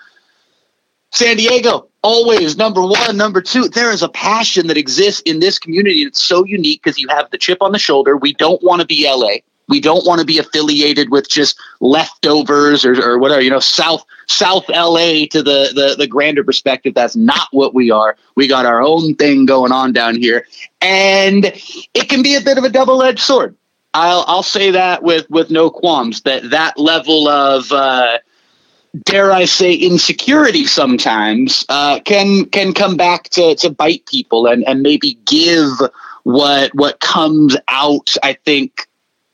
San 1.12 1.38
Diego, 1.38 1.90
always 2.04 2.58
number 2.58 2.82
one, 2.82 3.18
number 3.18 3.42
two. 3.42 3.68
There 3.68 3.92
is 3.92 4.02
a 4.02 4.10
passion 4.10 4.68
that 4.68 4.78
exists 4.78 5.22
in 5.22 5.40
this 5.40 5.60
community. 5.60 6.04
It's 6.04 6.22
so 6.22 6.46
unique 6.46 6.82
because 6.84 7.00
you 7.00 7.08
have 7.10 7.30
the 7.32 7.38
chip 7.38 7.60
on 7.62 7.72
the 7.72 7.80
shoulder. 7.80 8.18
We 8.18 8.34
don't 8.34 8.64
want 8.64 8.82
to 8.82 8.88
be 8.88 9.08
LA. 9.08 9.38
We 9.68 9.80
don't 9.80 10.06
want 10.06 10.20
to 10.20 10.26
be 10.26 10.40
affiliated 10.40 11.10
with 11.10 11.30
just 11.30 11.60
leftovers 11.80 12.86
or, 12.86 12.94
or 13.02 13.18
whatever, 13.18 13.42
you 13.42 13.50
know, 13.50 13.60
South 13.60 14.06
South 14.28 14.68
LA 14.70 15.26
to 15.32 15.42
the, 15.42 15.72
the 15.74 15.96
the 15.98 16.08
grander 16.08 16.44
perspective. 16.44 16.94
That's 16.94 17.16
not 17.16 17.48
what 17.52 17.74
we 17.74 17.92
are. 17.92 18.18
We 18.36 18.48
got 18.48 18.66
our 18.66 18.82
own 18.82 19.16
thing 19.16 19.46
going 19.46 19.72
on 19.72 19.94
down 19.94 20.16
here. 20.16 20.46
And 20.82 21.46
it 21.94 22.10
can 22.10 22.24
be 22.24 22.36
a 22.36 22.42
bit 22.42 22.58
of 22.58 22.64
a 22.64 22.70
double-edged 22.70 23.20
sword. 23.20 23.56
I'll 23.94 24.26
I'll 24.28 24.44
say 24.44 24.72
that 24.72 25.04
with 25.04 25.30
with 25.30 25.52
no 25.52 25.70
qualms 25.70 26.22
that 26.22 26.50
that 26.50 26.80
level 26.80 27.28
of 27.28 27.72
uh, 27.72 28.20
dare 29.04 29.32
I 29.32 29.46
say 29.46 29.74
insecurity 29.74 30.66
sometimes 30.66 31.66
uh, 31.70 32.00
can 32.00 32.46
can 32.46 32.74
come 32.74 32.98
back 32.98 33.30
to 33.30 33.56
to 33.56 33.70
bite 33.70 34.06
people 34.06 34.48
and 34.48 34.68
and 34.68 34.82
maybe 34.82 35.20
give 35.26 35.70
what 36.24 36.74
what 36.74 37.00
comes 37.00 37.56
out 37.68 38.16
I 38.24 38.34
think 38.34 38.88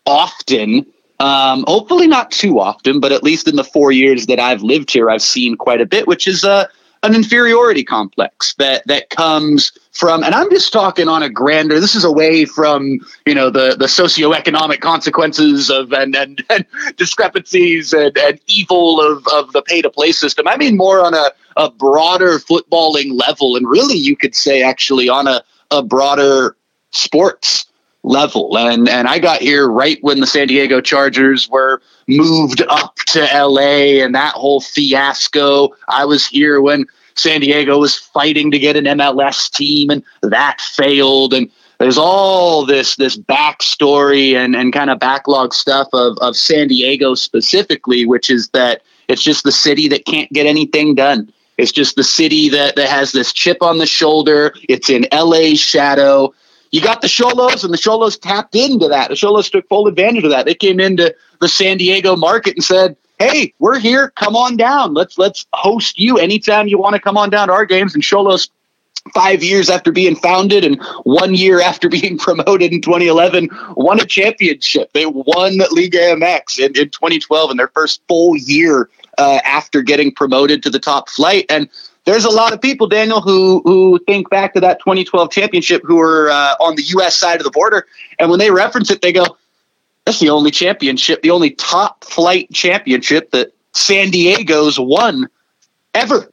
often. 0.10 0.86
Um, 1.20 1.66
hopefully 1.68 2.08
not 2.08 2.32
too 2.32 2.60
often, 2.60 3.00
but 3.00 3.12
at 3.12 3.24
least 3.24 3.48
in 3.48 3.58
the 3.58 3.64
four 3.64 3.92
years 3.92 4.28
that 4.28 4.40
I've 4.40 4.64
lived 4.64 4.90
here, 4.90 5.10
I've 5.10 5.22
seen 5.22 5.58
quite 5.58 5.82
a 5.82 5.86
bit, 5.86 6.08
which 6.08 6.28
is 6.28 6.44
a 6.44 6.50
uh, 6.50 6.66
an 7.04 7.16
inferiority 7.16 7.84
complex 7.84 8.54
that 8.56 8.86
that 8.88 9.10
comes 9.10 9.72
from 9.92 10.24
and 10.24 10.36
I'm 10.36 10.50
just 10.50 10.74
talking 10.74 11.08
on 11.08 11.24
a 11.24 11.30
grander 11.30 11.80
this 11.80 11.96
is 11.96 12.04
away 12.04 12.46
from 12.46 13.00
you 13.26 13.34
know 13.34 13.50
the 13.50 13.76
the 13.78 13.86
socioeconomic 13.86 14.82
consequences 14.82 15.70
of 15.70 15.94
and 15.94 16.16
and, 16.16 16.44
and 16.50 16.66
discrepancies 16.98 17.94
and, 17.94 18.18
and 18.18 18.40
evil 18.48 19.02
of, 19.02 19.26
of 19.28 19.54
the 19.54 19.62
pay 19.62 19.82
to 19.82 19.90
play 19.90 20.12
system 20.12 20.48
I 20.48 20.58
mean 20.58 20.76
more 20.76 21.02
on 21.02 21.14
a, 21.14 21.32
a 21.56 21.72
broader 21.72 22.40
footballing 22.40 23.18
level 23.18 23.56
and 23.56 23.68
really 23.68 23.98
you 23.98 24.18
could 24.18 24.36
say 24.36 24.62
actually 24.62 25.08
on 25.08 25.28
a, 25.28 25.42
a 25.72 25.82
broader 25.82 26.58
sports 26.92 27.66
level. 28.04 28.58
And 28.58 28.88
and 28.88 29.08
I 29.08 29.20
got 29.20 29.42
here 29.42 29.68
right 29.68 29.98
when 30.02 30.20
the 30.20 30.28
San 30.28 30.48
Diego 30.48 30.82
Chargers 30.82 31.50
were 31.50 31.82
moved 32.08 32.62
up 32.70 32.96
to 33.08 33.22
LA 33.34 34.04
and 34.04 34.16
that 34.16 34.34
whole 34.34 34.62
fiasco. 34.62 35.70
I 35.88 36.06
was 36.06 36.26
here 36.26 36.62
when 36.62 36.86
San 37.16 37.42
Diego 37.42 37.78
was 37.78 37.98
fighting 37.98 38.52
to 38.52 38.60
get 38.60 38.76
an 38.76 38.86
MLS 38.86 39.52
team 39.52 39.90
and 39.90 40.04
that 40.22 40.62
failed 40.62 41.34
and 41.34 41.50
there's 41.80 41.98
all 41.98 42.66
this 42.66 42.98
this 42.98 43.18
backstory 43.18 44.34
and, 44.34 44.56
and 44.56 44.74
kind 44.74 44.90
of 44.90 45.00
backlog 45.00 45.54
stuff 45.54 45.88
of, 45.94 46.18
of 46.20 46.36
San 46.36 46.68
Diego 46.68 47.16
specifically, 47.16 48.06
which 48.06 48.30
is 48.30 48.50
that 48.50 48.82
it's 49.08 49.24
just 49.24 49.44
the 49.44 49.52
city 49.52 49.88
that 49.88 50.06
can't 50.06 50.32
get 50.32 50.46
anything 50.46 50.94
done. 50.94 51.32
It's 51.58 51.72
just 51.72 51.96
the 51.96 52.04
city 52.04 52.48
that, 52.50 52.76
that 52.76 52.90
has 52.90 53.12
this 53.12 53.34
chip 53.34 53.62
on 53.62 53.80
the 53.80 53.86
shoulder. 53.86 54.54
It's 54.70 54.90
in 54.90 55.08
LA's 55.12 55.60
shadow 55.60 56.34
you 56.72 56.82
got 56.82 57.02
the 57.02 57.08
Xolos, 57.08 57.64
and 57.64 57.74
the 57.74 57.78
Xolos 57.78 58.20
tapped 58.20 58.56
into 58.56 58.88
that. 58.88 59.10
The 59.10 59.16
Xolos 59.16 59.52
took 59.52 59.68
full 59.68 59.88
advantage 59.88 60.24
of 60.24 60.30
that. 60.32 60.46
They 60.46 60.54
came 60.54 60.80
into 60.80 61.14
the 61.42 61.48
San 61.48 61.78
Diego 61.78 62.16
market 62.16 62.56
and 62.56 62.64
said, 62.64 62.96
"Hey, 63.18 63.54
we're 63.60 63.80
here. 63.80 64.12
Come 64.16 64.36
on 64.36 64.58
down. 64.58 64.94
Let's 64.94 65.18
let's 65.18 65.46
host 65.54 66.00
you 66.00 66.18
anytime 66.18 66.68
you 66.68 66.78
want 66.78 66.96
to 66.96 67.02
come 67.02 67.18
on 67.18 67.30
down 67.30 67.48
to 67.48 67.54
our 67.54 67.66
games." 67.66 67.96
And 67.96 68.04
Xolos, 68.04 68.50
five 69.14 69.44
years 69.44 69.70
after 69.70 69.92
being 69.92 70.16
founded 70.16 70.64
and 70.64 70.82
one 71.04 71.34
year 71.34 71.60
after 71.60 71.90
being 72.00 72.18
promoted 72.18 72.72
in 72.72 72.82
2011, 72.82 73.50
won 73.76 74.00
a 74.00 74.06
championship. 74.06 74.92
They 74.94 75.06
won 75.06 75.58
Liga 75.72 76.16
MX 76.16 76.60
in, 76.60 76.78
in 76.78 76.90
2012 76.90 77.52
in 77.52 77.58
their 77.58 77.70
first 77.70 78.02
full 78.08 78.38
year 78.38 78.90
uh, 79.18 79.40
after 79.44 79.82
getting 79.82 80.14
promoted 80.14 80.64
to 80.64 80.70
the 80.70 80.80
top 80.80 81.10
flight. 81.10 81.46
And 81.50 81.70
there's 82.10 82.26
a 82.26 82.30
lot 82.30 82.54
of 82.54 82.62
people, 82.62 82.88
Daniel, 82.88 83.22
who 83.22 83.62
who 83.64 84.00
think 84.08 84.32
back 84.32 84.56
to 84.56 84.60
that 84.62 84.80
2012 84.80 85.30
championship 85.30 85.84
who 85.86 86.00
are 86.00 86.32
uh, 86.32 86.56
on 86.60 86.76
the 86.76 86.82
U.S. 86.82 87.16
side 87.16 87.40
of 87.40 87.44
the 87.44 87.52
border, 87.52 87.86
and 88.18 88.32
when 88.32 88.40
they 88.40 88.50
reference 88.50 88.90
it, 88.90 89.04
they 89.04 89.14
go, 89.14 89.38
"That's 90.06 90.20
the 90.20 90.32
only 90.32 90.50
championship, 90.50 91.22
the 91.22 91.30
only 91.30 91.52
top 91.52 92.04
flight 92.04 92.52
championship 92.52 93.30
that 93.32 93.52
San 93.74 94.10
Diego's 94.10 94.80
won 94.80 95.28
ever." 95.94 96.32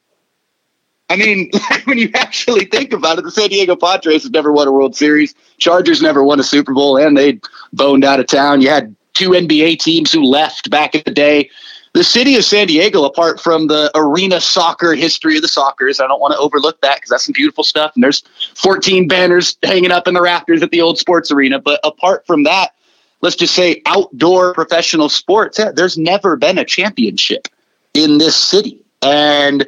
I 1.11 1.16
mean, 1.16 1.51
when 1.85 1.99
you 1.99 2.11
actually 2.14 2.64
think 2.64 2.95
about 2.95 3.18
it, 3.18 3.24
the 3.24 3.31
San 3.31 3.51
Diego 3.51 3.77
Padres 3.77 4.22
have 4.22 4.33
never 4.33 4.51
won 4.51 4.68
a 4.68 4.72
World 4.72 4.97
Series. 4.97 5.35
Chargers 5.59 6.01
never 6.01 6.24
won 6.24 6.41
a 6.41 6.45
Super 6.45 6.72
Bowl, 6.72 6.97
and 6.97 7.18
they 7.18 7.39
boned 7.74 8.03
out 8.03 8.18
of 8.18 8.27
town. 8.27 8.62
You 8.62 8.70
had 8.70 8.97
two 9.12 9.31
NBA 9.31 9.81
teams 9.81 10.11
who 10.11 10.24
left 10.24 10.70
back 10.70 10.95
in 10.95 11.03
the 11.05 11.12
day 11.12 11.51
the 11.97 12.05
city 12.05 12.36
of 12.36 12.44
San 12.44 12.66
Diego, 12.66 13.05
apart 13.05 13.40
from 13.40 13.68
the 13.68 13.90
arena 13.94 14.38
soccer 14.38 14.92
history 14.92 15.36
of 15.36 15.42
the 15.42 15.49
Sockers, 15.49 15.99
I 15.99 16.07
don't 16.07 16.20
want 16.20 16.34
to 16.34 16.38
overlook 16.38 16.78
that 16.82 16.97
because 16.97 17.09
that's 17.09 17.24
some 17.24 17.32
beautiful 17.32 17.64
stuff. 17.64 17.92
And 17.94 18.05
there's 18.05 18.22
14 18.55 19.09
banners 19.09 19.57
hanging 19.62 19.90
up 19.90 20.07
in 20.07 20.12
the 20.12 20.20
rafters 20.20 20.62
at 20.62 20.70
the 20.70 20.82
old 20.82 20.99
sports 20.99 21.30
arena. 21.30 21.59
But 21.59 21.80
apart 21.84 22.26
from 22.26 22.42
that, 22.42 22.74
let's 23.22 23.34
just 23.34 23.55
say 23.55 23.80
outdoor 23.86 24.53
professional 24.53 25.09
sports, 25.09 25.59
yeah, 25.59 25.72
there's 25.72 25.97
never 25.97 26.36
been 26.36 26.59
a 26.59 26.66
championship 26.66 27.49
in 27.94 28.18
this 28.18 28.36
city. 28.36 28.84
And 29.01 29.66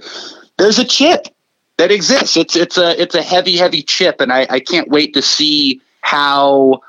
there's 0.59 0.79
a 0.79 0.85
chip 0.85 1.29
that 1.79 1.91
exists. 1.91 2.37
It's 2.37 2.57
it's 2.57 2.76
a 2.76 3.01
it's 3.01 3.14
a 3.14 3.22
heavy, 3.22 3.57
heavy 3.57 3.83
chip, 3.83 4.20
and 4.20 4.31
I, 4.31 4.47
I 4.51 4.61
can't 4.61 4.89
wait 4.89 5.14
to 5.14 5.22
see 5.22 5.81
how 6.03 6.83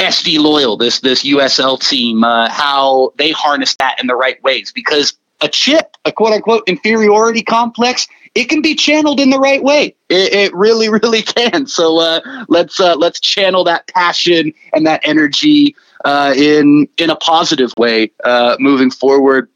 SD 0.00 0.38
Loyal, 0.38 0.76
this 0.76 1.00
this 1.00 1.24
USL 1.24 1.80
team, 1.80 2.22
uh, 2.24 2.50
how 2.50 3.12
they 3.16 3.30
harness 3.30 3.76
that 3.76 3.96
in 4.00 4.06
the 4.06 4.16
right 4.16 4.42
ways 4.42 4.72
because 4.72 5.14
a 5.40 5.48
chip, 5.48 5.96
a 6.04 6.12
quote 6.12 6.32
unquote 6.32 6.64
inferiority 6.66 7.42
complex, 7.42 8.06
it 8.34 8.44
can 8.44 8.62
be 8.62 8.74
channeled 8.74 9.20
in 9.20 9.30
the 9.30 9.38
right 9.38 9.62
way. 9.62 9.94
It, 10.08 10.32
it 10.32 10.54
really, 10.54 10.88
really 11.02 11.22
can. 11.22 11.66
So 11.66 11.98
uh, 11.98 12.44
let's 12.48 12.78
uh, 12.78 12.96
let's 12.96 13.20
channel 13.20 13.64
that 13.64 13.86
passion 13.88 14.52
and 14.72 14.86
that 14.86 15.00
energy 15.04 15.74
uh, 16.04 16.34
in 16.36 16.88
in 16.98 17.10
a 17.10 17.16
positive 17.16 17.72
way 17.78 18.12
uh, 18.24 18.56
moving 18.60 18.90
forward 18.90 19.48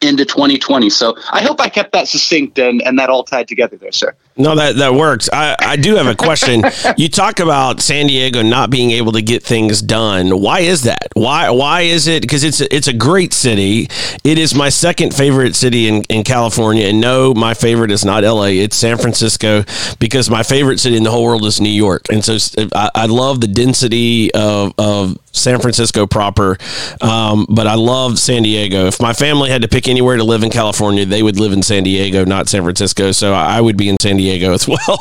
into 0.00 0.24
2020. 0.24 0.90
So 0.90 1.16
I 1.30 1.42
hope 1.42 1.60
I 1.60 1.68
kept 1.68 1.92
that 1.92 2.08
succinct 2.08 2.58
and, 2.58 2.82
and 2.82 2.98
that 2.98 3.08
all 3.08 3.24
tied 3.24 3.46
together 3.46 3.76
there, 3.76 3.92
sir. 3.92 4.14
No, 4.36 4.54
that, 4.54 4.76
that 4.76 4.94
works. 4.94 5.28
I, 5.30 5.56
I 5.58 5.76
do 5.76 5.96
have 5.96 6.06
a 6.06 6.14
question. 6.14 6.62
you 6.96 7.08
talk 7.08 7.38
about 7.38 7.80
San 7.82 8.06
Diego 8.06 8.42
not 8.42 8.70
being 8.70 8.90
able 8.92 9.12
to 9.12 9.20
get 9.20 9.42
things 9.42 9.82
done. 9.82 10.40
Why 10.40 10.60
is 10.60 10.84
that? 10.84 11.08
Why 11.14 11.50
why 11.50 11.82
is 11.82 12.06
it? 12.06 12.22
Because 12.22 12.42
it's 12.42 12.60
a, 12.62 12.74
it's 12.74 12.88
a 12.88 12.94
great 12.94 13.34
city. 13.34 13.88
It 14.24 14.38
is 14.38 14.54
my 14.54 14.70
second 14.70 15.14
favorite 15.14 15.54
city 15.54 15.86
in, 15.86 16.02
in 16.04 16.24
California. 16.24 16.86
And 16.86 17.00
no, 17.00 17.34
my 17.34 17.52
favorite 17.52 17.90
is 17.90 18.04
not 18.04 18.24
LA. 18.24 18.62
It's 18.62 18.76
San 18.76 18.96
Francisco 18.96 19.64
because 19.98 20.30
my 20.30 20.42
favorite 20.42 20.80
city 20.80 20.96
in 20.96 21.02
the 21.02 21.10
whole 21.10 21.24
world 21.24 21.44
is 21.44 21.60
New 21.60 21.68
York. 21.68 22.06
And 22.10 22.24
so 22.24 22.38
I, 22.74 22.90
I 22.94 23.06
love 23.06 23.42
the 23.42 23.48
density 23.48 24.32
of, 24.32 24.72
of 24.78 25.18
San 25.32 25.60
Francisco 25.60 26.06
proper. 26.06 26.56
Um, 27.02 27.46
but 27.50 27.66
I 27.66 27.74
love 27.74 28.18
San 28.18 28.44
Diego. 28.44 28.86
If 28.86 29.00
my 29.00 29.12
family 29.12 29.50
had 29.50 29.62
to 29.62 29.68
pick 29.68 29.88
anywhere 29.88 30.16
to 30.16 30.24
live 30.24 30.42
in 30.42 30.50
California, 30.50 31.04
they 31.04 31.22
would 31.22 31.38
live 31.38 31.52
in 31.52 31.62
San 31.62 31.84
Diego, 31.84 32.24
not 32.24 32.48
San 32.48 32.62
Francisco. 32.62 33.12
So 33.12 33.34
I 33.34 33.60
would 33.60 33.76
be 33.76 33.88
in 33.88 33.96
San 34.00 34.16
Diego 34.16 34.21
as 34.30 34.68
well. 34.68 34.98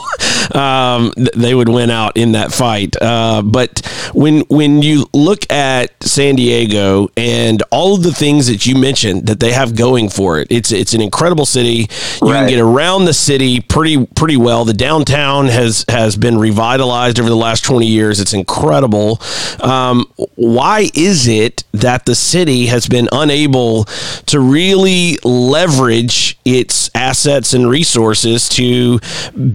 um, 0.55 1.13
they 1.35 1.53
would 1.53 1.69
win 1.69 1.89
out 1.89 2.17
in 2.17 2.33
that 2.33 2.51
fight. 2.51 2.95
Uh, 3.01 3.41
but 3.41 3.79
when 4.13 4.41
when 4.49 4.81
you 4.81 5.05
look 5.13 5.49
at 5.51 5.91
San 6.03 6.35
Diego 6.35 7.09
and 7.17 7.61
all 7.71 7.95
of 7.95 8.03
the 8.03 8.13
things 8.13 8.47
that 8.47 8.65
you 8.65 8.75
mentioned 8.75 9.27
that 9.27 9.39
they 9.39 9.51
have 9.51 9.75
going 9.75 10.09
for 10.09 10.39
it, 10.39 10.47
it's 10.49 10.71
it's 10.71 10.93
an 10.93 11.01
incredible 11.01 11.45
city. 11.45 11.87
You 12.21 12.31
right. 12.31 12.39
can 12.39 12.49
get 12.49 12.59
around 12.59 13.05
the 13.05 13.13
city 13.13 13.61
pretty 13.61 14.05
pretty 14.05 14.37
well. 14.37 14.65
The 14.65 14.73
downtown 14.73 15.47
has 15.47 15.85
has 15.87 16.17
been 16.17 16.37
revitalized 16.37 17.19
over 17.19 17.29
the 17.29 17.35
last 17.35 17.63
twenty 17.63 17.87
years. 17.87 18.19
It's 18.19 18.33
incredible. 18.33 19.21
Um, 19.61 20.05
why 20.35 20.89
is 20.93 21.27
it 21.27 21.63
that 21.73 22.05
the 22.05 22.15
city 22.15 22.67
has 22.67 22.87
been 22.87 23.07
unable 23.11 23.85
to 24.27 24.39
really 24.39 25.17
leverage 25.23 26.37
its 26.45 26.89
assets 26.95 27.53
and 27.53 27.69
resources 27.69 28.49
to 28.49 28.99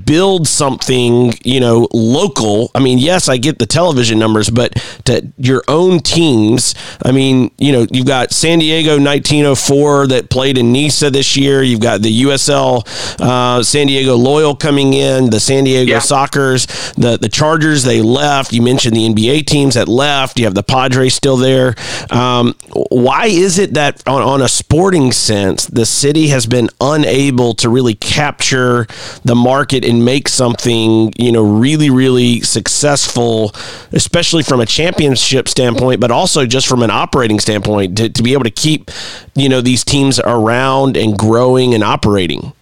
build 0.05 0.47
something, 0.47 1.35
you 1.45 1.61
know, 1.61 1.89
local? 1.93 2.71
I 2.75 2.81
mean, 2.81 2.99
yes, 2.99 3.29
I 3.29 3.37
get 3.37 3.59
the 3.59 3.67
television 3.67 4.19
numbers, 4.19 4.51
but 4.51 4.75
to 5.05 5.33
your 5.39 5.63
own 5.69 6.01
teams, 6.01 6.75
I 7.05 7.13
mean, 7.13 7.51
you 7.59 7.73
know, 7.73 7.87
you've 7.91 8.07
got 8.07 8.33
San 8.33 8.59
Diego 8.59 8.93
1904 8.93 10.09
that 10.09 10.31
played 10.31 10.59
in 10.59 10.73
NISA 10.73 11.11
this 11.11 11.37
year. 11.37 11.63
You've 11.63 11.81
got 11.81 12.03
the 12.03 12.23
USL 12.23 12.87
uh, 13.21 13.63
San 13.63 13.87
Diego 13.87 14.17
Loyal 14.17 14.55
coming 14.55 14.95
in, 14.95 15.31
the 15.31 15.41
San 15.41 15.65
Diego 15.65 15.93
yeah. 15.93 15.99
Sockers, 15.99 16.67
the, 16.95 17.17
the 17.17 17.29
Chargers, 17.29 17.83
they 17.83 18.03
left. 18.03 18.53
You 18.53 18.63
mentioned 18.63 18.97
the 18.97 19.09
NBA 19.09 19.47
teams 19.47 19.75
that 19.75 19.89
left. 19.89 20.39
You 20.39 20.45
have 20.45 20.55
the 20.55 20.63
Padres 20.63 21.15
still 21.15 21.37
there. 21.37 21.75
Um, 22.11 22.55
why 22.91 23.27
is 23.27 23.59
it 23.59 23.75
that, 23.75 24.03
on, 24.07 24.23
on 24.23 24.43
a 24.43 24.49
sporting 24.49 25.13
sense, 25.13 25.67
the 25.67 25.87
city 25.87 26.29
has 26.29 26.47
been 26.47 26.69
unable 26.81 27.55
to 27.55 27.69
really 27.69 27.95
capture 27.95 28.87
the 29.25 29.35
market 29.47 29.85
and 29.85 30.05
make 30.05 30.27
something, 30.29 31.13
you 31.17 31.31
know, 31.31 31.45
really, 31.45 31.89
really 31.89 32.41
successful, 32.41 33.55
especially 33.93 34.43
from 34.43 34.61
a 34.61 34.67
championship 34.67 35.49
standpoint, 35.49 36.01
but 36.01 36.11
also 36.11 36.47
just 36.47 36.67
from 36.67 36.83
an 36.83 36.91
operating 36.91 37.39
standpoint, 37.39 37.97
to, 37.97 38.09
to 38.09 38.23
be 38.25 38.33
able 38.33 38.43
to 38.43 38.51
keep, 38.51 38.91
you 39.37 39.49
know, 39.49 39.61
these 39.61 39.85
teams 39.85 40.19
around 40.19 40.97
and 40.97 41.17
growing 41.17 41.75
and 41.75 41.85
operating? 41.85 42.53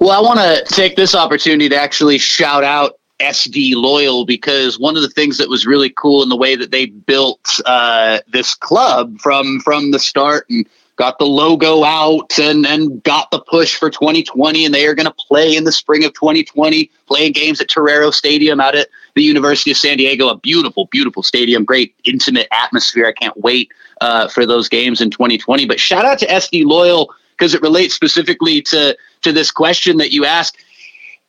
Well, 0.00 0.10
I 0.10 0.20
want 0.20 0.40
to 0.40 0.74
take 0.74 0.96
this 0.96 1.14
opportunity 1.14 1.68
to 1.68 1.76
actually 1.76 2.18
shout 2.18 2.64
out 2.64 2.98
SD 3.20 3.74
Loyal 3.74 4.24
because 4.24 4.76
one 4.76 4.96
of 4.96 5.02
the 5.02 5.10
things 5.10 5.38
that 5.38 5.48
was 5.48 5.66
really 5.66 5.90
cool 5.90 6.24
in 6.24 6.28
the 6.28 6.36
way 6.36 6.56
that 6.56 6.72
they 6.72 6.86
built 6.86 7.60
uh, 7.64 8.18
this 8.26 8.54
club 8.54 9.20
from 9.20 9.60
from 9.60 9.92
the 9.92 9.98
start 9.98 10.46
and 10.50 10.66
got 11.00 11.18
the 11.18 11.24
logo 11.24 11.82
out 11.82 12.38
and 12.38 12.66
and 12.66 13.02
got 13.04 13.30
the 13.30 13.40
push 13.40 13.74
for 13.74 13.88
2020 13.88 14.66
and 14.66 14.74
they 14.74 14.86
are 14.86 14.94
going 14.94 15.06
to 15.06 15.14
play 15.14 15.56
in 15.56 15.64
the 15.64 15.72
spring 15.72 16.04
of 16.04 16.12
2020 16.12 16.90
playing 17.06 17.32
games 17.32 17.58
at 17.58 17.70
Torero 17.70 18.10
Stadium 18.10 18.60
out 18.60 18.74
at 18.74 18.88
the 19.14 19.22
University 19.22 19.70
of 19.70 19.78
San 19.78 19.96
Diego. 19.96 20.28
A 20.28 20.36
beautiful 20.36 20.88
beautiful 20.92 21.22
stadium. 21.22 21.64
Great 21.64 21.94
intimate 22.04 22.48
atmosphere. 22.52 23.06
I 23.06 23.12
can't 23.12 23.34
wait 23.38 23.72
uh, 24.02 24.28
for 24.28 24.44
those 24.44 24.68
games 24.68 25.00
in 25.00 25.10
2020 25.10 25.64
but 25.64 25.80
shout 25.80 26.04
out 26.04 26.18
to 26.18 26.26
SD 26.26 26.66
Loyal 26.66 27.14
because 27.30 27.54
it 27.54 27.62
relates 27.62 27.94
specifically 27.94 28.60
to 28.60 28.94
to 29.22 29.32
this 29.32 29.50
question 29.50 29.96
that 29.96 30.12
you 30.12 30.26
asked 30.26 30.58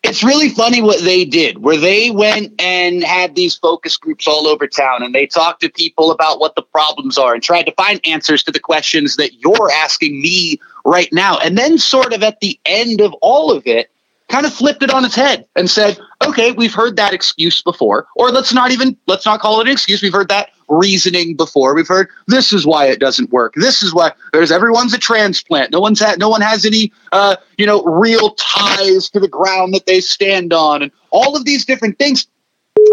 it's 0.04 0.24
really 0.24 0.50
funny 0.50 0.82
what 0.82 1.02
they 1.02 1.26
did, 1.26 1.60
where 1.60 1.78
they 1.78 2.10
went 2.10 2.54
and 2.60 3.04
had 3.04 3.36
these 3.36 3.56
focus 3.56 3.98
groups 3.98 4.28
all 4.28 4.48
over 4.48 4.68
town 4.68 5.04
and 5.04 5.14
they 5.14 5.28
talked 5.28 5.62
to 5.62 5.70
people 5.70 6.12
about 6.12 6.40
what 6.40 6.56
the 6.56 6.64
problems 6.64 7.18
are 7.18 7.34
and 7.34 7.44
tried 7.44 7.64
to 7.64 7.72
find 7.74 8.02
answers 8.06 8.44
to 8.44 8.52
the 8.52 8.60
questions 8.60 9.16
that 9.18 9.36
you're 9.36 9.72
asking 9.72 10.20
me 10.20 10.60
right 10.86 11.10
now. 11.14 11.38
And 11.38 11.58
then, 11.58 11.78
sort 11.78 12.14
of 12.14 12.24
at 12.24 12.40
the 12.40 12.60
end 12.66 13.00
of 13.00 13.14
all 13.22 13.52
of 13.52 13.68
it, 13.68 13.92
kind 14.28 14.46
of 14.46 14.54
flipped 14.54 14.82
it 14.82 14.92
on 14.92 15.06
its 15.06 15.16
head 15.16 15.46
and 15.56 15.70
said, 15.70 16.00
okay, 16.26 16.52
we've 16.52 16.74
heard 16.74 16.96
that 16.96 17.14
excuse 17.14 17.62
before, 17.62 18.08
or 18.16 18.32
let's 18.32 18.54
not 18.54 18.72
even, 18.72 18.98
let's 19.06 19.26
not 19.26 19.40
call 19.40 19.60
it 19.60 19.68
an 19.68 19.74
excuse. 19.74 20.02
We've 20.02 20.14
heard 20.14 20.30
that 20.30 20.50
reasoning 20.72 21.36
before. 21.36 21.76
We've 21.76 21.88
heard 21.88 22.10
this 22.28 22.54
is 22.54 22.66
why 22.66 22.88
it 22.88 23.00
doesn't 23.00 23.30
work. 23.32 23.54
This 23.56 23.84
is 23.84 23.94
why 23.94 24.14
there's 24.34 24.52
everyone's 24.52 24.94
a 24.94 24.98
transplant. 24.98 25.72
No 25.72 25.80
one's 25.80 26.00
had, 26.00 26.18
no 26.18 26.30
one 26.30 26.42
has 26.42 26.66
any, 26.66 26.92
uh, 27.12 27.36
you 27.58 27.66
know, 27.66 27.84
real 27.84 28.32
ties 28.32 29.10
to 29.10 29.20
the 29.20 29.28
ground 29.28 29.74
that 29.74 29.86
they 29.86 30.02
stand 30.02 30.54
on 30.54 30.82
and 30.82 30.92
all 31.12 31.36
of 31.36 31.46
these 31.46 31.66
different 31.66 32.00
things. 32.00 32.28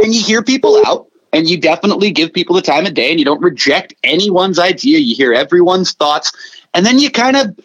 And 0.02 0.14
you 0.14 0.22
hear 0.22 0.42
people 0.42 0.82
out 0.86 1.06
and 1.32 1.48
you 1.48 1.58
definitely 1.58 2.10
give 2.10 2.32
people 2.32 2.56
the 2.56 2.62
time 2.62 2.84
of 2.84 2.94
day 2.94 3.10
and 3.10 3.18
you 3.18 3.24
don't 3.24 3.42
reject 3.42 3.94
anyone's 4.02 4.58
idea. 4.58 4.98
You 4.98 5.14
hear 5.14 5.32
everyone's 5.32 5.92
thoughts 5.92 6.32
and 6.74 6.84
then 6.84 6.98
you 6.98 7.10
kind 7.10 7.36
of 7.36 7.58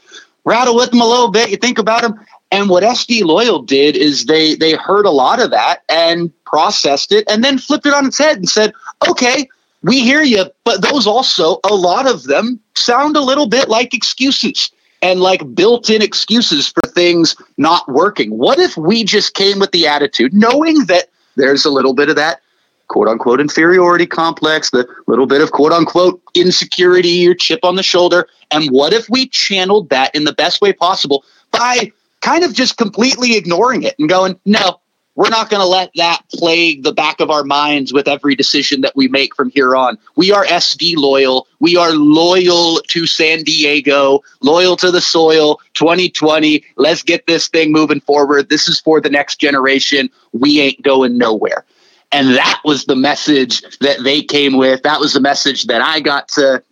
rattle 0.46 0.76
with 0.76 0.92
them 0.92 1.02
a 1.02 1.08
little 1.08 1.32
bit. 1.32 1.50
You 1.50 1.58
think 1.58 1.80
about 1.80 2.04
them 2.04 2.20
and 2.54 2.70
what 2.70 2.84
SD 2.84 3.24
Loyal 3.24 3.64
did 3.64 3.98
is 3.98 4.26
they 4.26 4.54
they 4.54 4.74
heard 4.74 5.08
a 5.08 5.12
lot 5.12 5.42
of 5.42 5.50
that 5.50 5.82
and 5.90 6.32
processed 6.46 7.12
it 7.12 7.28
and 7.28 7.44
then 7.44 7.58
flipped 7.58 7.88
it 7.88 7.96
on 7.96 8.06
its 8.06 8.20
head 8.20 8.38
and 8.38 8.48
said, 8.48 8.74
"Okay, 9.10 9.50
we 9.84 10.02
hear 10.02 10.24
you, 10.24 10.46
but 10.64 10.82
those 10.82 11.06
also 11.06 11.60
a 11.64 11.76
lot 11.76 12.10
of 12.10 12.24
them 12.24 12.60
sound 12.76 13.16
a 13.16 13.22
little 13.22 13.48
bit 13.48 13.70
like 13.70 13.94
excuses 13.94 14.72
and 15.02 15.20
like 15.20 15.54
built-in 15.54 16.02
excuses 16.02 16.70
for 16.70 16.88
things 16.90 17.36
not 17.58 17.88
working. 17.90 18.38
What 18.38 18.58
if 18.60 18.78
we 18.78 19.04
just 19.04 19.34
came 19.34 19.60
with 19.60 19.72
the 19.72 19.86
attitude 19.86 20.34
knowing 20.34 20.86
that 20.86 21.10
there's 21.36 21.66
a 21.66 21.70
little 21.70 21.94
bit 21.94 22.10
of 22.10 22.16
that 22.16 22.42
quote 22.88 23.08
unquote 23.08 23.42
inferiority 23.42 24.06
complex, 24.06 24.70
the 24.70 24.88
little 25.08 25.26
bit 25.26 25.42
of 25.42 25.52
quote 25.52 25.74
unquote 25.74 26.22
insecurity 26.34 27.28
or 27.28 27.34
chip 27.34 27.60
on 27.64 27.76
the 27.76 27.84
shoulder. 27.84 28.28
And 28.52 28.70
what 28.70 28.94
if 28.94 29.10
we 29.10 29.28
channeled 29.28 29.90
that 29.90 30.14
in 30.16 30.24
the 30.24 30.34
best 30.34 30.62
way 30.62 30.72
possible 30.72 31.26
by 31.52 31.92
kind 32.22 32.44
of 32.44 32.54
just 32.54 32.78
completely 32.78 33.36
ignoring 33.36 33.84
it 33.84 33.96
and 34.00 34.08
going, 34.08 34.40
no, 34.46 34.80
we're 35.16 35.30
not 35.30 35.50
going 35.50 35.62
to 35.62 35.68
let 35.68 35.92
that 35.96 36.24
plague 36.34 36.84
the 36.84 36.94
back 36.94 37.20
of 37.20 37.30
our 37.30 37.44
minds 37.44 37.94
with 37.94 38.08
every 38.08 38.36
decision 38.36 38.82
that 38.82 38.96
we 38.96 39.08
make 39.08 39.36
from 39.36 39.52
here 39.52 39.76
on. 39.76 39.98
We 40.16 40.32
are 40.32 40.46
SD 40.46 40.96
loyal. 40.96 41.48
We 41.60 41.78
are 41.78 41.92
loyal 41.92 42.80
to 42.88 43.06
San 43.06 43.44
Diego, 43.44 44.22
loyal 44.42 44.76
to 44.78 44.92
the 44.92 45.02
soil. 45.02 45.60
2020. 45.74 46.64
Let's 46.78 47.04
get 47.04 47.28
this 47.28 47.48
thing 47.48 47.72
moving 47.72 48.00
forward. 48.00 48.50
This 48.50 48.68
is 48.68 48.80
for 48.80 49.02
the 49.02 49.10
next 49.10 49.38
generation. 49.38 50.10
We 50.32 50.60
ain't 50.60 50.82
going 50.82 51.18
nowhere. 51.18 51.66
And 52.12 52.36
that 52.36 52.62
was 52.64 52.86
the 52.86 52.96
message 52.96 53.62
that 53.80 54.04
they 54.04 54.22
came 54.22 54.56
with. 54.56 54.84
That 54.84 55.00
was 55.00 55.14
the 55.14 55.20
message 55.20 55.66
that 55.66 55.82
I 55.82 56.00
got 56.00 56.28
to 56.30 56.64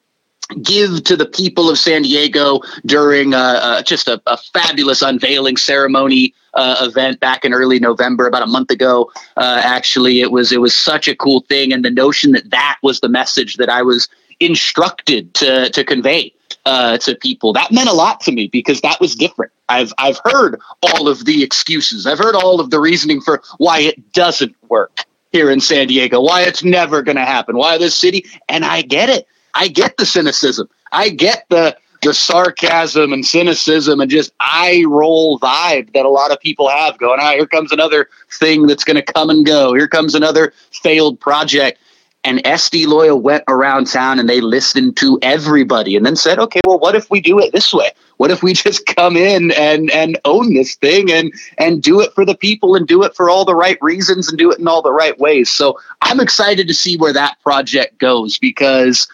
give 0.62 1.04
to 1.06 1.16
the 1.16 1.26
people 1.26 1.70
of 1.70 1.78
San 1.78 2.04
Diego 2.04 2.62
during 2.86 3.34
uh, 3.34 3.38
uh, 3.38 3.82
just 3.84 4.08
a, 4.08 4.22
a, 4.28 4.38
fabulous 4.38 5.02
unveiling 5.02 5.58
ceremony 5.58 6.34
uh, 6.54 6.78
event 6.82 7.20
back 7.20 7.46
in 7.46 7.54
early 7.54 7.80
November, 7.80 8.28
about 8.28 8.44
a 8.44 8.48
month 8.48 8.72
ago. 8.72 9.12
Uh, 9.38 9.62
actually, 9.64 10.22
it 10.22 10.32
was 10.32 10.52
it 10.52 10.62
was 10.62 10.76
such 10.76 11.08
a 11.08 11.16
cool 11.16 11.42
thing, 11.42 11.72
and 11.72 11.86
the 11.86 11.90
notion 11.90 12.32
that 12.32 12.50
that 12.50 12.78
was 12.84 13.00
the 13.00 13.10
message 13.10 13.56
that 13.58 13.70
I 13.70 13.82
was 13.82 14.08
instructed 14.40 15.34
to 15.36 15.70
to 15.70 15.84
convey 15.84 16.34
uh, 16.66 16.98
to 17.00 17.16
people 17.16 17.54
that 17.54 17.72
meant 17.72 17.90
a 17.90 17.94
lot 17.94 18.20
to 18.22 18.32
me 18.32 18.48
because 18.48 18.82
that 18.82 19.00
was 19.00 19.16
different. 19.16 19.52
I've 19.70 19.94
I've 19.98 20.20
heard 20.24 20.60
all 20.82 21.08
of 21.08 21.26
the 21.26 21.44
excuses. 21.44 22.06
I've 22.06 22.20
heard 22.20 22.36
all 22.36 22.60
of 22.60 22.70
the 22.70 22.80
reasoning 22.80 23.22
for 23.22 23.42
why 23.58 23.80
it 23.80 24.14
doesn't 24.14 24.56
work 24.70 25.06
here 25.32 25.50
in 25.50 25.62
San 25.62 25.88
Diego, 25.88 26.22
why 26.22 26.42
it's 26.42 26.64
never 26.64 27.02
going 27.02 27.16
to 27.16 27.26
happen, 27.26 27.56
why 27.56 27.78
this 27.78 27.96
city, 27.96 28.26
and 28.50 28.66
I 28.66 28.82
get 28.82 29.10
it. 29.10 29.28
I 29.54 29.68
get 29.68 29.98
the 29.98 30.06
cynicism. 30.06 30.70
I 30.92 31.10
get 31.10 31.46
the 31.50 31.78
the 32.02 32.14
sarcasm 32.14 33.14
and 33.14 33.24
cynicism 33.24 34.02
and 34.02 34.10
just 34.10 34.34
eye 34.40 34.84
roll 34.88 35.40
vibe 35.40 35.94
that 35.94 36.04
a 36.04 36.10
lot 36.10 36.32
of 36.32 36.40
people 36.40 36.68
have 36.68 36.98
going, 36.98 37.20
ah, 37.22 37.32
here 37.34 37.46
comes 37.46 37.72
another 37.72 38.10
thing 38.32 38.66
that's 38.66 38.84
going 38.84 38.96
to 38.96 39.14
come 39.14 39.30
and 39.30 39.46
go. 39.46 39.74
Here 39.74 39.88
comes 39.88 40.16
another 40.16 40.52
failed 40.72 41.20
project. 41.20 41.80
And 42.24 42.40
SD 42.44 42.86
Loyal 42.86 43.20
went 43.20 43.44
around 43.48 43.86
town 43.86 44.20
and 44.20 44.30
they 44.30 44.42
listened 44.42 44.98
to 44.98 45.18
everybody 45.22 45.96
and 45.96 46.06
then 46.06 46.16
said, 46.16 46.38
okay, 46.38 46.60
well, 46.66 46.80
what 46.80 46.96
if 46.96 47.10
we 47.10 47.20
do 47.20 47.40
it 47.40 47.52
this 47.52 47.74
way? 47.74 47.92
What 48.22 48.30
if 48.30 48.44
we 48.44 48.54
just 48.68 48.86
come 48.86 49.18
in 49.18 49.50
and 49.54 49.90
and 49.90 50.20
own 50.26 50.54
this 50.54 50.76
thing 50.76 51.12
and 51.12 51.34
and 51.58 51.82
do 51.82 52.02
it 52.02 52.14
for 52.14 52.24
the 52.24 52.38
people 52.38 52.76
and 52.76 52.88
do 52.88 53.02
it 53.02 53.16
for 53.16 53.32
all 53.32 53.46
the 53.46 53.56
right 53.56 53.80
reasons 53.82 54.30
and 54.30 54.38
do 54.38 54.52
it 54.52 54.60
in 54.60 54.68
all 54.68 54.84
the 54.84 54.94
right 54.94 55.18
ways? 55.18 55.50
So 55.50 55.80
I'm 56.04 56.20
excited 56.20 56.68
to 56.68 56.74
see 56.76 56.98
where 56.98 57.14
that 57.14 57.42
project 57.42 57.98
goes 57.98 58.38
because 58.38 59.08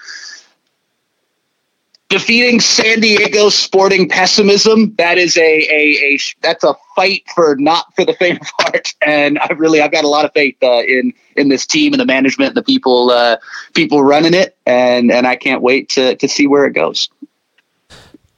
defeating 2.10 2.60
San 2.60 2.99
Diego 2.99 3.47
sporting 3.47 4.10
pessimism 4.10 4.93
that 4.97 5.18
is 5.18 5.38
a, 5.38 5.41
a, 5.41 6.16
a 6.16 6.20
that's 6.41 6.66
a 6.66 6.76
fight 6.93 7.24
for 7.34 7.55
not 7.55 7.86
for 7.95 8.03
the 8.03 8.14
faint 8.14 8.41
of 8.41 8.47
heart. 8.60 8.93
And 9.01 9.39
I 9.39 9.47
really 9.53 9.80
I've 9.80 9.93
got 9.93 10.03
a 10.03 10.10
lot 10.10 10.26
of 10.26 10.34
faith 10.34 10.58
uh, 10.62 10.84
in 10.84 11.14
in 11.38 11.47
this 11.47 11.66
team 11.66 11.93
and 11.93 12.01
the 12.01 12.05
management 12.05 12.49
and 12.49 12.58
the 12.58 12.64
people 12.64 13.12
uh, 13.12 13.38
people 13.74 14.03
running 14.03 14.34
it. 14.34 14.58
And 14.66 15.14
and 15.14 15.26
I 15.26 15.38
can't 15.38 15.62
wait 15.62 15.88
to 15.91 16.18
to 16.18 16.28
see 16.28 16.45
where 16.45 16.66
it 16.66 16.74
goes 16.74 17.10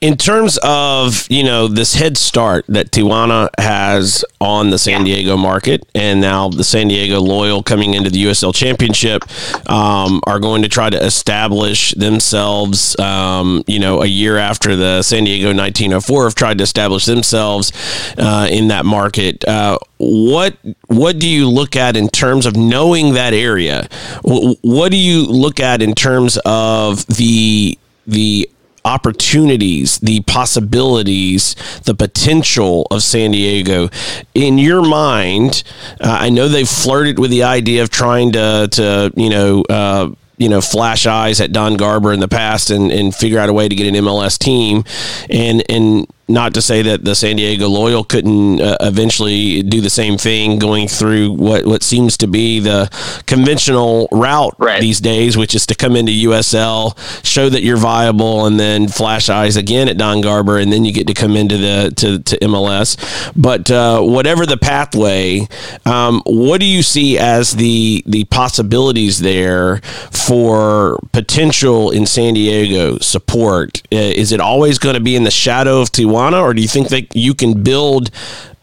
in 0.01 0.15
terms 0.15 0.57
of 0.63 1.27
you 1.29 1.43
know 1.43 1.67
this 1.67 1.95
head 1.95 2.17
start 2.17 2.65
that 2.67 2.91
Tijuana 2.91 3.49
has 3.57 4.23
on 4.39 4.69
the 4.69 4.77
San 4.77 5.03
Diego 5.03 5.35
market, 5.35 5.85
and 5.93 6.21
now 6.21 6.47
the 6.49 6.63
San 6.63 6.87
Diego 6.87 7.19
Loyal 7.19 7.61
coming 7.61 7.93
into 7.93 8.09
the 8.09 8.23
USL 8.25 8.55
Championship 8.55 9.23
um, 9.69 10.21
are 10.25 10.39
going 10.39 10.61
to 10.61 10.69
try 10.69 10.89
to 10.89 11.03
establish 11.03 11.91
themselves. 11.95 12.97
Um, 12.99 13.63
you 13.67 13.79
know, 13.79 14.01
a 14.01 14.05
year 14.05 14.37
after 14.37 14.75
the 14.75 15.01
San 15.01 15.25
Diego 15.25 15.47
1904 15.47 16.23
have 16.23 16.35
tried 16.35 16.57
to 16.59 16.63
establish 16.63 17.05
themselves 17.05 17.73
uh, 18.17 18.47
in 18.49 18.69
that 18.69 18.85
market. 18.85 19.45
Uh, 19.45 19.77
what 19.97 20.55
what 20.87 21.19
do 21.19 21.27
you 21.27 21.49
look 21.49 21.75
at 21.75 21.97
in 21.97 22.07
terms 22.07 22.45
of 22.45 22.55
knowing 22.55 23.15
that 23.15 23.33
area? 23.33 23.89
What 24.23 24.91
do 24.91 24.97
you 24.97 25.25
look 25.25 25.59
at 25.59 25.81
in 25.81 25.93
terms 25.93 26.39
of 26.45 27.05
the 27.07 27.77
the 28.07 28.49
opportunities, 28.85 29.99
the 29.99 30.21
possibilities, 30.21 31.55
the 31.85 31.95
potential 31.95 32.87
of 32.91 33.03
San 33.03 33.31
Diego. 33.31 33.89
In 34.33 34.57
your 34.57 34.81
mind, 34.81 35.63
uh, 36.01 36.17
I 36.21 36.29
know 36.29 36.47
they've 36.47 36.67
flirted 36.67 37.19
with 37.19 37.31
the 37.31 37.43
idea 37.43 37.83
of 37.83 37.89
trying 37.89 38.31
to, 38.33 38.67
to 38.71 39.13
you 39.15 39.29
know, 39.29 39.63
uh, 39.69 40.11
you 40.37 40.47
know, 40.47 40.61
flash 40.61 41.05
eyes 41.05 41.41
at 41.41 41.51
Don 41.51 41.75
Garber 41.75 42.13
in 42.13 42.21
the 42.21 42.27
past 42.27 42.69
and, 42.69 42.91
and 42.91 43.13
figure 43.13 43.39
out 43.39 43.49
a 43.49 43.53
way 43.53 43.67
to 43.67 43.75
get 43.75 43.87
an 43.87 43.95
MLS 44.05 44.39
team. 44.39 44.85
And, 45.29 45.63
and 45.69 46.07
not 46.29 46.53
to 46.53 46.61
say 46.61 46.83
that 46.83 47.03
the 47.03 47.15
San 47.15 47.37
Diego 47.37 47.67
Loyal 47.67 48.03
couldn't 48.03 48.61
uh, 48.61 48.77
eventually 48.81 49.63
do 49.63 49.81
the 49.81 49.89
same 49.89 50.17
thing, 50.17 50.59
going 50.59 50.87
through 50.87 51.31
what, 51.31 51.65
what 51.65 51.81
seems 51.81 52.15
to 52.17 52.27
be 52.27 52.59
the 52.59 52.87
conventional 53.25 54.07
route 54.11 54.53
right. 54.59 54.79
these 54.79 55.01
days, 55.01 55.35
which 55.35 55.55
is 55.55 55.65
to 55.65 55.75
come 55.75 55.95
into 55.95 56.11
USL, 56.11 56.95
show 57.25 57.49
that 57.49 57.63
you're 57.63 57.77
viable, 57.77 58.45
and 58.45 58.59
then 58.59 58.87
flash 58.87 59.27
eyes 59.27 59.57
again 59.57 59.89
at 59.89 59.97
Don 59.97 60.21
Garber, 60.21 60.59
and 60.59 60.71
then 60.71 60.85
you 60.85 60.93
get 60.93 61.07
to 61.07 61.15
come 61.15 61.35
into 61.35 61.57
the 61.57 61.91
to, 61.97 62.19
to 62.19 62.37
MLS. 62.45 62.95
But 63.35 63.71
uh, 63.71 64.01
whatever 64.01 64.45
the 64.45 64.57
pathway, 64.57 65.47
um, 65.85 66.21
what 66.27 66.59
do 66.59 66.67
you 66.67 66.83
see 66.83 67.17
as 67.17 67.53
the 67.53 68.03
the 68.05 68.25
possibilities 68.25 69.19
there 69.19 69.77
for 70.11 70.99
potential 71.11 71.89
in 71.89 72.05
San 72.05 72.35
Diego 72.35 72.99
support? 72.99 73.81
Uh, 73.91 73.97
is 73.97 74.31
it 74.31 74.39
always 74.39 74.77
going 74.77 74.93
to 74.95 75.01
be 75.01 75.15
in 75.15 75.23
the 75.23 75.31
shadow 75.31 75.81
of 75.81 75.89
Tijuana? 75.91 76.18
Tijuana, 76.19 76.41
or 76.41 76.53
do 76.53 76.61
you 76.61 76.67
think 76.67 76.89
that 76.89 77.15
you 77.15 77.33
can 77.33 77.63
build 77.63 78.11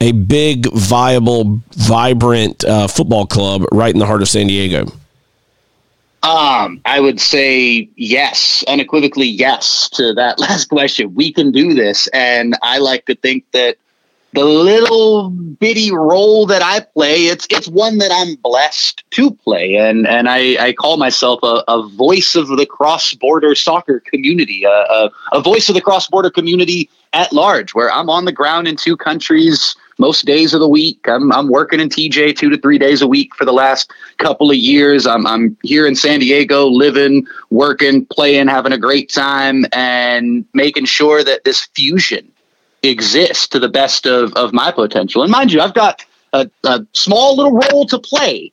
a 0.00 0.12
big, 0.12 0.70
viable, 0.72 1.60
vibrant 1.72 2.64
uh, 2.64 2.88
football 2.88 3.26
club 3.26 3.64
right 3.72 3.92
in 3.92 3.98
the 3.98 4.06
heart 4.06 4.22
of 4.22 4.28
San 4.28 4.46
Diego? 4.46 4.86
Um, 6.22 6.80
I 6.84 7.00
would 7.00 7.20
say 7.20 7.88
yes, 7.96 8.64
unequivocally 8.66 9.28
yes 9.28 9.88
to 9.90 10.12
that 10.14 10.38
last 10.40 10.66
question. 10.66 11.14
We 11.14 11.32
can 11.32 11.52
do 11.52 11.74
this, 11.74 12.08
and 12.08 12.56
I 12.62 12.78
like 12.78 13.06
to 13.06 13.14
think 13.14 13.44
that 13.52 13.76
the 14.32 14.44
little 14.44 15.30
bitty 15.30 15.92
role 15.92 16.46
that 16.46 16.60
I 16.60 16.80
play, 16.80 17.26
it's 17.26 17.46
it's 17.48 17.68
one 17.68 17.98
that 17.98 18.10
I'm 18.12 18.34
blessed 18.36 19.08
to 19.12 19.30
play, 19.30 19.76
and 19.76 20.06
and 20.06 20.28
I, 20.28 20.62
I 20.62 20.72
call 20.72 20.96
myself 20.96 21.40
a, 21.42 21.62
a 21.68 21.88
voice 21.88 22.34
of 22.34 22.48
the 22.48 22.66
cross 22.66 23.14
border 23.14 23.54
soccer 23.54 24.00
community, 24.00 24.64
a, 24.64 24.68
a, 24.70 25.10
a 25.32 25.40
voice 25.40 25.68
of 25.68 25.74
the 25.74 25.80
cross 25.80 26.08
border 26.08 26.30
community 26.30 26.90
at 27.16 27.32
large, 27.32 27.74
where 27.74 27.90
I'm 27.90 28.10
on 28.10 28.26
the 28.26 28.32
ground 28.32 28.68
in 28.68 28.76
two 28.76 28.96
countries 28.96 29.74
most 29.98 30.26
days 30.26 30.52
of 30.52 30.60
the 30.60 30.68
week. 30.68 31.00
I'm 31.08 31.32
I'm 31.32 31.48
working 31.48 31.80
in 31.80 31.88
TJ 31.88 32.36
two 32.36 32.50
to 32.50 32.58
three 32.58 32.78
days 32.78 33.00
a 33.00 33.06
week 33.06 33.34
for 33.34 33.46
the 33.46 33.52
last 33.52 33.90
couple 34.18 34.50
of 34.50 34.56
years. 34.56 35.06
I'm 35.06 35.26
I'm 35.26 35.56
here 35.62 35.86
in 35.86 35.96
San 35.96 36.20
Diego, 36.20 36.66
living, 36.66 37.26
working, 37.48 38.04
playing, 38.06 38.48
having 38.48 38.72
a 38.72 38.78
great 38.78 39.10
time, 39.10 39.64
and 39.72 40.44
making 40.52 40.84
sure 40.84 41.24
that 41.24 41.44
this 41.44 41.64
fusion 41.74 42.30
exists 42.82 43.48
to 43.48 43.58
the 43.58 43.68
best 43.68 44.06
of, 44.06 44.32
of 44.34 44.52
my 44.52 44.70
potential. 44.70 45.22
And 45.22 45.32
mind 45.32 45.50
you, 45.52 45.60
I've 45.62 45.74
got 45.74 46.04
a, 46.34 46.48
a 46.64 46.86
small 46.92 47.34
little 47.34 47.52
role 47.52 47.86
to 47.86 47.98
play. 47.98 48.52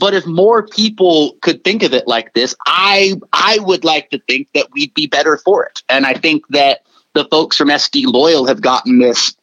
But 0.00 0.14
if 0.14 0.26
more 0.26 0.66
people 0.66 1.36
could 1.42 1.62
think 1.62 1.82
of 1.82 1.92
it 1.92 2.08
like 2.08 2.32
this, 2.32 2.56
I 2.66 3.14
I 3.32 3.58
would 3.60 3.84
like 3.84 4.10
to 4.10 4.18
think 4.18 4.48
that 4.54 4.72
we'd 4.72 4.94
be 4.94 5.06
better 5.06 5.36
for 5.36 5.64
it. 5.64 5.82
And 5.88 6.06
I 6.06 6.14
think 6.14 6.48
that 6.48 6.82
the 7.14 7.24
folks 7.26 7.56
from 7.56 7.68
SD 7.68 8.04
Loyal 8.06 8.46
have 8.46 8.60
gotten 8.60 8.98
this 8.98 9.34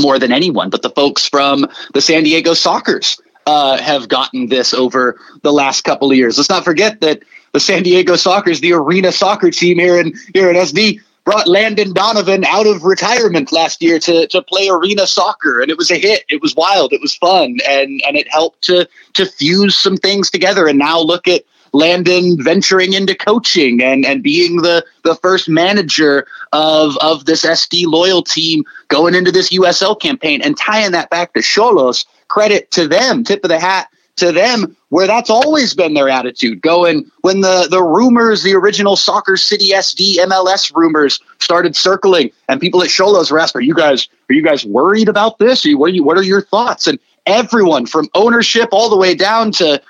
more 0.00 0.18
than 0.18 0.32
anyone, 0.32 0.70
but 0.70 0.82
the 0.82 0.90
folks 0.90 1.26
from 1.26 1.66
the 1.94 2.00
San 2.00 2.22
Diego 2.22 2.52
Sockers 2.52 3.20
uh, 3.46 3.78
have 3.78 4.08
gotten 4.08 4.48
this 4.48 4.74
over 4.74 5.18
the 5.42 5.52
last 5.52 5.82
couple 5.82 6.10
of 6.10 6.16
years. 6.16 6.36
Let's 6.36 6.50
not 6.50 6.64
forget 6.64 7.00
that 7.00 7.22
the 7.52 7.60
San 7.60 7.82
Diego 7.82 8.14
Sockers, 8.14 8.60
the 8.60 8.74
arena 8.74 9.10
soccer 9.10 9.50
team 9.50 9.78
here 9.78 9.98
in 9.98 10.12
here 10.34 10.50
in 10.50 10.56
SD, 10.56 11.00
brought 11.24 11.48
Landon 11.48 11.94
Donovan 11.94 12.44
out 12.44 12.66
of 12.66 12.84
retirement 12.84 13.50
last 13.50 13.80
year 13.80 13.98
to, 14.00 14.26
to 14.26 14.42
play 14.42 14.68
arena 14.68 15.06
soccer, 15.06 15.62
and 15.62 15.70
it 15.70 15.78
was 15.78 15.90
a 15.90 15.98
hit. 15.98 16.24
It 16.28 16.42
was 16.42 16.54
wild. 16.54 16.92
It 16.92 17.00
was 17.00 17.14
fun, 17.14 17.58
and 17.66 18.02
and 18.06 18.16
it 18.16 18.28
helped 18.30 18.62
to 18.64 18.86
to 19.14 19.24
fuse 19.24 19.74
some 19.74 19.96
things 19.96 20.30
together. 20.30 20.66
And 20.66 20.78
now 20.78 21.00
look 21.00 21.26
at 21.26 21.44
Landon 21.72 22.42
venturing 22.42 22.92
into 22.92 23.14
coaching 23.14 23.82
and 23.82 24.04
and 24.04 24.22
being 24.22 24.56
the 24.62 24.84
the 25.04 25.14
first 25.16 25.48
manager 25.48 26.26
of 26.52 26.96
of 26.98 27.24
this 27.24 27.44
SD 27.44 27.86
loyal 27.86 28.22
team 28.22 28.64
going 28.88 29.14
into 29.14 29.32
this 29.32 29.50
USL 29.50 29.98
campaign 30.00 30.40
and 30.42 30.56
tying 30.56 30.92
that 30.92 31.10
back 31.10 31.32
to 31.34 31.40
Xolos. 31.40 32.06
Credit 32.28 32.70
to 32.72 32.86
them. 32.86 33.24
Tip 33.24 33.42
of 33.44 33.48
the 33.48 33.58
hat 33.58 33.88
to 34.18 34.32
them 34.32 34.76
where 34.90 35.06
that's 35.06 35.30
always 35.30 35.74
been 35.74 35.94
their 35.94 36.08
attitude 36.08 36.60
going 36.60 37.10
when 37.22 37.40
the 37.40 37.68
the 37.70 37.82
rumors 37.82 38.42
the 38.42 38.54
original 38.54 38.96
soccer 38.96 39.36
city 39.36 39.70
sd 39.70 40.16
mls 40.16 40.74
rumors 40.74 41.20
started 41.38 41.74
circling 41.76 42.30
and 42.48 42.60
people 42.60 42.82
at 42.82 42.88
Xolos 42.88 43.30
were 43.30 43.38
asked 43.38 43.56
are 43.56 43.60
you 43.60 43.74
guys 43.74 44.08
are 44.28 44.34
you 44.34 44.42
guys 44.42 44.64
worried 44.64 45.08
about 45.08 45.38
this 45.38 45.64
you, 45.64 45.78
what, 45.78 45.90
are 45.90 45.94
you, 45.94 46.02
what 46.04 46.18
are 46.18 46.22
your 46.22 46.42
thoughts 46.42 46.86
and 46.86 46.98
everyone 47.28 47.86
from 47.86 48.08
ownership 48.14 48.68
all 48.72 48.88
the 48.90 48.96
way 48.96 49.14
down 49.14 49.52
to 49.52 49.80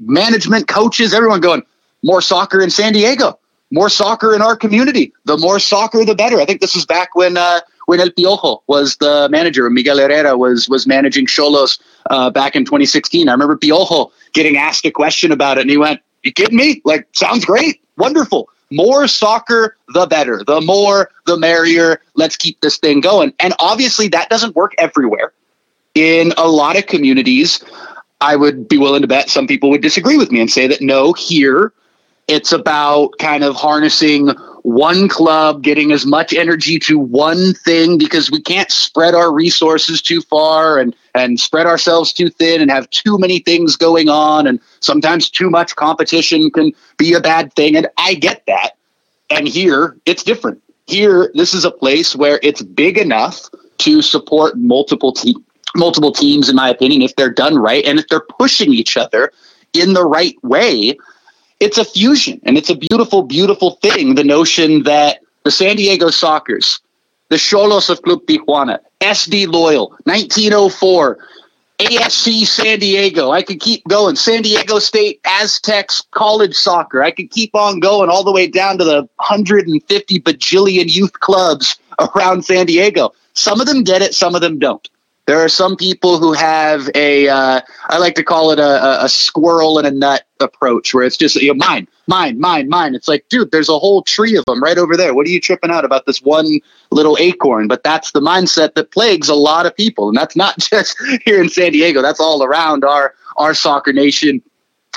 management 0.00 0.66
coaches 0.66 1.14
everyone 1.14 1.40
going 1.40 1.62
more 2.02 2.20
soccer 2.20 2.60
in 2.60 2.70
san 2.70 2.92
diego 2.92 3.38
more 3.70 3.88
soccer 3.88 4.34
in 4.34 4.42
our 4.42 4.56
community 4.56 5.12
the 5.24 5.36
more 5.38 5.58
soccer 5.60 6.04
the 6.04 6.14
better 6.14 6.40
i 6.40 6.44
think 6.44 6.60
this 6.60 6.74
was 6.74 6.86
back 6.86 7.14
when 7.14 7.36
uh, 7.36 7.60
when 7.86 8.00
El 8.00 8.10
Piojo 8.10 8.62
was 8.66 8.96
the 8.96 9.28
manager, 9.30 9.70
Miguel 9.70 9.98
Herrera 9.98 10.36
was 10.36 10.68
was 10.68 10.86
managing 10.86 11.26
Xolos 11.26 11.80
uh, 12.10 12.30
back 12.30 12.54
in 12.54 12.64
2016. 12.64 13.28
I 13.28 13.32
remember 13.32 13.56
Piojo 13.56 14.10
getting 14.32 14.56
asked 14.56 14.84
a 14.84 14.90
question 14.90 15.32
about 15.32 15.58
it, 15.58 15.62
and 15.62 15.70
he 15.70 15.76
went, 15.76 16.00
"You 16.22 16.32
kidding 16.32 16.56
me? 16.56 16.82
Like, 16.84 17.08
sounds 17.12 17.44
great, 17.44 17.80
wonderful." 17.96 18.50
More 18.72 19.06
soccer, 19.06 19.76
the 19.94 20.06
better. 20.06 20.42
The 20.44 20.60
more, 20.60 21.10
the 21.24 21.36
merrier. 21.36 22.00
Let's 22.14 22.36
keep 22.36 22.60
this 22.62 22.78
thing 22.78 23.00
going. 23.00 23.32
And 23.38 23.54
obviously, 23.60 24.08
that 24.08 24.28
doesn't 24.28 24.56
work 24.56 24.74
everywhere. 24.76 25.32
In 25.96 26.34
a 26.36 26.46
lot 26.46 26.76
of 26.76 26.86
communities, 26.86 27.64
I 28.20 28.36
would 28.36 28.68
be 28.68 28.76
willing 28.76 29.00
to 29.00 29.08
bet 29.08 29.30
some 29.30 29.46
people 29.46 29.70
would 29.70 29.80
disagree 29.80 30.18
with 30.18 30.30
me 30.30 30.40
and 30.40 30.50
say 30.50 30.66
that 30.66 30.82
no, 30.82 31.14
here 31.14 31.72
it's 32.28 32.52
about 32.52 33.16
kind 33.18 33.42
of 33.42 33.56
harnessing 33.56 34.28
one 34.62 35.08
club, 35.08 35.62
getting 35.62 35.92
as 35.92 36.04
much 36.04 36.34
energy 36.34 36.78
to 36.80 36.98
one 36.98 37.54
thing 37.54 37.96
because 37.96 38.30
we 38.30 38.42
can't 38.42 38.70
spread 38.70 39.14
our 39.14 39.32
resources 39.32 40.02
too 40.02 40.20
far 40.20 40.78
and, 40.78 40.94
and 41.14 41.40
spread 41.40 41.66
ourselves 41.66 42.12
too 42.12 42.28
thin 42.28 42.60
and 42.60 42.70
have 42.70 42.90
too 42.90 43.16
many 43.16 43.38
things 43.38 43.74
going 43.74 44.10
on. 44.10 44.46
And 44.46 44.60
sometimes 44.80 45.30
too 45.30 45.48
much 45.48 45.76
competition 45.76 46.50
can 46.50 46.72
be 46.98 47.14
a 47.14 47.20
bad 47.20 47.54
thing. 47.54 47.74
And 47.74 47.88
I 47.96 48.12
get 48.12 48.42
that. 48.48 48.72
And 49.30 49.48
here 49.48 49.96
it's 50.04 50.22
different. 50.22 50.60
Here, 50.88 51.32
this 51.34 51.54
is 51.54 51.64
a 51.64 51.70
place 51.70 52.14
where 52.14 52.38
it's 52.42 52.60
big 52.60 52.98
enough 52.98 53.48
to 53.78 54.02
support 54.02 54.58
multiple 54.58 55.12
teams 55.12 55.45
multiple 55.74 56.12
teams 56.12 56.48
in 56.48 56.56
my 56.56 56.68
opinion 56.68 57.02
if 57.02 57.14
they're 57.16 57.30
done 57.30 57.58
right 57.58 57.84
and 57.84 57.98
if 57.98 58.08
they're 58.08 58.26
pushing 58.38 58.72
each 58.72 58.96
other 58.96 59.32
in 59.72 59.92
the 59.92 60.04
right 60.04 60.36
way 60.42 60.96
it's 61.60 61.78
a 61.78 61.84
fusion 61.84 62.40
and 62.44 62.56
it's 62.56 62.70
a 62.70 62.74
beautiful, 62.74 63.22
beautiful 63.22 63.72
thing. 63.82 64.14
The 64.14 64.24
notion 64.24 64.82
that 64.84 65.20
the 65.44 65.50
San 65.50 65.76
Diego 65.76 66.08
Sockers, 66.08 66.80
the 67.28 67.36
Xolos 67.36 67.90
of 67.90 68.02
Club 68.02 68.20
Tijuana, 68.26 68.78
SD 69.00 69.46
Loyal, 69.48 69.90
1904, 70.04 71.18
ASC 71.78 72.46
San 72.46 72.78
Diego. 72.78 73.30
I 73.30 73.42
could 73.42 73.60
keep 73.60 73.86
going. 73.86 74.16
San 74.16 74.42
Diego 74.42 74.78
State 74.78 75.20
Aztecs 75.24 76.02
college 76.10 76.54
soccer. 76.54 77.02
I 77.02 77.10
could 77.10 77.30
keep 77.30 77.54
on 77.54 77.80
going 77.80 78.08
all 78.08 78.24
the 78.24 78.32
way 78.32 78.46
down 78.46 78.78
to 78.78 78.84
the 78.84 79.02
150 79.16 80.20
bajillion 80.20 80.92
youth 80.92 81.20
clubs 81.20 81.78
around 81.98 82.44
San 82.44 82.66
Diego. 82.66 83.12
Some 83.34 83.60
of 83.60 83.66
them 83.66 83.84
get 83.84 84.00
it, 84.00 84.14
some 84.14 84.34
of 84.34 84.40
them 84.40 84.58
don't. 84.58 84.88
There 85.26 85.38
are 85.38 85.48
some 85.48 85.76
people 85.76 86.18
who 86.18 86.32
have 86.32 86.88
a, 86.94 87.28
uh, 87.28 87.60
I 87.88 87.98
like 87.98 88.14
to 88.14 88.22
call 88.22 88.52
it 88.52 88.60
a, 88.60 89.04
a 89.04 89.08
squirrel 89.08 89.78
and 89.78 89.86
a 89.86 89.90
nut 89.90 90.24
approach, 90.40 90.94
where 90.94 91.04
it's 91.04 91.16
just 91.16 91.34
you 91.36 91.48
know, 91.48 91.66
mine, 91.66 91.88
mine, 92.06 92.38
mine, 92.38 92.68
mine. 92.68 92.94
It's 92.94 93.08
like, 93.08 93.28
dude, 93.28 93.50
there's 93.50 93.68
a 93.68 93.78
whole 93.78 94.02
tree 94.02 94.36
of 94.36 94.44
them 94.44 94.62
right 94.62 94.78
over 94.78 94.96
there. 94.96 95.14
What 95.14 95.26
are 95.26 95.30
you 95.30 95.40
tripping 95.40 95.70
out 95.70 95.84
about 95.84 96.06
this 96.06 96.22
one 96.22 96.60
little 96.92 97.16
acorn? 97.18 97.66
But 97.66 97.82
that's 97.82 98.12
the 98.12 98.20
mindset 98.20 98.74
that 98.74 98.92
plagues 98.92 99.28
a 99.28 99.34
lot 99.34 99.66
of 99.66 99.76
people, 99.76 100.08
and 100.08 100.16
that's 100.16 100.36
not 100.36 100.58
just 100.70 100.96
here 101.24 101.40
in 101.40 101.48
San 101.48 101.72
Diego. 101.72 102.02
That's 102.02 102.20
all 102.20 102.44
around 102.44 102.84
our 102.84 103.14
our 103.36 103.52
soccer 103.52 103.92
nation 103.92 104.42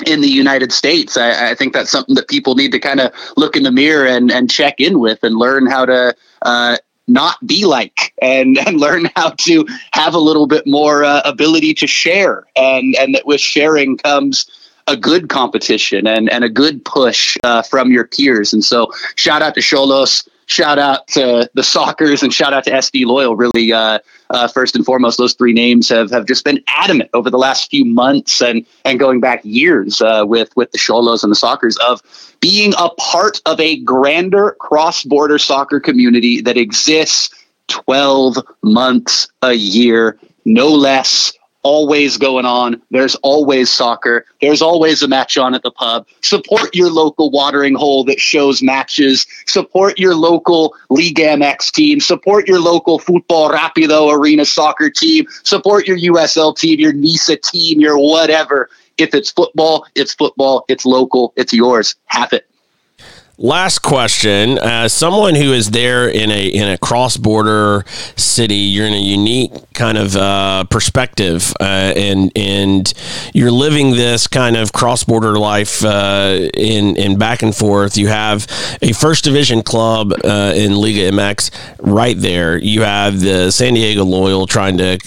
in 0.06 0.20
the 0.20 0.28
United 0.28 0.72
States. 0.72 1.16
I, 1.16 1.50
I, 1.50 1.54
think 1.54 1.72
that's 1.72 1.90
something 1.90 2.14
that 2.14 2.28
people 2.28 2.54
need 2.54 2.72
to 2.72 2.78
kind 2.78 3.00
of 3.00 3.12
look 3.36 3.56
in 3.56 3.64
the 3.64 3.70
mirror 3.70 4.06
and, 4.06 4.30
and 4.30 4.50
check 4.50 4.76
in 4.78 4.98
with 4.98 5.22
and 5.22 5.36
learn 5.36 5.66
how 5.66 5.84
to 5.84 6.14
uh, 6.42 6.78
not 7.10 7.44
be 7.46 7.64
like 7.64 8.14
and, 8.22 8.58
and 8.66 8.80
learn 8.80 9.10
how 9.16 9.30
to 9.30 9.66
have 9.92 10.14
a 10.14 10.18
little 10.18 10.46
bit 10.46 10.66
more 10.66 11.04
uh, 11.04 11.22
ability 11.24 11.74
to 11.74 11.86
share. 11.86 12.46
And 12.56 12.94
and 12.96 13.14
that 13.14 13.26
with 13.26 13.40
sharing 13.40 13.96
comes 13.98 14.46
a 14.86 14.96
good 14.96 15.28
competition 15.28 16.06
and 16.06 16.30
and 16.30 16.44
a 16.44 16.48
good 16.48 16.84
push 16.84 17.36
uh, 17.44 17.62
from 17.62 17.90
your 17.90 18.06
peers. 18.06 18.52
And 18.52 18.64
so 18.64 18.92
shout 19.16 19.42
out 19.42 19.54
to 19.54 19.60
Xolos 19.60 20.28
shout 20.50 20.78
out 20.78 21.06
to 21.06 21.48
the 21.54 21.62
Sockers 21.62 22.22
and 22.22 22.34
shout 22.34 22.52
out 22.52 22.64
to 22.64 22.70
SD 22.70 23.06
Loyal. 23.06 23.36
Really, 23.36 23.72
uh, 23.72 24.00
uh, 24.30 24.48
first 24.48 24.74
and 24.74 24.84
foremost, 24.84 25.16
those 25.16 25.34
three 25.34 25.52
names 25.52 25.88
have, 25.88 26.10
have 26.10 26.26
just 26.26 26.44
been 26.44 26.62
adamant 26.66 27.10
over 27.14 27.30
the 27.30 27.38
last 27.38 27.70
few 27.70 27.84
months 27.84 28.42
and 28.42 28.66
and 28.84 28.98
going 28.98 29.20
back 29.20 29.40
years 29.44 30.02
uh, 30.02 30.24
with 30.26 30.54
with 30.56 30.72
the 30.72 30.78
Xolos 30.78 31.22
and 31.22 31.30
the 31.30 31.36
Sockers 31.36 31.76
of 31.78 32.02
being 32.40 32.74
a 32.78 32.90
part 32.90 33.40
of 33.46 33.60
a 33.60 33.78
grander 33.80 34.56
cross 34.58 35.04
border 35.04 35.38
soccer 35.38 35.78
community 35.78 36.40
that 36.40 36.56
exists 36.56 37.30
12 37.68 38.38
months 38.62 39.28
a 39.42 39.52
year, 39.52 40.18
no 40.44 40.68
less 40.68 41.32
always 41.62 42.16
going 42.16 42.46
on. 42.46 42.82
There's 42.90 43.14
always 43.16 43.70
soccer. 43.70 44.26
There's 44.40 44.62
always 44.62 45.02
a 45.02 45.08
match 45.08 45.36
on 45.38 45.54
at 45.54 45.62
the 45.62 45.70
pub. 45.70 46.06
Support 46.22 46.74
your 46.74 46.90
local 46.90 47.30
watering 47.30 47.74
hole 47.74 48.04
that 48.04 48.20
shows 48.20 48.62
matches. 48.62 49.26
Support 49.46 49.98
your 49.98 50.14
local 50.14 50.74
League 50.88 51.18
MX 51.18 51.72
team. 51.72 52.00
Support 52.00 52.48
your 52.48 52.60
local 52.60 52.98
Football 52.98 53.50
Rapido 53.50 54.12
arena 54.12 54.44
soccer 54.44 54.90
team. 54.90 55.26
Support 55.44 55.86
your 55.86 55.98
USL 55.98 56.56
team, 56.56 56.80
your 56.80 56.92
NISA 56.92 57.36
team, 57.36 57.80
your 57.80 57.98
whatever. 57.98 58.68
If 58.98 59.14
it's 59.14 59.30
football, 59.30 59.86
it's 59.94 60.12
football. 60.12 60.64
It's 60.68 60.84
local. 60.84 61.32
It's 61.36 61.52
yours. 61.52 61.94
Have 62.06 62.32
it. 62.32 62.49
Last 63.42 63.78
question: 63.78 64.58
As 64.58 64.92
someone 64.92 65.34
who 65.34 65.54
is 65.54 65.70
there 65.70 66.06
in 66.06 66.30
a 66.30 66.46
in 66.46 66.68
a 66.68 66.76
cross 66.76 67.16
border 67.16 67.86
city, 68.14 68.54
you're 68.54 68.86
in 68.86 68.92
a 68.92 69.00
unique 69.00 69.50
kind 69.72 69.96
of 69.96 70.14
uh, 70.14 70.64
perspective, 70.64 71.50
uh, 71.58 71.94
and 71.96 72.30
and 72.36 72.92
you're 73.32 73.50
living 73.50 73.92
this 73.92 74.26
kind 74.26 74.58
of 74.58 74.74
cross 74.74 75.04
border 75.04 75.38
life 75.38 75.82
uh, 75.82 76.50
in 76.52 76.96
in 76.96 77.16
back 77.16 77.42
and 77.42 77.56
forth. 77.56 77.96
You 77.96 78.08
have 78.08 78.46
a 78.82 78.92
first 78.92 79.24
division 79.24 79.62
club 79.62 80.12
uh, 80.22 80.52
in 80.54 80.74
Liga 80.74 81.10
MX 81.10 81.78
right 81.80 82.18
there. 82.18 82.58
You 82.58 82.82
have 82.82 83.20
the 83.20 83.50
San 83.50 83.72
Diego 83.72 84.04
Loyal 84.04 84.46
trying 84.46 84.76
to 84.76 84.98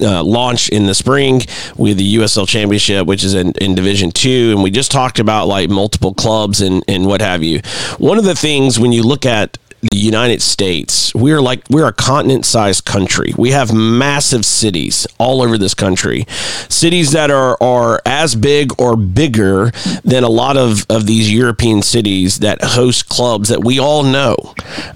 uh, 0.00 0.22
launch 0.22 0.68
in 0.68 0.86
the 0.86 0.94
spring 0.94 1.42
with 1.76 1.98
the 1.98 2.16
USL 2.16 2.48
Championship, 2.48 3.06
which 3.06 3.24
is 3.24 3.34
in, 3.34 3.52
in 3.52 3.74
Division 3.74 4.10
Two, 4.10 4.52
and 4.52 4.62
we 4.62 4.70
just 4.70 4.90
talked 4.90 5.18
about 5.18 5.46
like 5.46 5.70
multiple 5.70 6.14
clubs 6.14 6.60
and 6.60 6.82
and 6.88 7.06
what 7.06 7.20
have 7.20 7.42
you. 7.42 7.60
One 7.98 8.18
of 8.18 8.24
the 8.24 8.34
things 8.34 8.78
when 8.78 8.92
you 8.92 9.02
look 9.02 9.26
at 9.26 9.58
the 9.82 9.96
United 9.96 10.42
States, 10.42 11.14
we're 11.14 11.40
like 11.40 11.62
we're 11.70 11.86
a 11.86 11.92
continent-sized 11.92 12.84
country. 12.84 13.32
We 13.38 13.50
have 13.52 13.72
massive 13.72 14.44
cities 14.44 15.06
all 15.18 15.40
over 15.40 15.56
this 15.56 15.72
country, 15.72 16.26
cities 16.68 17.12
that 17.12 17.30
are 17.30 17.56
are 17.62 18.02
as 18.04 18.34
big 18.34 18.78
or 18.78 18.96
bigger 18.96 19.70
than 20.04 20.22
a 20.22 20.28
lot 20.28 20.58
of 20.58 20.84
of 20.90 21.06
these 21.06 21.32
European 21.32 21.80
cities 21.82 22.40
that 22.40 22.62
host 22.62 23.08
clubs 23.08 23.48
that 23.48 23.64
we 23.64 23.78
all 23.78 24.02
know 24.02 24.36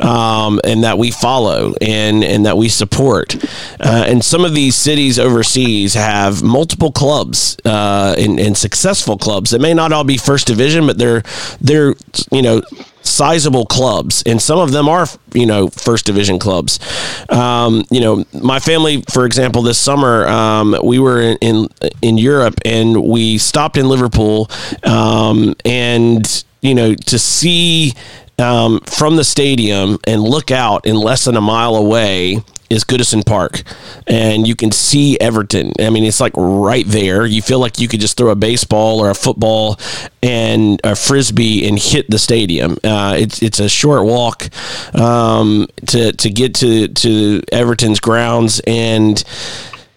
um, 0.00 0.60
and 0.64 0.84
that 0.84 0.98
we 0.98 1.10
follow 1.10 1.74
and 1.80 2.22
and 2.22 2.44
that 2.44 2.58
we 2.58 2.68
support. 2.68 3.36
Uh, 3.80 4.04
and 4.06 4.22
some 4.22 4.44
of 4.44 4.54
these 4.54 4.76
cities 4.76 5.18
overseas 5.18 5.94
have 5.94 6.42
multiple 6.42 6.92
clubs 6.92 7.56
uh, 7.64 8.14
and, 8.18 8.38
and 8.38 8.56
successful 8.56 9.16
clubs 9.16 9.50
that 9.50 9.60
may 9.60 9.72
not 9.72 9.92
all 9.92 10.04
be 10.04 10.18
first 10.18 10.46
division, 10.46 10.86
but 10.86 10.98
they're 10.98 11.22
they're 11.60 11.94
you 12.30 12.42
know 12.42 12.62
sizable 13.04 13.66
clubs, 13.66 14.22
and 14.26 14.40
some 14.40 14.58
of 14.58 14.72
them 14.72 14.88
are, 14.88 15.06
you 15.32 15.46
know, 15.46 15.68
first 15.68 16.06
division 16.06 16.38
clubs. 16.38 16.80
Um, 17.28 17.84
you 17.90 18.00
know, 18.00 18.24
my 18.32 18.58
family, 18.58 19.02
for 19.12 19.26
example, 19.26 19.62
this 19.62 19.78
summer 19.78 20.26
um, 20.26 20.76
we 20.82 20.98
were 20.98 21.20
in, 21.20 21.36
in, 21.40 21.68
in 22.02 22.18
Europe 22.18 22.54
and 22.64 23.02
we 23.04 23.38
stopped 23.38 23.76
in 23.76 23.88
Liverpool, 23.88 24.50
um, 24.84 25.54
and 25.64 26.44
you 26.60 26.74
know, 26.74 26.94
to 26.94 27.18
see 27.18 27.92
um, 28.38 28.80
from 28.80 29.16
the 29.16 29.24
stadium 29.24 29.98
and 30.06 30.22
look 30.22 30.50
out 30.50 30.86
in 30.86 30.96
less 30.96 31.26
than 31.26 31.36
a 31.36 31.40
mile 31.40 31.76
away 31.76 32.42
is 32.70 32.84
Goodison 32.84 33.24
Park, 33.24 33.62
and 34.06 34.46
you 34.46 34.56
can 34.56 34.72
see 34.72 35.18
Everton. 35.20 35.72
I 35.78 35.90
mean, 35.90 36.04
it's 36.04 36.20
like 36.20 36.32
right 36.36 36.86
there. 36.86 37.26
You 37.26 37.42
feel 37.42 37.58
like 37.58 37.78
you 37.78 37.88
could 37.88 38.00
just 38.00 38.16
throw 38.16 38.30
a 38.30 38.36
baseball 38.36 39.00
or 39.00 39.10
a 39.10 39.14
football 39.14 39.78
and 40.22 40.80
a 40.84 40.96
frisbee 40.96 41.68
and 41.68 41.78
hit 41.78 42.10
the 42.10 42.18
stadium. 42.18 42.78
Uh, 42.82 43.16
it's 43.18 43.42
it's 43.42 43.60
a 43.60 43.68
short 43.68 44.04
walk 44.04 44.48
um, 44.94 45.66
to 45.86 46.12
to 46.12 46.30
get 46.30 46.54
to 46.56 46.88
to 46.88 47.42
Everton's 47.52 48.00
grounds, 48.00 48.60
and 48.66 49.22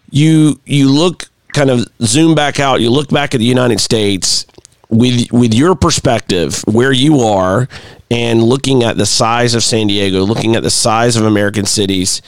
you 0.10 0.60
you 0.66 0.90
look 0.90 1.30
kind 1.54 1.70
of 1.70 1.88
zoom 2.02 2.36
back 2.36 2.60
out. 2.60 2.82
You 2.82 2.90
look 2.90 3.10
back 3.10 3.34
at 3.34 3.40
the 3.40 3.46
United 3.46 3.80
States 3.80 4.46
with 4.90 5.32
with 5.32 5.54
your 5.54 5.76
perspective 5.76 6.64
where 6.66 6.92
you 6.92 7.20
are 7.22 7.68
and 8.10 8.42
looking 8.42 8.84
at 8.84 8.98
the 8.98 9.06
size 9.06 9.54
of 9.54 9.64
San 9.64 9.88
Diego, 9.88 10.24
looking 10.24 10.56
at 10.56 10.64
the 10.64 10.70
size 10.70 11.16
of 11.16 11.26
American 11.26 11.66
cities 11.66 12.22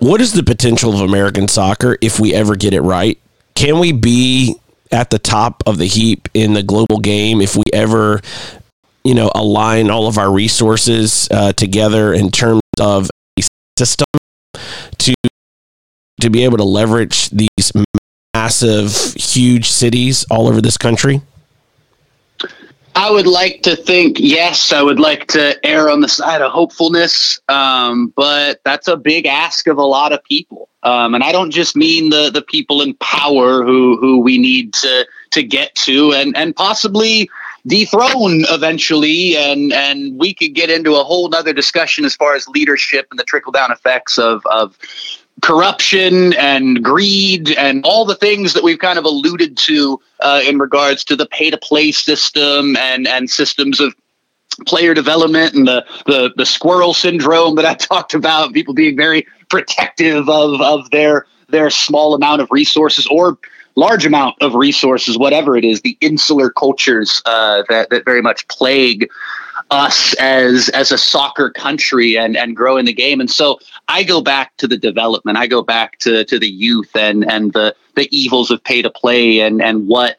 what 0.00 0.20
is 0.20 0.32
the 0.32 0.42
potential 0.42 0.94
of 0.94 1.00
American 1.00 1.46
soccer 1.46 1.96
if 2.00 2.18
we 2.18 2.34
ever 2.34 2.56
get 2.56 2.74
it 2.74 2.80
right? 2.80 3.18
Can 3.54 3.78
we 3.78 3.92
be 3.92 4.56
at 4.90 5.10
the 5.10 5.18
top 5.18 5.62
of 5.66 5.78
the 5.78 5.86
heap 5.86 6.28
in 6.34 6.54
the 6.54 6.62
global 6.62 6.98
game 6.98 7.40
if 7.40 7.56
we 7.56 7.64
ever, 7.72 8.20
you 9.04 9.14
know, 9.14 9.30
align 9.34 9.90
all 9.90 10.06
of 10.06 10.18
our 10.18 10.32
resources 10.32 11.28
uh, 11.30 11.52
together 11.52 12.12
in 12.12 12.30
terms 12.30 12.62
of 12.80 13.08
a 13.38 13.42
system 13.78 14.06
to 14.98 15.14
to 16.20 16.30
be 16.30 16.44
able 16.44 16.58
to 16.58 16.64
leverage 16.64 17.30
these 17.30 17.72
massive, 18.34 18.94
huge 19.14 19.70
cities 19.70 20.24
all 20.30 20.48
over 20.48 20.60
this 20.60 20.76
country? 20.76 21.22
I 22.96 23.10
would 23.10 23.26
like 23.26 23.62
to 23.62 23.76
think 23.76 24.16
yes. 24.18 24.72
I 24.72 24.82
would 24.82 24.98
like 24.98 25.28
to 25.28 25.64
err 25.64 25.88
on 25.88 26.00
the 26.00 26.08
side 26.08 26.42
of 26.42 26.50
hopefulness, 26.50 27.40
um, 27.48 28.12
but 28.16 28.60
that's 28.64 28.88
a 28.88 28.96
big 28.96 29.26
ask 29.26 29.66
of 29.66 29.78
a 29.78 29.84
lot 29.84 30.12
of 30.12 30.22
people. 30.24 30.68
Um, 30.82 31.14
and 31.14 31.22
I 31.22 31.30
don't 31.30 31.50
just 31.50 31.76
mean 31.76 32.10
the 32.10 32.30
the 32.30 32.42
people 32.42 32.82
in 32.82 32.94
power 32.94 33.64
who 33.64 33.96
who 33.98 34.20
we 34.20 34.38
need 34.38 34.72
to 34.74 35.06
to 35.32 35.42
get 35.42 35.74
to 35.76 36.12
and 36.12 36.36
and 36.36 36.56
possibly 36.56 37.30
dethrone 37.66 38.44
eventually. 38.48 39.36
And 39.36 39.72
and 39.72 40.18
we 40.18 40.34
could 40.34 40.54
get 40.54 40.70
into 40.70 40.96
a 40.96 41.04
whole 41.04 41.32
other 41.34 41.52
discussion 41.52 42.04
as 42.04 42.16
far 42.16 42.34
as 42.34 42.48
leadership 42.48 43.06
and 43.10 43.20
the 43.20 43.24
trickle 43.24 43.52
down 43.52 43.70
effects 43.70 44.18
of 44.18 44.44
of 44.46 44.76
corruption 45.42 46.34
and 46.34 46.82
greed 46.84 47.50
and 47.52 47.84
all 47.84 48.04
the 48.04 48.14
things 48.14 48.52
that 48.52 48.62
we've 48.62 48.78
kind 48.78 48.98
of 48.98 49.04
alluded 49.04 49.56
to 49.56 50.00
uh, 50.20 50.40
in 50.46 50.58
regards 50.58 51.04
to 51.04 51.16
the 51.16 51.26
pay 51.26 51.50
to 51.50 51.58
play 51.58 51.92
system 51.92 52.76
and 52.76 53.06
and 53.08 53.30
systems 53.30 53.80
of 53.80 53.94
player 54.66 54.92
development 54.92 55.54
and 55.54 55.66
the, 55.66 55.84
the 56.06 56.32
the 56.36 56.44
squirrel 56.44 56.92
syndrome 56.92 57.54
that 57.56 57.64
I 57.64 57.74
talked 57.92 58.14
about 58.14 58.52
people 58.52 58.74
being 58.74 58.96
very 58.96 59.26
protective 59.48 60.28
of 60.28 60.60
of 60.60 60.90
their 60.90 61.26
their 61.48 61.70
small 61.70 62.14
amount 62.14 62.42
of 62.42 62.48
resources 62.50 63.06
or 63.10 63.38
large 63.76 64.04
amount 64.04 64.36
of 64.42 64.54
resources 64.54 65.16
whatever 65.16 65.56
it 65.56 65.64
is 65.64 65.80
the 65.80 65.96
insular 66.00 66.50
cultures 66.50 67.22
uh, 67.24 67.62
that 67.68 67.88
that 67.90 68.04
very 68.04 68.20
much 68.20 68.46
plague 68.48 69.08
us 69.70 70.14
as 70.14 70.68
as 70.70 70.90
a 70.90 70.98
soccer 70.98 71.50
country 71.50 72.16
and 72.16 72.36
and 72.36 72.56
growing 72.56 72.84
the 72.84 72.92
game 72.92 73.20
and 73.20 73.30
so 73.30 73.58
i 73.88 74.02
go 74.02 74.20
back 74.20 74.56
to 74.56 74.66
the 74.66 74.76
development 74.76 75.38
i 75.38 75.46
go 75.46 75.62
back 75.62 75.98
to 75.98 76.24
to 76.24 76.38
the 76.38 76.48
youth 76.48 76.90
and 76.96 77.30
and 77.30 77.52
the 77.52 77.74
the 77.96 78.08
evils 78.16 78.50
of 78.50 78.62
pay 78.64 78.82
to 78.82 78.90
play 78.90 79.40
and 79.40 79.62
and 79.62 79.86
what 79.86 80.16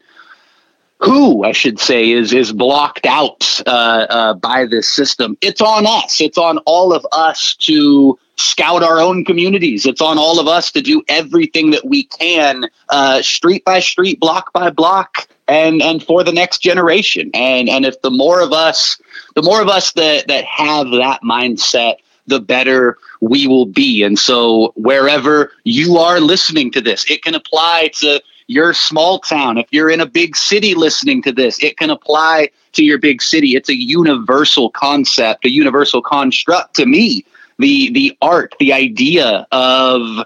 who 1.01 1.43
I 1.43 1.51
should 1.51 1.79
say 1.79 2.11
is 2.11 2.31
is 2.31 2.53
blocked 2.53 3.05
out 3.07 3.59
uh, 3.65 4.05
uh, 4.09 4.33
by 4.35 4.65
this 4.65 4.87
system. 4.87 5.35
It's 5.41 5.61
on 5.61 5.85
us. 5.87 6.21
It's 6.21 6.37
on 6.37 6.59
all 6.59 6.93
of 6.93 7.05
us 7.11 7.55
to 7.61 8.19
scout 8.35 8.83
our 8.83 8.99
own 8.99 9.25
communities. 9.25 9.85
It's 9.85 10.01
on 10.01 10.17
all 10.17 10.39
of 10.39 10.47
us 10.47 10.71
to 10.73 10.81
do 10.81 11.03
everything 11.07 11.71
that 11.71 11.85
we 11.85 12.03
can, 12.03 12.65
uh, 12.89 13.21
street 13.21 13.65
by 13.65 13.79
street, 13.79 14.19
block 14.19 14.53
by 14.53 14.69
block, 14.69 15.27
and 15.51 15.81
and 15.81 16.01
for 16.03 16.23
the 16.23 16.31
next 16.31 16.59
generation. 16.59 17.29
And 17.33 17.69
and 17.69 17.85
if 17.85 18.01
the 18.01 18.11
more 18.11 18.41
of 18.41 18.53
us, 18.53 18.99
the 19.35 19.43
more 19.43 19.61
of 19.61 19.67
us 19.67 19.91
that 19.93 20.27
that 20.27 20.45
have 20.45 20.89
that 20.91 21.21
mindset, 21.23 21.95
the 22.27 22.39
better 22.39 22.97
we 23.19 23.47
will 23.47 23.65
be. 23.65 24.03
And 24.03 24.17
so 24.17 24.73
wherever 24.75 25.51
you 25.63 25.97
are 25.97 26.19
listening 26.19 26.71
to 26.71 26.81
this, 26.81 27.09
it 27.09 27.23
can 27.23 27.35
apply 27.35 27.91
to 27.95 28.21
your 28.47 28.73
small 28.73 29.19
town, 29.19 29.57
if 29.57 29.67
you're 29.71 29.89
in 29.89 30.01
a 30.01 30.05
big 30.05 30.35
city 30.35 30.75
listening 30.75 31.21
to 31.21 31.31
this, 31.31 31.63
it 31.63 31.77
can 31.77 31.89
apply 31.89 32.49
to 32.73 32.83
your 32.83 32.97
big 32.97 33.21
city. 33.21 33.55
It's 33.55 33.69
a 33.69 33.75
universal 33.75 34.69
concept, 34.69 35.45
a 35.45 35.49
universal 35.49 36.01
construct 36.01 36.75
to 36.75 36.85
me. 36.85 37.25
The 37.59 37.91
the 37.91 38.17
art, 38.21 38.55
the 38.59 38.73
idea 38.73 39.47
of 39.51 40.25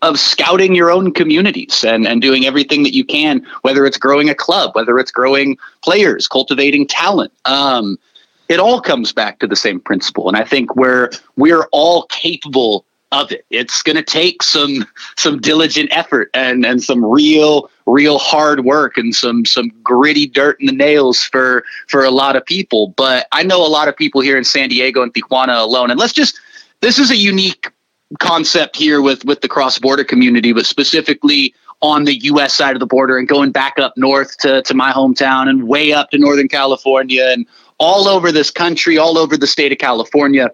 of 0.00 0.18
scouting 0.18 0.74
your 0.74 0.90
own 0.90 1.12
communities 1.12 1.84
and, 1.84 2.06
and 2.06 2.22
doing 2.22 2.46
everything 2.46 2.82
that 2.82 2.94
you 2.94 3.04
can, 3.04 3.46
whether 3.62 3.84
it's 3.84 3.98
growing 3.98 4.30
a 4.30 4.34
club, 4.34 4.74
whether 4.74 4.98
it's 4.98 5.10
growing 5.10 5.58
players, 5.82 6.26
cultivating 6.26 6.86
talent. 6.86 7.32
Um, 7.44 7.98
it 8.48 8.58
all 8.58 8.80
comes 8.80 9.12
back 9.12 9.38
to 9.40 9.46
the 9.46 9.56
same 9.56 9.80
principle. 9.80 10.28
And 10.28 10.36
I 10.36 10.44
think 10.44 10.74
we're 10.76 11.10
we're 11.36 11.66
all 11.72 12.04
capable 12.04 12.84
of 13.12 13.30
it. 13.30 13.44
It's 13.50 13.82
going 13.82 13.96
to 13.96 14.02
take 14.02 14.42
some 14.42 14.86
some 15.16 15.40
diligent 15.40 15.90
effort 15.92 16.30
and 16.34 16.64
and 16.64 16.82
some 16.82 17.04
real 17.04 17.70
real 17.86 18.18
hard 18.18 18.64
work 18.64 18.96
and 18.96 19.14
some 19.14 19.44
some 19.44 19.70
gritty 19.82 20.26
dirt 20.26 20.60
in 20.60 20.66
the 20.66 20.72
nails 20.72 21.22
for 21.22 21.64
for 21.88 22.04
a 22.04 22.10
lot 22.10 22.36
of 22.36 22.44
people. 22.44 22.88
But 22.96 23.26
I 23.32 23.42
know 23.42 23.64
a 23.64 23.68
lot 23.68 23.88
of 23.88 23.96
people 23.96 24.20
here 24.20 24.36
in 24.36 24.44
San 24.44 24.68
Diego 24.68 25.02
and 25.02 25.12
Tijuana 25.14 25.60
alone. 25.60 25.90
And 25.90 26.00
let's 26.00 26.12
just 26.12 26.40
this 26.80 26.98
is 26.98 27.10
a 27.10 27.16
unique 27.16 27.70
concept 28.18 28.76
here 28.76 29.00
with 29.02 29.24
with 29.24 29.40
the 29.40 29.48
cross 29.48 29.78
border 29.78 30.04
community, 30.04 30.52
but 30.52 30.66
specifically 30.66 31.54
on 31.80 32.04
the 32.04 32.14
U.S. 32.26 32.54
side 32.54 32.76
of 32.76 32.80
the 32.80 32.86
border 32.86 33.18
and 33.18 33.26
going 33.26 33.50
back 33.50 33.78
up 33.78 33.94
north 33.96 34.36
to 34.38 34.62
to 34.62 34.74
my 34.74 34.92
hometown 34.92 35.48
and 35.48 35.68
way 35.68 35.92
up 35.92 36.10
to 36.10 36.18
Northern 36.18 36.48
California 36.48 37.24
and 37.26 37.46
all 37.78 38.08
over 38.08 38.30
this 38.30 38.50
country, 38.50 38.98
all 38.98 39.18
over 39.18 39.36
the 39.36 39.46
state 39.46 39.72
of 39.72 39.78
California 39.78 40.50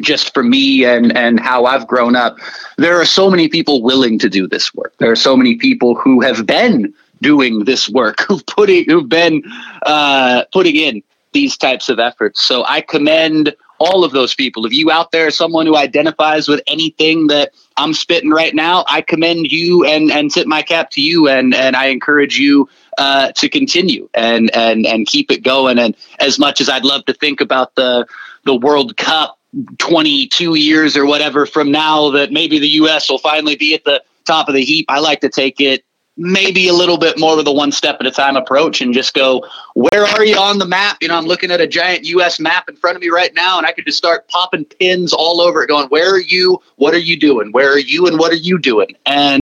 just 0.00 0.34
for 0.34 0.42
me 0.42 0.84
and 0.84 1.16
and 1.16 1.40
how 1.40 1.64
I've 1.64 1.86
grown 1.86 2.16
up, 2.16 2.38
there 2.76 3.00
are 3.00 3.04
so 3.04 3.30
many 3.30 3.48
people 3.48 3.82
willing 3.82 4.18
to 4.18 4.28
do 4.28 4.46
this 4.46 4.74
work. 4.74 4.94
There 4.98 5.10
are 5.10 5.16
so 5.16 5.36
many 5.36 5.56
people 5.56 5.94
who 5.94 6.20
have 6.20 6.46
been 6.46 6.92
doing 7.22 7.64
this 7.64 7.88
work, 7.88 8.20
who've 8.28 8.44
putting 8.46 8.84
who've 8.84 9.08
been 9.08 9.42
uh, 9.84 10.44
putting 10.52 10.76
in 10.76 11.02
these 11.32 11.56
types 11.56 11.88
of 11.88 11.98
efforts. 11.98 12.42
So 12.42 12.64
I 12.64 12.80
commend 12.80 13.54
all 13.78 14.04
of 14.04 14.12
those 14.12 14.34
people. 14.34 14.66
If 14.66 14.72
you 14.72 14.90
out 14.90 15.10
there, 15.10 15.30
someone 15.30 15.66
who 15.66 15.76
identifies 15.76 16.48
with 16.48 16.60
anything 16.66 17.26
that 17.28 17.52
I'm 17.76 17.92
spitting 17.92 18.30
right 18.30 18.54
now, 18.54 18.84
I 18.88 19.02
commend 19.02 19.52
you 19.52 19.84
and 19.84 20.10
and 20.10 20.30
tip 20.30 20.46
my 20.46 20.62
cap 20.62 20.90
to 20.92 21.00
you, 21.00 21.28
and 21.28 21.54
and 21.54 21.76
I 21.76 21.86
encourage 21.86 22.38
you 22.38 22.68
uh, 22.98 23.32
to 23.32 23.48
continue 23.48 24.08
and 24.14 24.54
and 24.54 24.86
and 24.86 25.06
keep 25.06 25.30
it 25.30 25.42
going. 25.42 25.78
And 25.78 25.96
as 26.20 26.38
much 26.38 26.60
as 26.60 26.68
I'd 26.68 26.84
love 26.84 27.04
to 27.06 27.14
think 27.14 27.40
about 27.40 27.74
the 27.74 28.06
the 28.44 28.54
World 28.54 28.96
Cup 28.96 29.38
22 29.78 30.54
years 30.54 30.96
or 30.96 31.06
whatever 31.06 31.46
from 31.46 31.70
now 31.70 32.10
that 32.10 32.30
maybe 32.30 32.58
the 32.58 32.68
U.S. 32.68 33.08
will 33.08 33.18
finally 33.18 33.56
be 33.56 33.74
at 33.74 33.84
the 33.84 34.02
top 34.24 34.48
of 34.48 34.54
the 34.54 34.64
heap. 34.64 34.86
I 34.88 34.98
like 35.00 35.20
to 35.20 35.28
take 35.28 35.60
it 35.60 35.84
maybe 36.16 36.68
a 36.68 36.72
little 36.72 36.98
bit 36.98 37.18
more 37.18 37.36
with 37.36 37.46
a 37.46 37.52
one 37.52 37.72
step 37.72 37.96
at 38.00 38.06
a 38.06 38.10
time 38.10 38.36
approach 38.36 38.80
and 38.80 38.94
just 38.94 39.14
go, 39.14 39.44
where 39.74 40.04
are 40.04 40.24
you 40.24 40.36
on 40.36 40.58
the 40.58 40.66
map? 40.66 40.98
You 41.00 41.08
know, 41.08 41.16
I'm 41.16 41.26
looking 41.26 41.50
at 41.50 41.60
a 41.60 41.66
giant 41.66 42.04
US 42.06 42.40
map 42.40 42.68
in 42.68 42.76
front 42.76 42.96
of 42.96 43.02
me 43.02 43.08
right 43.08 43.34
now, 43.34 43.58
and 43.58 43.66
I 43.66 43.72
could 43.72 43.84
just 43.84 43.98
start 43.98 44.28
popping 44.28 44.64
pins 44.64 45.12
all 45.12 45.40
over 45.40 45.62
it, 45.62 45.68
going, 45.68 45.88
where 45.88 46.14
are 46.14 46.20
you? 46.20 46.60
What 46.76 46.94
are 46.94 46.98
you 46.98 47.18
doing? 47.18 47.52
Where 47.52 47.72
are 47.72 47.78
you? 47.78 48.06
And 48.06 48.18
what 48.18 48.32
are 48.32 48.36
you 48.36 48.58
doing? 48.58 48.96
And 49.04 49.42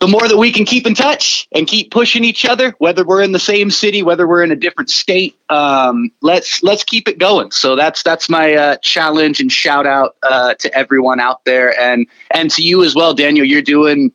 the 0.00 0.06
more 0.06 0.28
that 0.28 0.36
we 0.36 0.52
can 0.52 0.64
keep 0.64 0.86
in 0.86 0.94
touch 0.94 1.48
and 1.52 1.66
keep 1.66 1.90
pushing 1.90 2.22
each 2.22 2.44
other, 2.44 2.74
whether 2.78 3.04
we're 3.04 3.22
in 3.22 3.32
the 3.32 3.40
same 3.40 3.70
city, 3.70 4.02
whether 4.02 4.28
we're 4.28 4.44
in 4.44 4.52
a 4.52 4.56
different 4.56 4.90
state, 4.90 5.36
um, 5.48 6.12
let's 6.22 6.62
let's 6.62 6.84
keep 6.84 7.08
it 7.08 7.18
going. 7.18 7.50
So 7.50 7.74
that's 7.74 8.02
that's 8.04 8.28
my 8.28 8.54
uh, 8.54 8.76
challenge 8.76 9.40
and 9.40 9.50
shout 9.50 9.86
out 9.86 10.16
uh, 10.22 10.54
to 10.54 10.72
everyone 10.72 11.18
out 11.18 11.44
there, 11.44 11.78
and 11.78 12.06
and 12.30 12.50
to 12.52 12.62
you 12.62 12.84
as 12.84 12.94
well, 12.94 13.12
Daniel. 13.12 13.44
You're 13.44 13.60
doing 13.60 14.12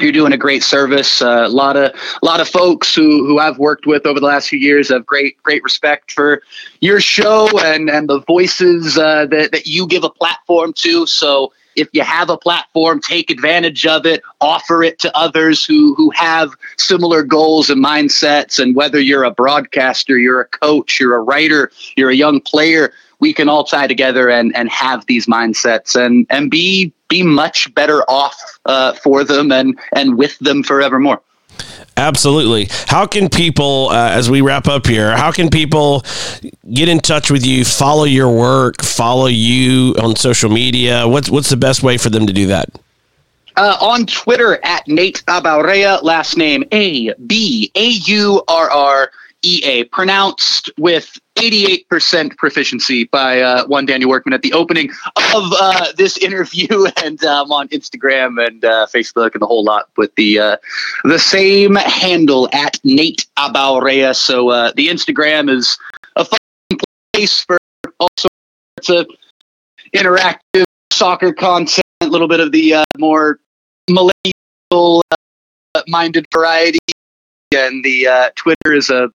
you're 0.00 0.12
doing 0.12 0.32
a 0.32 0.36
great 0.36 0.62
service. 0.62 1.22
Uh, 1.22 1.44
a 1.44 1.48
lot 1.48 1.76
of 1.76 1.92
lot 2.22 2.40
of 2.40 2.48
folks 2.48 2.94
who 2.94 3.26
who 3.26 3.38
I've 3.38 3.58
worked 3.58 3.86
with 3.86 4.06
over 4.06 4.20
the 4.20 4.26
last 4.26 4.48
few 4.48 4.58
years 4.58 4.88
have 4.88 5.04
great 5.04 5.42
great 5.42 5.62
respect 5.62 6.12
for 6.12 6.42
your 6.80 7.00
show 7.00 7.48
and 7.60 7.90
and 7.90 8.08
the 8.08 8.20
voices 8.20 8.96
uh, 8.96 9.26
that 9.26 9.52
that 9.52 9.66
you 9.66 9.86
give 9.86 10.04
a 10.04 10.10
platform 10.10 10.72
to. 10.74 11.06
So 11.06 11.52
if 11.76 11.88
you 11.92 12.02
have 12.02 12.30
a 12.30 12.36
platform, 12.36 13.00
take 13.00 13.30
advantage 13.30 13.86
of 13.86 14.04
it, 14.06 14.22
offer 14.40 14.82
it 14.82 14.98
to 15.00 15.16
others 15.16 15.64
who, 15.64 15.94
who 15.94 16.10
have 16.10 16.52
similar 16.76 17.22
goals 17.22 17.70
and 17.70 17.82
mindsets. 17.82 18.62
And 18.62 18.76
whether 18.76 19.00
you're 19.00 19.24
a 19.24 19.30
broadcaster, 19.30 20.18
you're 20.18 20.40
a 20.40 20.48
coach, 20.48 21.00
you're 21.00 21.16
a 21.16 21.22
writer, 21.22 21.70
you're 21.96 22.10
a 22.10 22.14
young 22.14 22.40
player, 22.40 22.92
we 23.22 23.32
can 23.32 23.48
all 23.48 23.62
tie 23.62 23.86
together 23.86 24.28
and, 24.28 24.54
and 24.56 24.68
have 24.68 25.06
these 25.06 25.26
mindsets 25.26 25.94
and, 25.94 26.26
and 26.28 26.50
be 26.50 26.92
be 27.08 27.22
much 27.22 27.72
better 27.72 28.02
off 28.10 28.36
uh, 28.66 28.94
for 28.94 29.22
them 29.22 29.52
and, 29.52 29.78
and 29.94 30.18
with 30.18 30.36
them 30.40 30.62
forevermore. 30.64 31.22
Absolutely. 31.96 32.66
How 32.88 33.06
can 33.06 33.28
people, 33.28 33.90
uh, 33.90 34.10
as 34.10 34.28
we 34.28 34.40
wrap 34.40 34.66
up 34.66 34.86
here, 34.86 35.16
how 35.16 35.30
can 35.30 35.50
people 35.50 36.04
get 36.72 36.88
in 36.88 36.98
touch 36.98 37.30
with 37.30 37.46
you, 37.46 37.64
follow 37.64 38.04
your 38.04 38.30
work, 38.30 38.82
follow 38.82 39.26
you 39.26 39.94
on 40.02 40.16
social 40.16 40.50
media? 40.50 41.06
What's 41.06 41.30
what's 41.30 41.50
the 41.50 41.56
best 41.56 41.84
way 41.84 41.98
for 41.98 42.10
them 42.10 42.26
to 42.26 42.32
do 42.32 42.46
that? 42.48 42.70
Uh, 43.54 43.76
on 43.80 44.06
Twitter 44.06 44.58
at 44.64 44.88
Nate 44.88 45.22
Abaurrea, 45.28 46.02
last 46.02 46.36
name 46.36 46.64
A 46.72 47.14
B 47.26 47.70
A 47.76 47.86
U 47.86 48.42
R 48.48 48.68
R 48.68 49.12
EA, 49.44 49.84
pronounced 49.84 50.70
with 50.78 51.18
88% 51.36 52.36
proficiency 52.36 53.04
by 53.04 53.40
uh, 53.40 53.66
one 53.66 53.86
Daniel 53.86 54.10
Workman 54.10 54.32
at 54.32 54.42
the 54.42 54.52
opening 54.52 54.90
of 55.16 55.52
uh, 55.58 55.92
this 55.96 56.16
interview, 56.18 56.86
and 57.02 57.22
um, 57.24 57.50
on 57.50 57.68
Instagram 57.68 58.44
and 58.44 58.64
uh, 58.64 58.86
Facebook 58.86 59.32
and 59.32 59.42
the 59.42 59.46
whole 59.46 59.64
lot 59.64 59.88
with 59.96 60.14
the 60.14 60.38
uh, 60.38 60.56
the 61.04 61.18
same 61.18 61.74
handle 61.74 62.48
at 62.52 62.78
Nate 62.84 63.26
Abaurrea. 63.38 64.14
So 64.14 64.50
uh, 64.50 64.72
the 64.76 64.88
Instagram 64.88 65.50
is 65.50 65.76
a 66.16 66.24
fun 66.24 66.78
place 67.12 67.44
for 67.44 67.58
all 67.98 68.08
sorts 68.18 68.90
of 68.90 69.08
interactive 69.94 70.64
soccer 70.92 71.32
content, 71.32 71.82
a 72.00 72.06
little 72.06 72.28
bit 72.28 72.40
of 72.40 72.52
the 72.52 72.74
uh, 72.74 72.84
more 72.98 73.40
millennial 73.88 75.02
minded 75.88 76.26
variety, 76.32 76.78
and 77.54 77.84
the 77.84 78.30
Twitter 78.36 78.72
is 78.72 78.90
a 78.90 79.10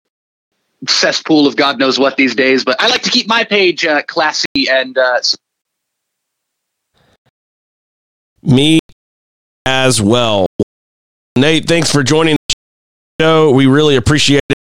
cesspool 0.88 1.47
of 1.47 1.55
God 1.55 1.79
knows 1.79 1.99
what 1.99 2.17
these 2.17 2.36
days. 2.36 2.63
But 2.63 2.81
I 2.81 2.88
like 2.88 3.01
to 3.03 3.09
keep 3.09 3.27
my 3.27 3.43
page 3.43 3.86
uh, 3.86 4.01
classy 4.03 4.69
and. 4.69 4.97
Uh, 4.97 5.19
Me 8.41 8.79
as 9.65 9.99
well. 9.99 10.45
Nate, 11.36 11.67
thanks 11.67 11.91
for 11.91 12.03
joining 12.03 12.38
the 12.47 12.53
show. 13.19 13.51
We 13.51 13.65
really 13.65 13.95
appreciate 13.95 14.41
it. 14.49 14.54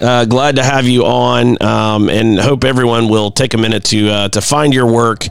Uh, 0.00 0.24
glad 0.24 0.56
to 0.56 0.62
have 0.62 0.86
you 0.86 1.04
on, 1.04 1.62
um, 1.62 2.08
and 2.08 2.40
hope 2.40 2.64
everyone 2.64 3.08
will 3.08 3.30
take 3.30 3.52
a 3.52 3.58
minute 3.58 3.84
to 3.84 4.08
uh, 4.08 4.28
to 4.30 4.40
find 4.40 4.72
your 4.72 4.86
work 4.86 5.26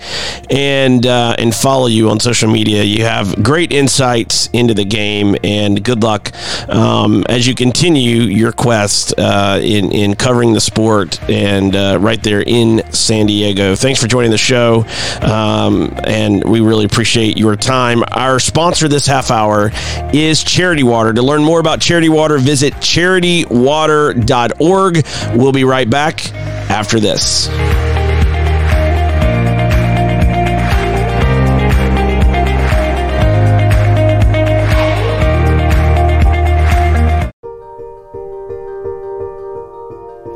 and 0.51 1.07
uh, 1.07 1.35
and 1.39 1.55
follow 1.55 1.87
you 1.87 2.09
on 2.09 2.19
social 2.19 2.49
media. 2.51 2.83
You 2.83 3.03
have 3.03 3.41
great 3.43 3.71
insights 3.73 4.47
into 4.53 4.75
the 4.75 4.85
game, 4.85 5.35
and 5.43 5.83
good 5.83 6.03
luck 6.03 6.31
um, 6.69 7.25
as 7.29 7.47
you 7.47 7.55
continue 7.55 8.21
your 8.21 8.51
quest 8.51 9.15
uh, 9.17 9.59
in 9.61 9.91
in 9.91 10.15
covering 10.15 10.53
the 10.53 10.61
sport 10.61 11.19
and 11.29 11.75
uh, 11.75 11.97
right 11.99 12.21
there 12.21 12.43
in 12.45 12.83
San 12.93 13.25
Diego. 13.25 13.75
Thanks 13.75 13.99
for 13.99 14.07
joining 14.07 14.29
the 14.29 14.37
show, 14.37 14.85
um, 15.21 15.91
and 16.03 16.43
we 16.43 16.59
really 16.61 16.85
appreciate 16.85 17.37
your 17.37 17.55
time. 17.55 18.03
Our 18.11 18.39
sponsor 18.39 18.87
this 18.87 19.07
half 19.07 19.31
hour 19.31 19.71
is 20.13 20.43
Charity 20.43 20.83
Water. 20.83 21.11
To 21.13 21.23
learn 21.23 21.43
more 21.43 21.59
about 21.59 21.81
Charity 21.81 22.09
Water, 22.09 22.37
visit 22.37 22.75
charitywater.com 22.75 24.58
org. 24.59 25.05
We'll 25.33 25.51
be 25.51 25.63
right 25.63 25.89
back 25.89 26.33
after 26.69 26.99
this. 26.99 27.49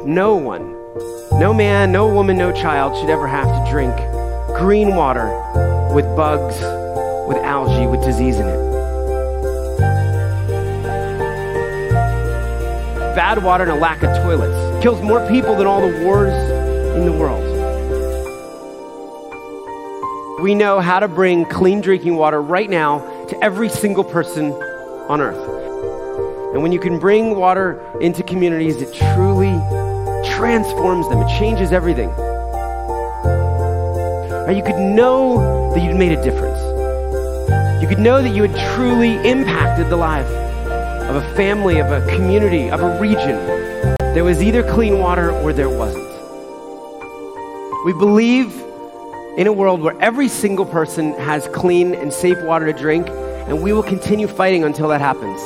No 0.05 0.35
one, 0.35 0.73
no 1.39 1.53
man, 1.53 1.91
no 1.91 2.13
woman, 2.13 2.37
no 2.37 2.51
child 2.51 2.95
should 2.99 3.09
ever 3.09 3.25
have 3.25 3.47
to 3.47 3.71
drink 3.71 3.95
green 4.57 4.95
water 4.95 5.27
with 5.93 6.05
bugs, 6.15 6.55
with 7.27 7.37
algae, 7.37 7.87
with 7.87 8.03
disease 8.03 8.37
in 8.37 8.47
it. 8.47 8.82
Bad 13.15 13.43
water 13.43 13.63
and 13.63 13.71
a 13.71 13.75
lack 13.75 14.03
of 14.03 14.15
toilets. 14.23 14.83
Kills 14.83 15.01
more 15.01 15.25
people 15.27 15.55
than 15.55 15.67
all 15.67 15.81
the 15.81 16.03
wars 16.03 16.33
in 16.97 17.05
the 17.05 17.11
world. 17.11 17.41
We 20.41 20.55
know 20.55 20.79
how 20.79 20.99
to 20.99 21.07
bring 21.07 21.45
clean 21.45 21.81
drinking 21.81 22.15
water 22.15 22.41
right 22.41 22.69
now 22.69 22.99
to 23.27 23.43
every 23.43 23.69
single 23.69 24.03
person 24.03 24.51
on 25.09 25.21
earth. 25.21 26.53
And 26.53 26.61
when 26.61 26.71
you 26.71 26.79
can 26.79 26.99
bring 26.99 27.35
water 27.35 27.81
into 28.01 28.23
communities, 28.23 28.81
it 28.81 28.93
truly 28.93 29.53
transforms 30.35 31.07
them, 31.09 31.21
it 31.21 31.39
changes 31.39 31.71
everything. 31.71 32.09
Or 34.43 34.51
you 34.51 34.63
could 34.63 34.79
know 34.79 35.71
that 35.73 35.83
you'd 35.83 35.95
made 35.95 36.11
a 36.11 36.23
difference. 36.23 36.61
You 37.81 37.87
could 37.87 37.99
know 37.99 38.21
that 38.21 38.35
you 38.35 38.43
had 38.43 38.75
truly 38.75 39.15
impacted 39.27 39.89
the 39.89 39.95
life 39.97 40.42
of 41.09 41.15
a 41.15 41.35
family, 41.35 41.79
of 41.79 41.91
a 41.91 42.05
community, 42.15 42.69
of 42.69 42.81
a 42.81 42.99
region. 42.99 43.37
There 44.13 44.23
was 44.23 44.41
either 44.41 44.63
clean 44.71 44.99
water 44.99 45.31
or 45.31 45.53
there 45.53 45.69
wasn't. 45.69 46.03
We 47.85 47.93
believe 47.93 48.53
in 49.37 49.47
a 49.47 49.51
world 49.51 49.81
where 49.81 49.99
every 49.99 50.27
single 50.29 50.65
person 50.65 51.13
has 51.15 51.47
clean 51.49 51.93
and 51.93 52.13
safe 52.13 52.37
water 52.43 52.65
to 52.65 52.73
drink, 52.73 53.07
and 53.09 53.61
we 53.61 53.73
will 53.73 53.83
continue 53.83 54.27
fighting 54.27 54.63
until 54.63 54.87
that 54.89 55.01
happens. 55.01 55.41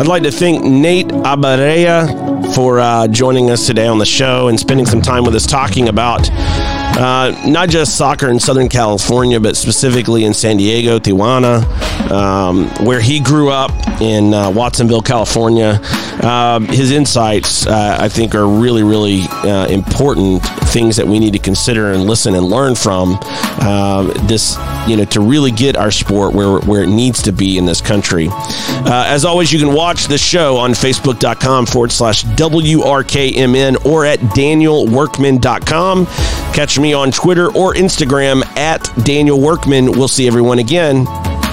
I'd 0.00 0.08
like 0.08 0.22
to 0.22 0.30
thank 0.30 0.64
Nate 0.64 1.08
Abaurrea 1.08 2.54
for 2.54 2.80
uh, 2.80 3.06
joining 3.06 3.50
us 3.50 3.66
today 3.66 3.86
on 3.86 3.98
the 3.98 4.06
show 4.06 4.48
and 4.48 4.58
spending 4.58 4.86
some 4.86 5.02
time 5.02 5.24
with 5.24 5.34
us 5.34 5.46
talking 5.46 5.88
about 5.90 6.26
uh, 6.32 7.38
not 7.46 7.68
just 7.68 7.98
soccer 7.98 8.30
in 8.30 8.40
Southern 8.40 8.70
California, 8.70 9.38
but 9.38 9.58
specifically 9.58 10.24
in 10.24 10.32
San 10.32 10.56
Diego, 10.56 10.98
Tijuana, 10.98 11.62
um, 12.10 12.66
where 12.86 13.00
he 13.00 13.20
grew 13.20 13.50
up 13.50 13.72
in 14.00 14.32
uh, 14.32 14.50
Watsonville, 14.50 15.02
California. 15.02 15.78
Uh, 16.22 16.60
his 16.60 16.90
insights, 16.92 17.66
uh, 17.66 17.98
I 18.00 18.08
think, 18.08 18.34
are 18.34 18.46
really, 18.46 18.82
really 18.82 19.20
uh, 19.28 19.66
important 19.66 20.42
things 20.70 20.96
that 20.96 21.06
we 21.06 21.18
need 21.18 21.34
to 21.34 21.38
consider 21.38 21.92
and 21.92 22.04
listen 22.04 22.34
and 22.34 22.46
learn 22.46 22.74
from. 22.74 23.18
Uh, 23.22 24.04
this, 24.26 24.56
you 24.86 24.96
know, 24.96 25.04
to 25.06 25.20
really 25.20 25.50
get 25.50 25.76
our 25.76 25.90
sport 25.90 26.34
where 26.34 26.58
where 26.60 26.82
it 26.82 26.88
needs 26.88 27.22
to 27.22 27.32
be 27.32 27.58
in 27.58 27.66
this 27.66 27.80
country. 27.80 28.28
Uh, 28.30 29.04
as 29.06 29.24
always, 29.24 29.52
you 29.52 29.58
can 29.58 29.74
watch 29.74 30.06
the 30.06 30.18
show 30.18 30.56
on 30.56 30.72
Facebook.com 30.72 31.66
forward 31.66 31.92
slash 31.92 32.24
WRKMN 32.24 33.84
or 33.84 34.04
at 34.04 34.18
DanielWorkman.com. 34.20 36.06
Catch 36.54 36.78
me 36.78 36.92
on 36.92 37.10
Twitter 37.12 37.46
or 37.46 37.74
Instagram 37.74 38.44
at 38.56 38.88
Daniel 39.04 39.40
Workman. 39.40 39.92
We'll 39.92 40.08
see 40.08 40.26
everyone 40.26 40.58
again 40.58 41.06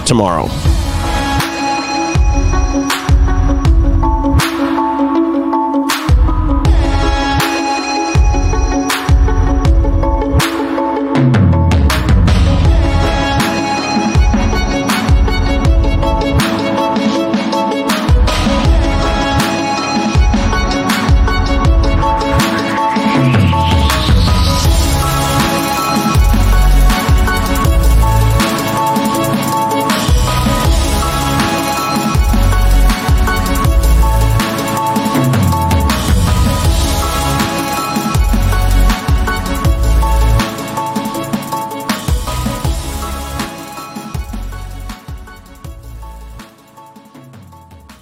tomorrow. 0.05 0.47